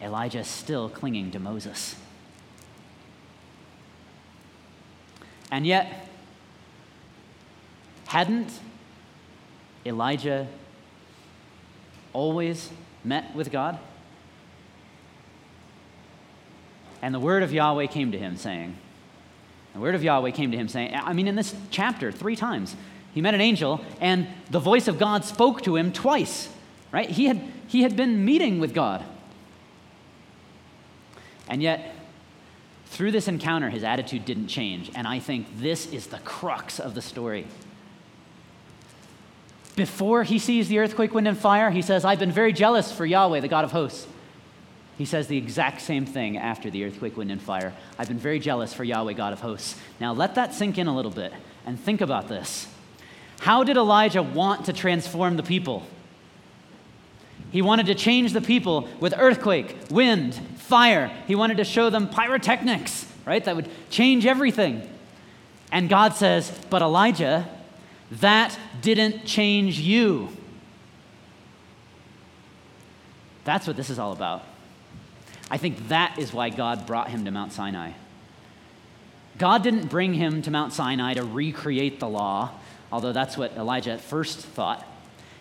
Elijah 0.01 0.39
is 0.39 0.47
still 0.47 0.89
clinging 0.89 1.31
to 1.31 1.39
Moses. 1.39 1.95
And 5.51 5.67
yet, 5.67 6.07
hadn't 8.07 8.59
Elijah 9.85 10.47
always 12.13 12.69
met 13.03 13.35
with 13.35 13.51
God? 13.51 13.77
And 17.01 17.13
the 17.13 17.19
word 17.19 17.43
of 17.43 17.53
Yahweh 17.53 17.87
came 17.87 18.11
to 18.11 18.17
him, 18.17 18.37
saying, 18.37 18.75
The 19.73 19.79
word 19.79 19.95
of 19.95 20.03
Yahweh 20.03 20.31
came 20.31 20.51
to 20.51 20.57
him, 20.57 20.67
saying, 20.67 20.93
I 20.93 21.13
mean, 21.13 21.27
in 21.27 21.35
this 21.35 21.55
chapter, 21.69 22.11
three 22.11 22.35
times, 22.35 22.75
he 23.13 23.21
met 23.21 23.33
an 23.33 23.41
angel, 23.41 23.81
and 23.99 24.27
the 24.49 24.59
voice 24.59 24.87
of 24.87 24.97
God 24.99 25.25
spoke 25.25 25.61
to 25.63 25.75
him 25.75 25.91
twice, 25.91 26.49
right? 26.91 27.09
He 27.09 27.25
had, 27.25 27.41
he 27.67 27.83
had 27.83 27.95
been 27.95 28.25
meeting 28.25 28.59
with 28.59 28.73
God. 28.73 29.03
And 31.47 31.61
yet, 31.61 31.95
through 32.85 33.11
this 33.11 33.27
encounter, 33.27 33.69
his 33.69 33.83
attitude 33.83 34.25
didn't 34.25 34.47
change. 34.47 34.91
And 34.95 35.07
I 35.07 35.19
think 35.19 35.47
this 35.59 35.91
is 35.91 36.07
the 36.07 36.19
crux 36.19 36.79
of 36.79 36.93
the 36.93 37.01
story. 37.01 37.47
Before 39.75 40.23
he 40.23 40.37
sees 40.37 40.67
the 40.67 40.79
earthquake, 40.79 41.13
wind, 41.13 41.27
and 41.27 41.37
fire, 41.37 41.71
he 41.71 41.81
says, 41.81 42.03
I've 42.03 42.19
been 42.19 42.31
very 42.31 42.51
jealous 42.51 42.91
for 42.91 43.05
Yahweh, 43.05 43.39
the 43.39 43.47
God 43.47 43.63
of 43.63 43.71
hosts. 43.71 44.07
He 45.01 45.05
says 45.05 45.25
the 45.25 45.37
exact 45.37 45.81
same 45.81 46.05
thing 46.05 46.37
after 46.37 46.69
the 46.69 46.85
earthquake, 46.85 47.17
wind, 47.17 47.31
and 47.31 47.41
fire. 47.41 47.73
I've 47.97 48.07
been 48.07 48.19
very 48.19 48.37
jealous 48.37 48.71
for 48.71 48.83
Yahweh, 48.83 49.13
God 49.13 49.33
of 49.33 49.39
hosts. 49.39 49.75
Now 49.99 50.13
let 50.13 50.35
that 50.35 50.53
sink 50.53 50.77
in 50.77 50.85
a 50.85 50.95
little 50.95 51.09
bit 51.09 51.33
and 51.65 51.79
think 51.79 52.01
about 52.01 52.27
this. 52.27 52.67
How 53.39 53.63
did 53.63 53.77
Elijah 53.77 54.21
want 54.21 54.65
to 54.65 54.73
transform 54.73 55.37
the 55.37 55.41
people? 55.41 55.87
He 57.49 57.63
wanted 57.63 57.87
to 57.87 57.95
change 57.95 58.33
the 58.33 58.41
people 58.41 58.87
with 58.99 59.15
earthquake, 59.17 59.75
wind, 59.89 60.35
fire. 60.57 61.11
He 61.25 61.33
wanted 61.33 61.57
to 61.57 61.63
show 61.63 61.89
them 61.89 62.07
pyrotechnics, 62.07 63.11
right? 63.25 63.43
That 63.43 63.55
would 63.55 63.69
change 63.89 64.27
everything. 64.27 64.87
And 65.71 65.89
God 65.89 66.13
says, 66.13 66.51
But 66.69 66.83
Elijah, 66.83 67.49
that 68.11 68.55
didn't 68.83 69.25
change 69.25 69.79
you. 69.79 70.29
That's 73.45 73.65
what 73.65 73.75
this 73.75 73.89
is 73.89 73.97
all 73.97 74.11
about. 74.11 74.43
I 75.51 75.57
think 75.57 75.89
that 75.89 76.17
is 76.17 76.31
why 76.31 76.49
God 76.49 76.87
brought 76.87 77.09
him 77.09 77.25
to 77.25 77.31
Mount 77.31 77.51
Sinai. 77.51 77.91
God 79.37 79.63
didn't 79.63 79.87
bring 79.87 80.13
him 80.13 80.41
to 80.43 80.51
Mount 80.51 80.71
Sinai 80.71 81.15
to 81.15 81.23
recreate 81.23 81.99
the 81.99 82.07
law, 82.07 82.51
although 82.89 83.11
that's 83.11 83.35
what 83.35 83.57
Elijah 83.57 83.91
at 83.91 83.99
first 83.99 84.39
thought. 84.39 84.87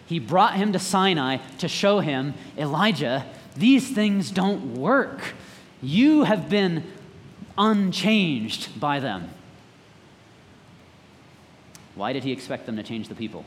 He 0.07 0.19
brought 0.19 0.55
him 0.55 0.73
to 0.73 0.81
Sinai 0.81 1.37
to 1.59 1.69
show 1.69 2.01
him, 2.01 2.35
Elijah, 2.59 3.25
these 3.57 3.89
things 3.89 4.33
don't 4.33 4.75
work. 4.75 5.35
You 5.81 6.25
have 6.25 6.51
been 6.51 6.83
unchanged 7.57 8.81
by 8.81 8.99
them. 8.99 9.31
Why 11.95 12.13
did 12.13 12.25
he 12.25 12.33
expect 12.33 12.67
them 12.67 12.77
to 12.77 12.83
change 12.83 13.09
the 13.09 13.15
people? 13.15 13.45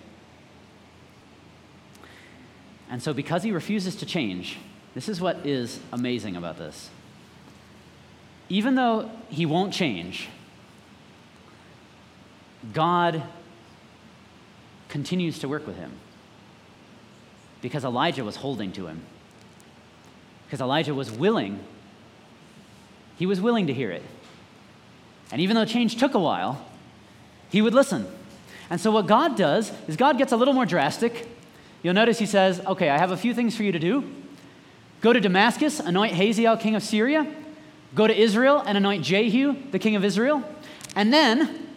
And 2.90 3.04
so, 3.04 3.14
because 3.14 3.44
he 3.44 3.52
refuses 3.52 3.98
to 3.98 4.06
change, 4.06 4.60
this 4.94 5.10
is 5.10 5.20
what 5.20 5.46
is 5.46 5.80
amazing 5.92 6.36
about 6.36 6.58
this. 6.58 6.90
Even 8.50 8.76
though 8.76 9.10
he 9.30 9.46
won't 9.46 9.74
change, 9.74 10.30
God 12.74 13.24
continues 14.90 15.40
to 15.40 15.48
work 15.48 15.66
with 15.66 15.76
him 15.76 15.92
because 17.62 17.84
Elijah 17.84 18.24
was 18.24 18.36
holding 18.36 18.72
to 18.74 18.88
him. 18.88 19.02
Because 20.46 20.62
Elijah 20.62 20.94
was 20.94 21.10
willing, 21.10 21.60
he 23.18 23.26
was 23.26 23.42
willing 23.42 23.68
to 23.68 23.74
hear 23.74 23.90
it. 23.90 24.04
And 25.32 25.42
even 25.42 25.56
though 25.56 25.66
change 25.66 25.96
took 25.96 26.14
a 26.14 26.20
while, 26.20 26.64
he 27.50 27.62
would 27.62 27.74
listen. 27.74 28.06
And 28.70 28.80
so, 28.80 28.92
what 28.92 29.08
God 29.08 29.36
does 29.36 29.72
is 29.88 29.96
God 29.96 30.18
gets 30.18 30.32
a 30.32 30.38
little 30.38 30.54
more 30.54 30.66
drastic. 30.66 31.28
You'll 31.82 31.96
notice 31.96 32.20
he 32.20 32.26
says, 32.26 32.60
Okay, 32.66 32.90
I 32.90 32.98
have 32.98 33.12
a 33.12 33.18
few 33.18 33.34
things 33.34 33.56
for 33.56 33.64
you 33.64 33.72
to 33.72 33.80
do. 33.80 34.04
Go 35.04 35.12
to 35.12 35.20
Damascus, 35.20 35.82
anoint 35.82 36.14
Hazael, 36.14 36.56
king 36.56 36.76
of 36.76 36.82
Syria. 36.82 37.28
Go 37.94 38.08
to 38.08 38.18
Israel 38.18 38.64
and 38.66 38.78
anoint 38.78 39.04
Jehu, 39.04 39.54
the 39.70 39.78
king 39.78 39.98
of 39.98 40.06
Israel. 40.06 40.42
And 40.96 41.12
then 41.12 41.68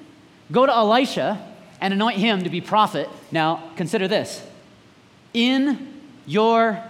go 0.52 0.64
to 0.64 0.72
Elisha 0.72 1.44
and 1.80 1.92
anoint 1.92 2.18
him 2.18 2.44
to 2.44 2.50
be 2.50 2.60
prophet. 2.60 3.08
Now, 3.32 3.72
consider 3.74 4.06
this 4.06 4.46
in 5.34 5.92
your 6.24 6.80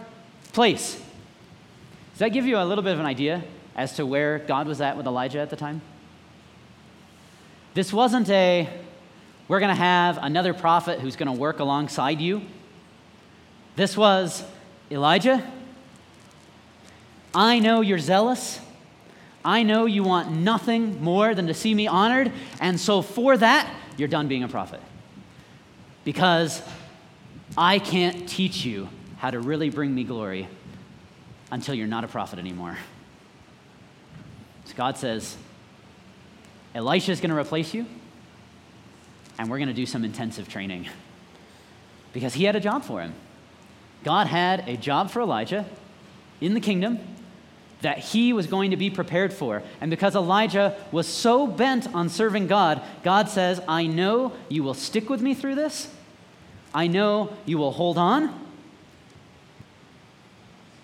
place. 0.52 0.96
Does 2.12 2.18
that 2.18 2.28
give 2.28 2.44
you 2.44 2.58
a 2.58 2.64
little 2.64 2.84
bit 2.84 2.92
of 2.92 3.00
an 3.00 3.06
idea 3.06 3.42
as 3.74 3.94
to 3.96 4.04
where 4.04 4.38
God 4.40 4.66
was 4.66 4.82
at 4.82 4.98
with 4.98 5.06
Elijah 5.06 5.40
at 5.40 5.48
the 5.48 5.56
time? 5.56 5.80
This 7.72 7.94
wasn't 7.94 8.28
a, 8.28 8.68
we're 9.48 9.60
going 9.60 9.74
to 9.74 9.82
have 9.82 10.18
another 10.20 10.52
prophet 10.52 11.00
who's 11.00 11.16
going 11.16 11.34
to 11.34 11.40
work 11.40 11.60
alongside 11.60 12.20
you. 12.20 12.42
This 13.74 13.96
was, 13.96 14.44
Elijah, 14.90 15.42
I 17.36 17.58
know 17.58 17.82
you're 17.82 17.98
zealous. 17.98 18.58
I 19.44 19.62
know 19.62 19.84
you 19.84 20.02
want 20.02 20.32
nothing 20.32 21.04
more 21.04 21.34
than 21.34 21.48
to 21.48 21.54
see 21.54 21.74
me 21.74 21.86
honored. 21.86 22.32
And 22.60 22.80
so 22.80 23.02
for 23.02 23.36
that, 23.36 23.70
you're 23.98 24.08
done 24.08 24.26
being 24.26 24.42
a 24.42 24.48
prophet. 24.48 24.80
Because 26.02 26.62
I 27.56 27.78
can't 27.78 28.26
teach 28.26 28.64
you 28.64 28.88
how 29.18 29.30
to 29.30 29.38
really 29.38 29.68
bring 29.68 29.94
me 29.94 30.02
glory 30.02 30.48
until 31.52 31.74
you're 31.74 31.86
not 31.86 32.04
a 32.04 32.08
prophet 32.08 32.38
anymore. 32.38 32.78
So 34.64 34.74
God 34.74 34.96
says, 34.96 35.36
Elisha 36.74 37.12
is 37.12 37.20
going 37.20 37.30
to 37.30 37.36
replace 37.36 37.74
you, 37.74 37.84
and 39.38 39.50
we're 39.50 39.58
going 39.58 39.68
to 39.68 39.74
do 39.74 39.86
some 39.86 40.04
intensive 40.04 40.48
training. 40.48 40.88
Because 42.14 42.32
he 42.32 42.44
had 42.44 42.56
a 42.56 42.60
job 42.60 42.82
for 42.82 43.02
him. 43.02 43.12
God 44.04 44.26
had 44.26 44.66
a 44.66 44.76
job 44.78 45.10
for 45.10 45.20
Elijah 45.20 45.66
in 46.40 46.54
the 46.54 46.60
kingdom 46.60 46.98
that 47.82 47.98
he 47.98 48.32
was 48.32 48.46
going 48.46 48.70
to 48.70 48.76
be 48.76 48.90
prepared 48.90 49.32
for. 49.32 49.62
And 49.80 49.90
because 49.90 50.16
Elijah 50.16 50.76
was 50.92 51.06
so 51.06 51.46
bent 51.46 51.92
on 51.94 52.08
serving 52.08 52.46
God, 52.46 52.82
God 53.02 53.28
says, 53.28 53.60
I 53.68 53.86
know 53.86 54.32
you 54.48 54.62
will 54.62 54.74
stick 54.74 55.10
with 55.10 55.20
me 55.20 55.34
through 55.34 55.56
this, 55.56 55.92
I 56.74 56.86
know 56.86 57.34
you 57.44 57.58
will 57.58 57.72
hold 57.72 57.98
on. 57.98 58.46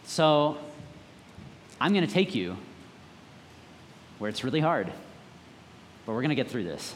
So 0.04 0.58
I'm 1.80 1.92
going 1.92 2.06
to 2.06 2.12
take 2.12 2.34
you 2.34 2.56
where 4.18 4.28
it's 4.28 4.44
really 4.44 4.60
hard, 4.60 4.92
but 6.06 6.12
we're 6.12 6.20
going 6.20 6.28
to 6.28 6.34
get 6.34 6.48
through 6.48 6.64
this. 6.64 6.94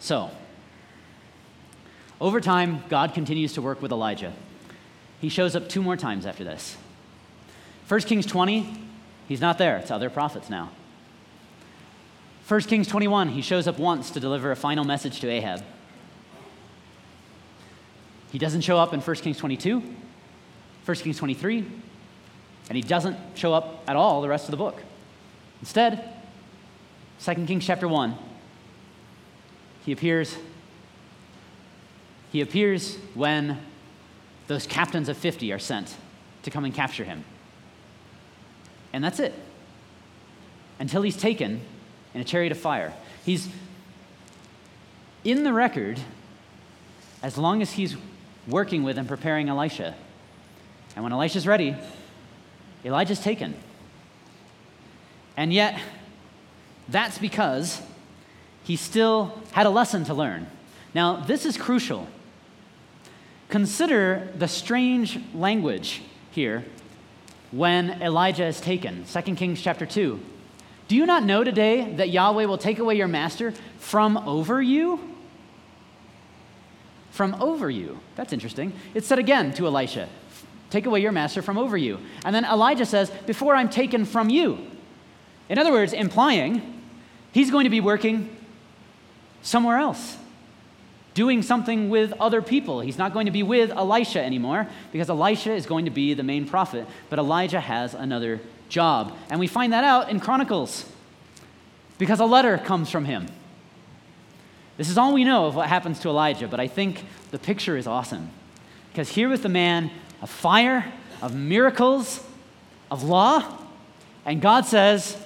So, 0.00 0.30
over 2.20 2.40
time, 2.40 2.82
God 2.88 3.14
continues 3.14 3.52
to 3.54 3.62
work 3.62 3.82
with 3.82 3.92
Elijah. 3.92 4.32
He 5.20 5.28
shows 5.28 5.56
up 5.56 5.68
two 5.68 5.82
more 5.82 5.96
times 5.96 6.24
after 6.24 6.44
this. 6.44 6.76
1 7.88 8.00
Kings 8.02 8.26
20, 8.26 8.74
he's 9.26 9.40
not 9.40 9.56
there. 9.56 9.78
It's 9.78 9.90
other 9.90 10.10
prophets 10.10 10.50
now. 10.50 10.70
1 12.46 12.60
Kings 12.62 12.86
21, 12.86 13.30
he 13.30 13.40
shows 13.40 13.66
up 13.66 13.78
once 13.78 14.10
to 14.10 14.20
deliver 14.20 14.50
a 14.50 14.56
final 14.56 14.84
message 14.84 15.20
to 15.20 15.28
Ahab. 15.28 15.64
He 18.30 18.38
doesn't 18.38 18.60
show 18.60 18.78
up 18.78 18.92
in 18.92 19.00
1 19.00 19.16
Kings 19.16 19.38
22, 19.38 19.82
1 20.84 20.96
Kings 20.96 21.16
23, 21.16 21.58
and 22.68 22.76
he 22.76 22.82
doesn't 22.82 23.16
show 23.34 23.54
up 23.54 23.82
at 23.88 23.96
all 23.96 24.20
the 24.20 24.28
rest 24.28 24.44
of 24.44 24.50
the 24.50 24.58
book. 24.58 24.82
Instead, 25.60 26.12
2 27.24 27.34
Kings 27.46 27.66
chapter 27.66 27.88
1, 27.88 28.14
he 29.84 29.92
appears 29.92 30.36
he 32.30 32.42
appears 32.42 32.96
when 33.14 33.58
those 34.48 34.66
captains 34.66 35.08
of 35.08 35.16
50 35.16 35.50
are 35.50 35.58
sent 35.58 35.96
to 36.42 36.50
come 36.50 36.66
and 36.66 36.74
capture 36.74 37.04
him. 37.04 37.24
And 38.92 39.02
that's 39.02 39.20
it. 39.20 39.34
Until 40.78 41.02
he's 41.02 41.16
taken 41.16 41.60
in 42.14 42.20
a 42.20 42.24
chariot 42.24 42.52
of 42.52 42.58
fire. 42.58 42.92
He's 43.24 43.48
in 45.24 45.44
the 45.44 45.52
record 45.52 46.00
as 47.22 47.36
long 47.36 47.62
as 47.62 47.72
he's 47.72 47.96
working 48.46 48.82
with 48.82 48.96
and 48.98 49.06
preparing 49.06 49.48
Elisha. 49.48 49.94
And 50.94 51.02
when 51.02 51.12
Elisha's 51.12 51.46
ready, 51.46 51.76
Elijah's 52.84 53.20
taken. 53.20 53.54
And 55.36 55.52
yet, 55.52 55.78
that's 56.88 57.18
because 57.18 57.82
he 58.64 58.76
still 58.76 59.40
had 59.52 59.66
a 59.66 59.70
lesson 59.70 60.04
to 60.04 60.14
learn. 60.14 60.46
Now, 60.94 61.16
this 61.16 61.44
is 61.44 61.56
crucial. 61.56 62.08
Consider 63.48 64.28
the 64.36 64.48
strange 64.48 65.18
language 65.34 66.02
here 66.30 66.64
when 67.50 68.02
Elijah 68.02 68.46
is 68.46 68.60
taken. 68.60 69.04
2 69.04 69.34
Kings 69.34 69.60
chapter 69.60 69.86
2. 69.86 70.20
Do 70.88 70.96
you 70.96 71.06
not 71.06 71.22
know 71.22 71.44
today 71.44 71.92
that 71.94 72.10
Yahweh 72.10 72.46
will 72.46 72.58
take 72.58 72.78
away 72.78 72.96
your 72.96 73.08
master 73.08 73.52
from 73.78 74.16
over 74.16 74.60
you? 74.62 75.00
From 77.10 77.34
over 77.34 77.68
you. 77.68 78.00
That's 78.16 78.32
interesting. 78.32 78.72
It's 78.94 79.06
said 79.06 79.18
again 79.18 79.52
to 79.54 79.66
Elisha 79.66 80.08
Take 80.70 80.84
away 80.84 81.00
your 81.00 81.12
master 81.12 81.40
from 81.40 81.56
over 81.56 81.76
you. 81.76 81.98
And 82.24 82.34
then 82.34 82.44
Elijah 82.44 82.84
says, 82.84 83.10
Before 83.26 83.54
I'm 83.54 83.70
taken 83.70 84.04
from 84.04 84.28
you. 84.28 84.58
In 85.48 85.58
other 85.58 85.72
words, 85.72 85.92
implying 85.92 86.82
he's 87.32 87.50
going 87.50 87.64
to 87.64 87.70
be 87.70 87.80
working 87.80 88.36
somewhere 89.42 89.78
else, 89.78 90.18
doing 91.18 91.42
something 91.42 91.90
with 91.90 92.12
other 92.20 92.40
people. 92.40 92.78
He's 92.78 92.96
not 92.96 93.12
going 93.12 93.26
to 93.26 93.32
be 93.32 93.42
with 93.42 93.72
Elisha 93.72 94.22
anymore 94.22 94.68
because 94.92 95.10
Elisha 95.10 95.52
is 95.52 95.66
going 95.66 95.86
to 95.86 95.90
be 95.90 96.14
the 96.14 96.22
main 96.22 96.46
prophet, 96.46 96.86
but 97.10 97.18
Elijah 97.18 97.58
has 97.58 97.92
another 97.92 98.38
job. 98.68 99.12
And 99.28 99.40
we 99.40 99.48
find 99.48 99.72
that 99.72 99.82
out 99.82 100.10
in 100.10 100.20
Chronicles 100.20 100.88
because 101.98 102.20
a 102.20 102.24
letter 102.24 102.56
comes 102.56 102.88
from 102.88 103.04
him. 103.04 103.26
This 104.76 104.88
is 104.88 104.96
all 104.96 105.12
we 105.12 105.24
know 105.24 105.46
of 105.46 105.56
what 105.56 105.68
happens 105.68 105.98
to 106.00 106.08
Elijah, 106.08 106.46
but 106.46 106.60
I 106.60 106.68
think 106.68 107.04
the 107.32 107.38
picture 107.40 107.76
is 107.76 107.88
awesome. 107.88 108.30
Because 108.92 109.08
here 109.08 109.28
was 109.28 109.40
the 109.40 109.48
man 109.48 109.90
of 110.22 110.30
fire, 110.30 110.84
of 111.20 111.34
miracles, 111.34 112.24
of 112.92 113.02
law, 113.02 113.42
and 114.24 114.40
God 114.40 114.66
says, 114.66 115.16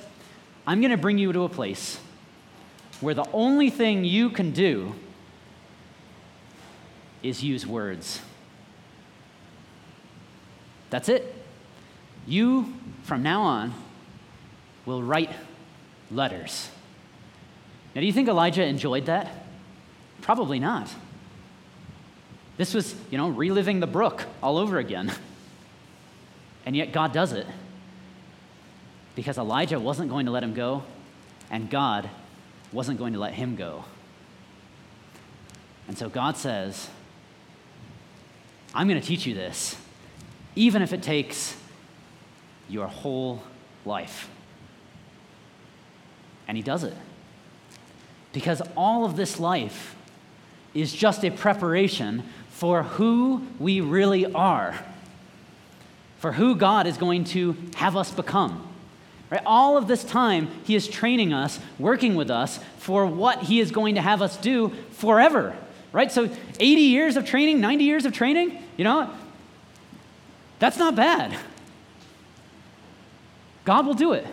I'm 0.67 0.81
going 0.81 0.91
to 0.91 0.97
bring 0.97 1.19
you 1.19 1.35
to 1.35 1.43
a 1.43 1.51
place 1.51 2.01
where 3.03 3.13
the 3.13 3.27
only 3.35 3.69
thing 3.69 4.07
you 4.07 4.31
can 4.31 4.53
do 4.53 4.95
is 7.23 7.43
use 7.43 7.67
words. 7.67 8.21
That's 10.91 11.09
it. 11.09 11.35
You, 12.27 12.73
from 13.03 13.23
now 13.23 13.43
on, 13.43 13.75
will 14.85 15.03
write 15.03 15.31
letters. 16.11 16.71
Now, 17.95 18.01
do 18.01 18.07
you 18.07 18.13
think 18.13 18.29
Elijah 18.29 18.65
enjoyed 18.65 19.07
that? 19.07 19.47
Probably 20.21 20.59
not. 20.59 20.89
This 22.57 22.75
was, 22.75 22.95
you 23.11 23.19
know, 23.19 23.29
reliving 23.29 23.81
the 23.81 23.87
brook 23.87 24.25
all 24.43 24.59
over 24.59 24.79
again. 24.79 25.13
And 26.65 26.77
yet 26.77 26.93
God 26.93 27.13
does 27.13 27.33
it 27.33 27.45
because 29.17 29.37
Elijah 29.37 29.81
wasn't 29.81 30.11
going 30.11 30.27
to 30.27 30.33
let 30.33 30.43
him 30.43 30.55
go, 30.55 30.85
and 31.51 31.69
God 31.69 32.09
wasn't 32.73 32.99
going 32.99 33.15
to 33.15 33.19
let 33.19 33.35
him 33.35 33.57
go. 33.57 33.85
And 35.89 35.99
so 35.99 36.09
God 36.09 36.37
says, 36.37 36.89
I'm 38.75 38.89
going 38.89 39.01
to 39.01 39.07
teach 39.07 39.27
you 39.27 39.35
this, 39.35 39.77
even 40.57 40.83
if 40.83 40.93
it 40.93 41.03
takes 41.03 41.57
your 42.69 42.87
whole 42.87 43.43
life. 43.85 44.29
And 46.49 46.57
he 46.57 46.63
does 46.63 46.85
it. 46.85 46.95
Because 48.33 48.63
all 48.77 49.05
of 49.05 49.17
this 49.17 49.39
life 49.39 49.95
is 50.75 50.93
just 50.93 51.25
a 51.25 51.31
preparation 51.31 52.23
for 52.51 52.83
who 52.83 53.47
we 53.59 53.81
really 53.81 54.25
are, 54.33 54.79
for 56.19 56.33
who 56.33 56.57
God 56.57 56.87
is 56.87 56.97
going 56.97 57.25
to 57.25 57.57
have 57.77 57.97
us 57.97 58.11
become. 58.11 58.67
Right? 59.31 59.43
All 59.47 59.77
of 59.77 59.89
this 59.89 60.05
time, 60.05 60.49
He 60.65 60.75
is 60.75 60.87
training 60.87 61.33
us, 61.33 61.59
working 61.79 62.15
with 62.15 62.31
us 62.31 62.61
for 62.77 63.07
what 63.07 63.45
He 63.45 63.61
is 63.61 63.71
going 63.71 63.95
to 63.95 64.03
have 64.03 64.23
us 64.23 64.37
do 64.37 64.73
forever. 64.91 65.57
Right? 65.91 66.13
So 66.13 66.25
80 66.61 66.65
years 66.83 67.17
of 67.17 67.25
training, 67.25 67.61
90 67.61 67.85
years 67.85 68.05
of 68.05 68.13
training, 68.13 68.62
you 68.77 68.85
know, 68.85 69.11
that's 70.59 70.79
not 70.79 70.95
bad. 70.95 71.37
God 73.65 73.87
will 73.87 73.95
do 73.95 74.13
it 74.13 74.27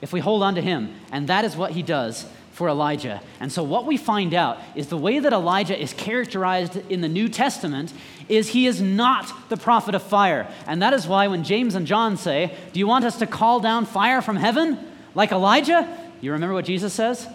if 0.00 0.12
we 0.12 0.20
hold 0.20 0.42
on 0.42 0.54
to 0.54 0.60
Him. 0.60 0.94
And 1.10 1.28
that 1.28 1.44
is 1.44 1.56
what 1.56 1.72
He 1.72 1.82
does 1.82 2.26
for 2.52 2.70
Elijah. 2.70 3.20
And 3.38 3.52
so, 3.52 3.62
what 3.62 3.84
we 3.84 3.98
find 3.98 4.32
out 4.32 4.58
is 4.74 4.86
the 4.86 4.96
way 4.96 5.18
that 5.18 5.32
Elijah 5.32 5.78
is 5.78 5.92
characterized 5.92 6.76
in 6.90 7.02
the 7.02 7.08
New 7.08 7.28
Testament 7.28 7.92
is 8.30 8.48
he 8.48 8.66
is 8.66 8.80
not 8.80 9.50
the 9.50 9.58
prophet 9.58 9.94
of 9.94 10.02
fire. 10.02 10.50
And 10.66 10.80
that 10.80 10.94
is 10.94 11.06
why 11.06 11.26
when 11.28 11.44
James 11.44 11.74
and 11.74 11.86
John 11.86 12.16
say, 12.16 12.54
Do 12.72 12.80
you 12.80 12.86
want 12.86 13.04
us 13.04 13.18
to 13.18 13.26
call 13.26 13.60
down 13.60 13.84
fire 13.84 14.22
from 14.22 14.36
heaven 14.36 14.78
like 15.14 15.32
Elijah? 15.32 15.86
You 16.22 16.32
remember 16.32 16.54
what 16.54 16.64
Jesus 16.64 16.94
says? 16.94 17.28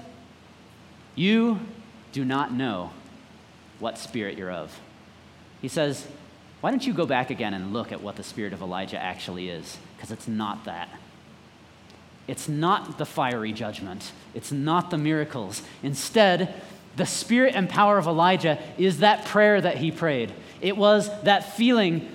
You 1.13 1.59
do 2.13 2.25
not 2.25 2.51
know 2.51 2.91
what 3.77 3.99
spirit 3.99 4.39
you're 4.39 4.51
of. 4.51 4.79
He 5.61 5.67
says, 5.67 6.07
Why 6.61 6.69
don't 6.69 6.85
you 6.85 6.93
go 6.93 7.05
back 7.05 7.31
again 7.31 7.53
and 7.53 7.73
look 7.73 7.91
at 7.91 8.01
what 8.01 8.15
the 8.15 8.23
spirit 8.23 8.53
of 8.53 8.61
Elijah 8.61 9.01
actually 9.01 9.49
is? 9.49 9.77
Because 9.95 10.11
it's 10.11 10.27
not 10.27 10.65
that. 10.65 10.89
It's 12.27 12.47
not 12.47 12.97
the 12.97 13.05
fiery 13.05 13.51
judgment, 13.51 14.11
it's 14.33 14.51
not 14.51 14.91
the 14.91 14.97
miracles. 14.97 15.63
Instead, 15.83 16.53
the 16.95 17.05
spirit 17.05 17.55
and 17.55 17.69
power 17.69 17.97
of 17.97 18.05
Elijah 18.05 18.59
is 18.77 18.99
that 18.99 19.25
prayer 19.25 19.59
that 19.59 19.77
he 19.77 19.91
prayed. 19.91 20.31
It 20.61 20.77
was 20.77 21.09
that 21.23 21.55
feeling 21.55 22.07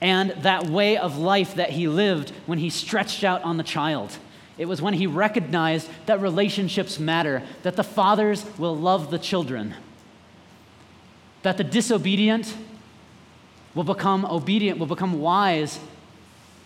and 0.00 0.30
that 0.42 0.66
way 0.66 0.96
of 0.96 1.18
life 1.18 1.54
that 1.54 1.70
he 1.70 1.88
lived 1.88 2.30
when 2.46 2.58
he 2.58 2.70
stretched 2.70 3.22
out 3.22 3.42
on 3.42 3.56
the 3.56 3.62
child. 3.62 4.18
It 4.58 4.66
was 4.66 4.82
when 4.82 4.94
he 4.94 5.06
recognized 5.06 5.88
that 6.06 6.20
relationships 6.20 6.98
matter, 6.98 7.42
that 7.62 7.76
the 7.76 7.84
fathers 7.84 8.44
will 8.58 8.76
love 8.76 9.10
the 9.10 9.18
children, 9.18 9.74
that 11.42 11.56
the 11.56 11.64
disobedient 11.64 12.54
will 13.74 13.84
become 13.84 14.24
obedient, 14.24 14.78
will 14.78 14.86
become 14.86 15.20
wise 15.20 15.78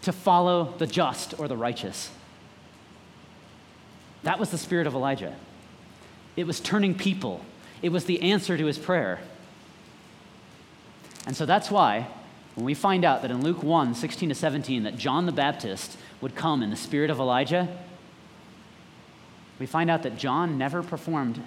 to 0.02 0.12
follow 0.12 0.74
the 0.78 0.86
just 0.86 1.38
or 1.38 1.48
the 1.48 1.56
righteous. 1.56 2.10
That 4.22 4.38
was 4.38 4.50
the 4.50 4.58
spirit 4.58 4.86
of 4.86 4.94
Elijah. 4.94 5.34
It 6.36 6.46
was 6.46 6.60
turning 6.60 6.94
people, 6.94 7.44
it 7.82 7.90
was 7.90 8.04
the 8.04 8.22
answer 8.22 8.56
to 8.56 8.66
his 8.66 8.78
prayer. 8.78 9.20
And 11.26 11.36
so 11.36 11.44
that's 11.44 11.70
why, 11.70 12.08
when 12.54 12.64
we 12.64 12.74
find 12.74 13.04
out 13.04 13.22
that 13.22 13.30
in 13.30 13.42
Luke 13.42 13.62
1 13.62 13.94
16 13.94 14.30
to 14.30 14.34
17, 14.34 14.84
that 14.84 14.96
John 14.96 15.26
the 15.26 15.32
Baptist 15.32 15.96
would 16.20 16.34
come 16.34 16.62
in 16.62 16.70
the 16.70 16.76
spirit 16.76 17.10
of 17.10 17.20
Elijah, 17.20 17.68
we 19.58 19.66
find 19.66 19.90
out 19.90 20.02
that 20.04 20.16
John 20.16 20.56
never 20.56 20.82
performed 20.82 21.42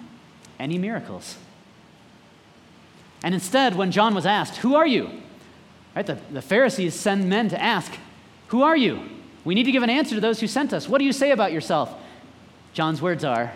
any 0.58 0.78
miracles. 0.78 1.36
And 3.22 3.34
instead, 3.34 3.76
when 3.76 3.90
John 3.90 4.14
was 4.14 4.26
asked, 4.26 4.58
Who 4.58 4.74
are 4.74 4.86
you? 4.86 5.21
Right, 5.94 6.06
the, 6.06 6.18
the 6.30 6.42
Pharisees 6.42 6.94
send 6.94 7.28
men 7.28 7.48
to 7.50 7.60
ask, 7.60 7.92
Who 8.48 8.62
are 8.62 8.76
you? 8.76 9.02
We 9.44 9.54
need 9.54 9.64
to 9.64 9.72
give 9.72 9.82
an 9.82 9.90
answer 9.90 10.14
to 10.14 10.20
those 10.20 10.40
who 10.40 10.46
sent 10.46 10.72
us. 10.72 10.88
What 10.88 10.98
do 10.98 11.04
you 11.04 11.12
say 11.12 11.32
about 11.32 11.52
yourself? 11.52 11.92
John's 12.72 13.02
words 13.02 13.24
are 13.24 13.52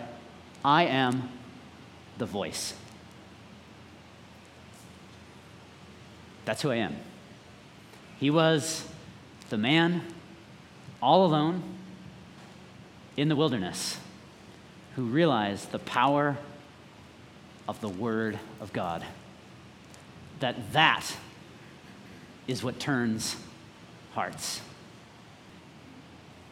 I 0.63 0.83
am 0.83 1.29
the 2.17 2.25
voice. 2.25 2.73
That's 6.45 6.61
who 6.61 6.71
I 6.71 6.75
am. 6.75 6.95
He 8.19 8.29
was 8.29 8.87
the 9.49 9.57
man 9.57 10.01
all 11.01 11.25
alone 11.25 11.63
in 13.15 13.29
the 13.29 13.35
wilderness 13.35 13.99
who 14.95 15.03
realized 15.03 15.71
the 15.71 15.79
power 15.79 16.37
of 17.67 17.79
the 17.81 17.89
word 17.89 18.39
of 18.59 18.73
God. 18.73 19.03
That 20.39 20.73
that 20.73 21.17
is 22.47 22.63
what 22.63 22.79
turns 22.79 23.35
hearts. 24.13 24.61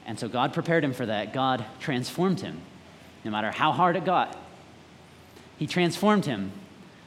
And 0.06 0.20
so 0.20 0.28
God 0.28 0.54
prepared 0.54 0.84
him 0.84 0.94
for 0.94 1.06
that. 1.06 1.34
God 1.34 1.66
transformed 1.80 2.42
him, 2.42 2.62
no 3.24 3.32
matter 3.32 3.50
how 3.50 3.72
hard 3.72 3.96
it 3.96 4.06
got. 4.06 4.38
He 5.58 5.66
transformed 5.66 6.26
him 6.26 6.52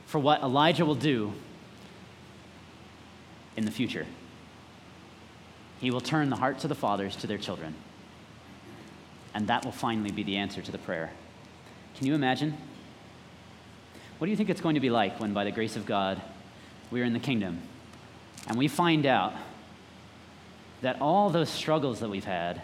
for 0.07 0.19
what 0.19 0.43
Elijah 0.43 0.85
will 0.85 0.95
do 0.95 1.33
in 3.57 3.65
the 3.65 3.71
future. 3.71 4.07
He 5.81 5.91
will 5.91 6.01
turn 6.01 6.31
the 6.31 6.37
hearts 6.37 6.65
of 6.65 6.69
the 6.69 6.75
fathers 6.75 7.15
to 7.17 7.27
their 7.27 7.39
children. 7.39 7.75
And 9.35 9.47
that 9.47 9.65
will 9.65 9.73
finally 9.73 10.11
be 10.11 10.25
the 10.25 10.37
answer 10.37 10.61
to 10.63 10.73
the 10.73 10.79
prayer. 10.79 11.13
Can 11.97 12.07
you 12.07 12.15
imagine? 12.15 12.57
What 14.17 14.27
do 14.27 14.31
you 14.31 14.37
think 14.37 14.51
it's 14.51 14.61
going 14.61 14.75
to 14.75 14.81
be 14.81 14.91
like 14.91 15.21
when, 15.21 15.35
by 15.35 15.45
the 15.45 15.53
grace 15.53 15.77
of 15.77 15.87
God, 15.87 16.21
we 16.91 17.01
are 17.01 17.05
in 17.05 17.13
the 17.13 17.21
kingdom 17.21 17.61
and 18.49 18.57
we 18.57 18.67
find 18.67 19.07
out 19.07 19.35
that 20.81 21.01
all 21.01 21.31
those 21.31 21.51
struggles 21.51 22.01
that 22.01 22.09
we've 22.09 22.25
had, 22.25 22.63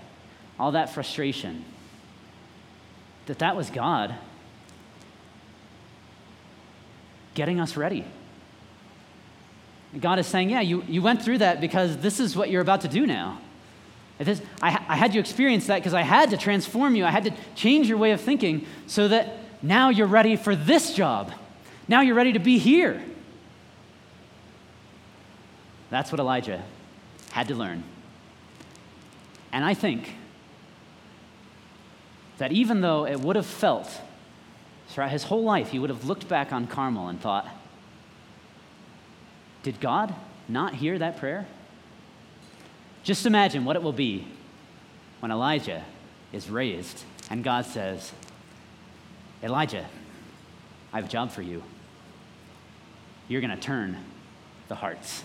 all 0.59 0.73
that 0.73 0.93
frustration, 0.93 1.65
that 3.27 3.39
that 3.39 3.55
was 3.55 3.71
God 3.71 4.15
getting 7.35 7.61
us 7.61 7.77
ready. 7.77 8.05
God 10.01 10.19
is 10.19 10.27
saying, 10.27 10.51
Yeah, 10.51 10.61
you, 10.61 10.83
you 10.89 11.03
went 11.03 11.23
through 11.23 11.39
that 11.39 11.61
because 11.61 11.99
this 11.99 12.19
is 12.19 12.37
what 12.37 12.51
you're 12.51 12.63
about 12.63 12.81
to 12.81 12.89
do 12.89 13.07
now. 13.07 13.41
This, 14.19 14.41
I, 14.63 14.85
I 14.89 14.97
had 14.97 15.13
you 15.13 15.21
experience 15.21 15.67
that 15.67 15.77
because 15.77 15.95
I 15.95 16.03
had 16.03 16.31
to 16.31 16.37
transform 16.37 16.95
you. 16.97 17.05
I 17.05 17.11
had 17.11 17.25
to 17.25 17.33
change 17.55 17.89
your 17.89 17.99
way 17.99 18.13
of 18.13 18.21
thinking 18.21 18.67
so 18.87 19.09
that 19.09 19.37
now 19.61 19.91
you're 19.91 20.07
ready 20.07 20.37
for 20.37 20.55
this 20.55 20.95
job. 20.95 21.33
Now 21.89 22.01
you're 22.01 22.15
ready 22.15 22.33
to 22.33 22.39
be 22.39 22.59
here. 22.59 23.03
That's 25.95 26.11
what 26.11 26.19
Elijah 26.19 26.61
had 27.31 27.47
to 27.47 27.55
learn. 27.55 27.85
And 29.53 29.65
I 29.65 29.75
think 29.75 30.17
that 32.39 32.51
even 32.51 32.81
though 32.81 33.07
it 33.07 33.21
would 33.21 33.37
have 33.37 33.47
felt 33.47 34.01
throughout 34.89 35.13
his 35.13 35.23
whole 35.23 35.45
life, 35.45 35.71
he 35.71 35.79
would 35.79 35.91
have 35.91 36.05
looked 36.05 36.27
back 36.27 36.53
on 36.53 36.67
Carmel 36.67 37.07
and 37.07 37.21
thought, 37.21 37.47
Did 39.63 39.79
God 39.79 40.13
not 40.49 40.75
hear 40.75 40.99
that 40.99 41.19
prayer? 41.19 41.47
Just 43.05 43.25
imagine 43.25 43.65
what 43.65 43.77
it 43.77 43.83
will 43.85 43.93
be 43.93 44.27
when 45.21 45.31
Elijah 45.31 45.85
is 46.33 46.51
raised 46.51 47.05
and 47.31 47.45
God 47.45 47.67
says, 47.67 48.11
Elijah, 49.45 49.87
I 50.93 50.97
have 50.97 51.05
a 51.05 51.09
job 51.09 51.31
for 51.31 51.43
you. 51.43 51.63
You're 53.29 53.41
going 53.41 53.57
to 53.57 53.63
turn 53.63 53.97
the 54.67 54.75
hearts 54.75 55.23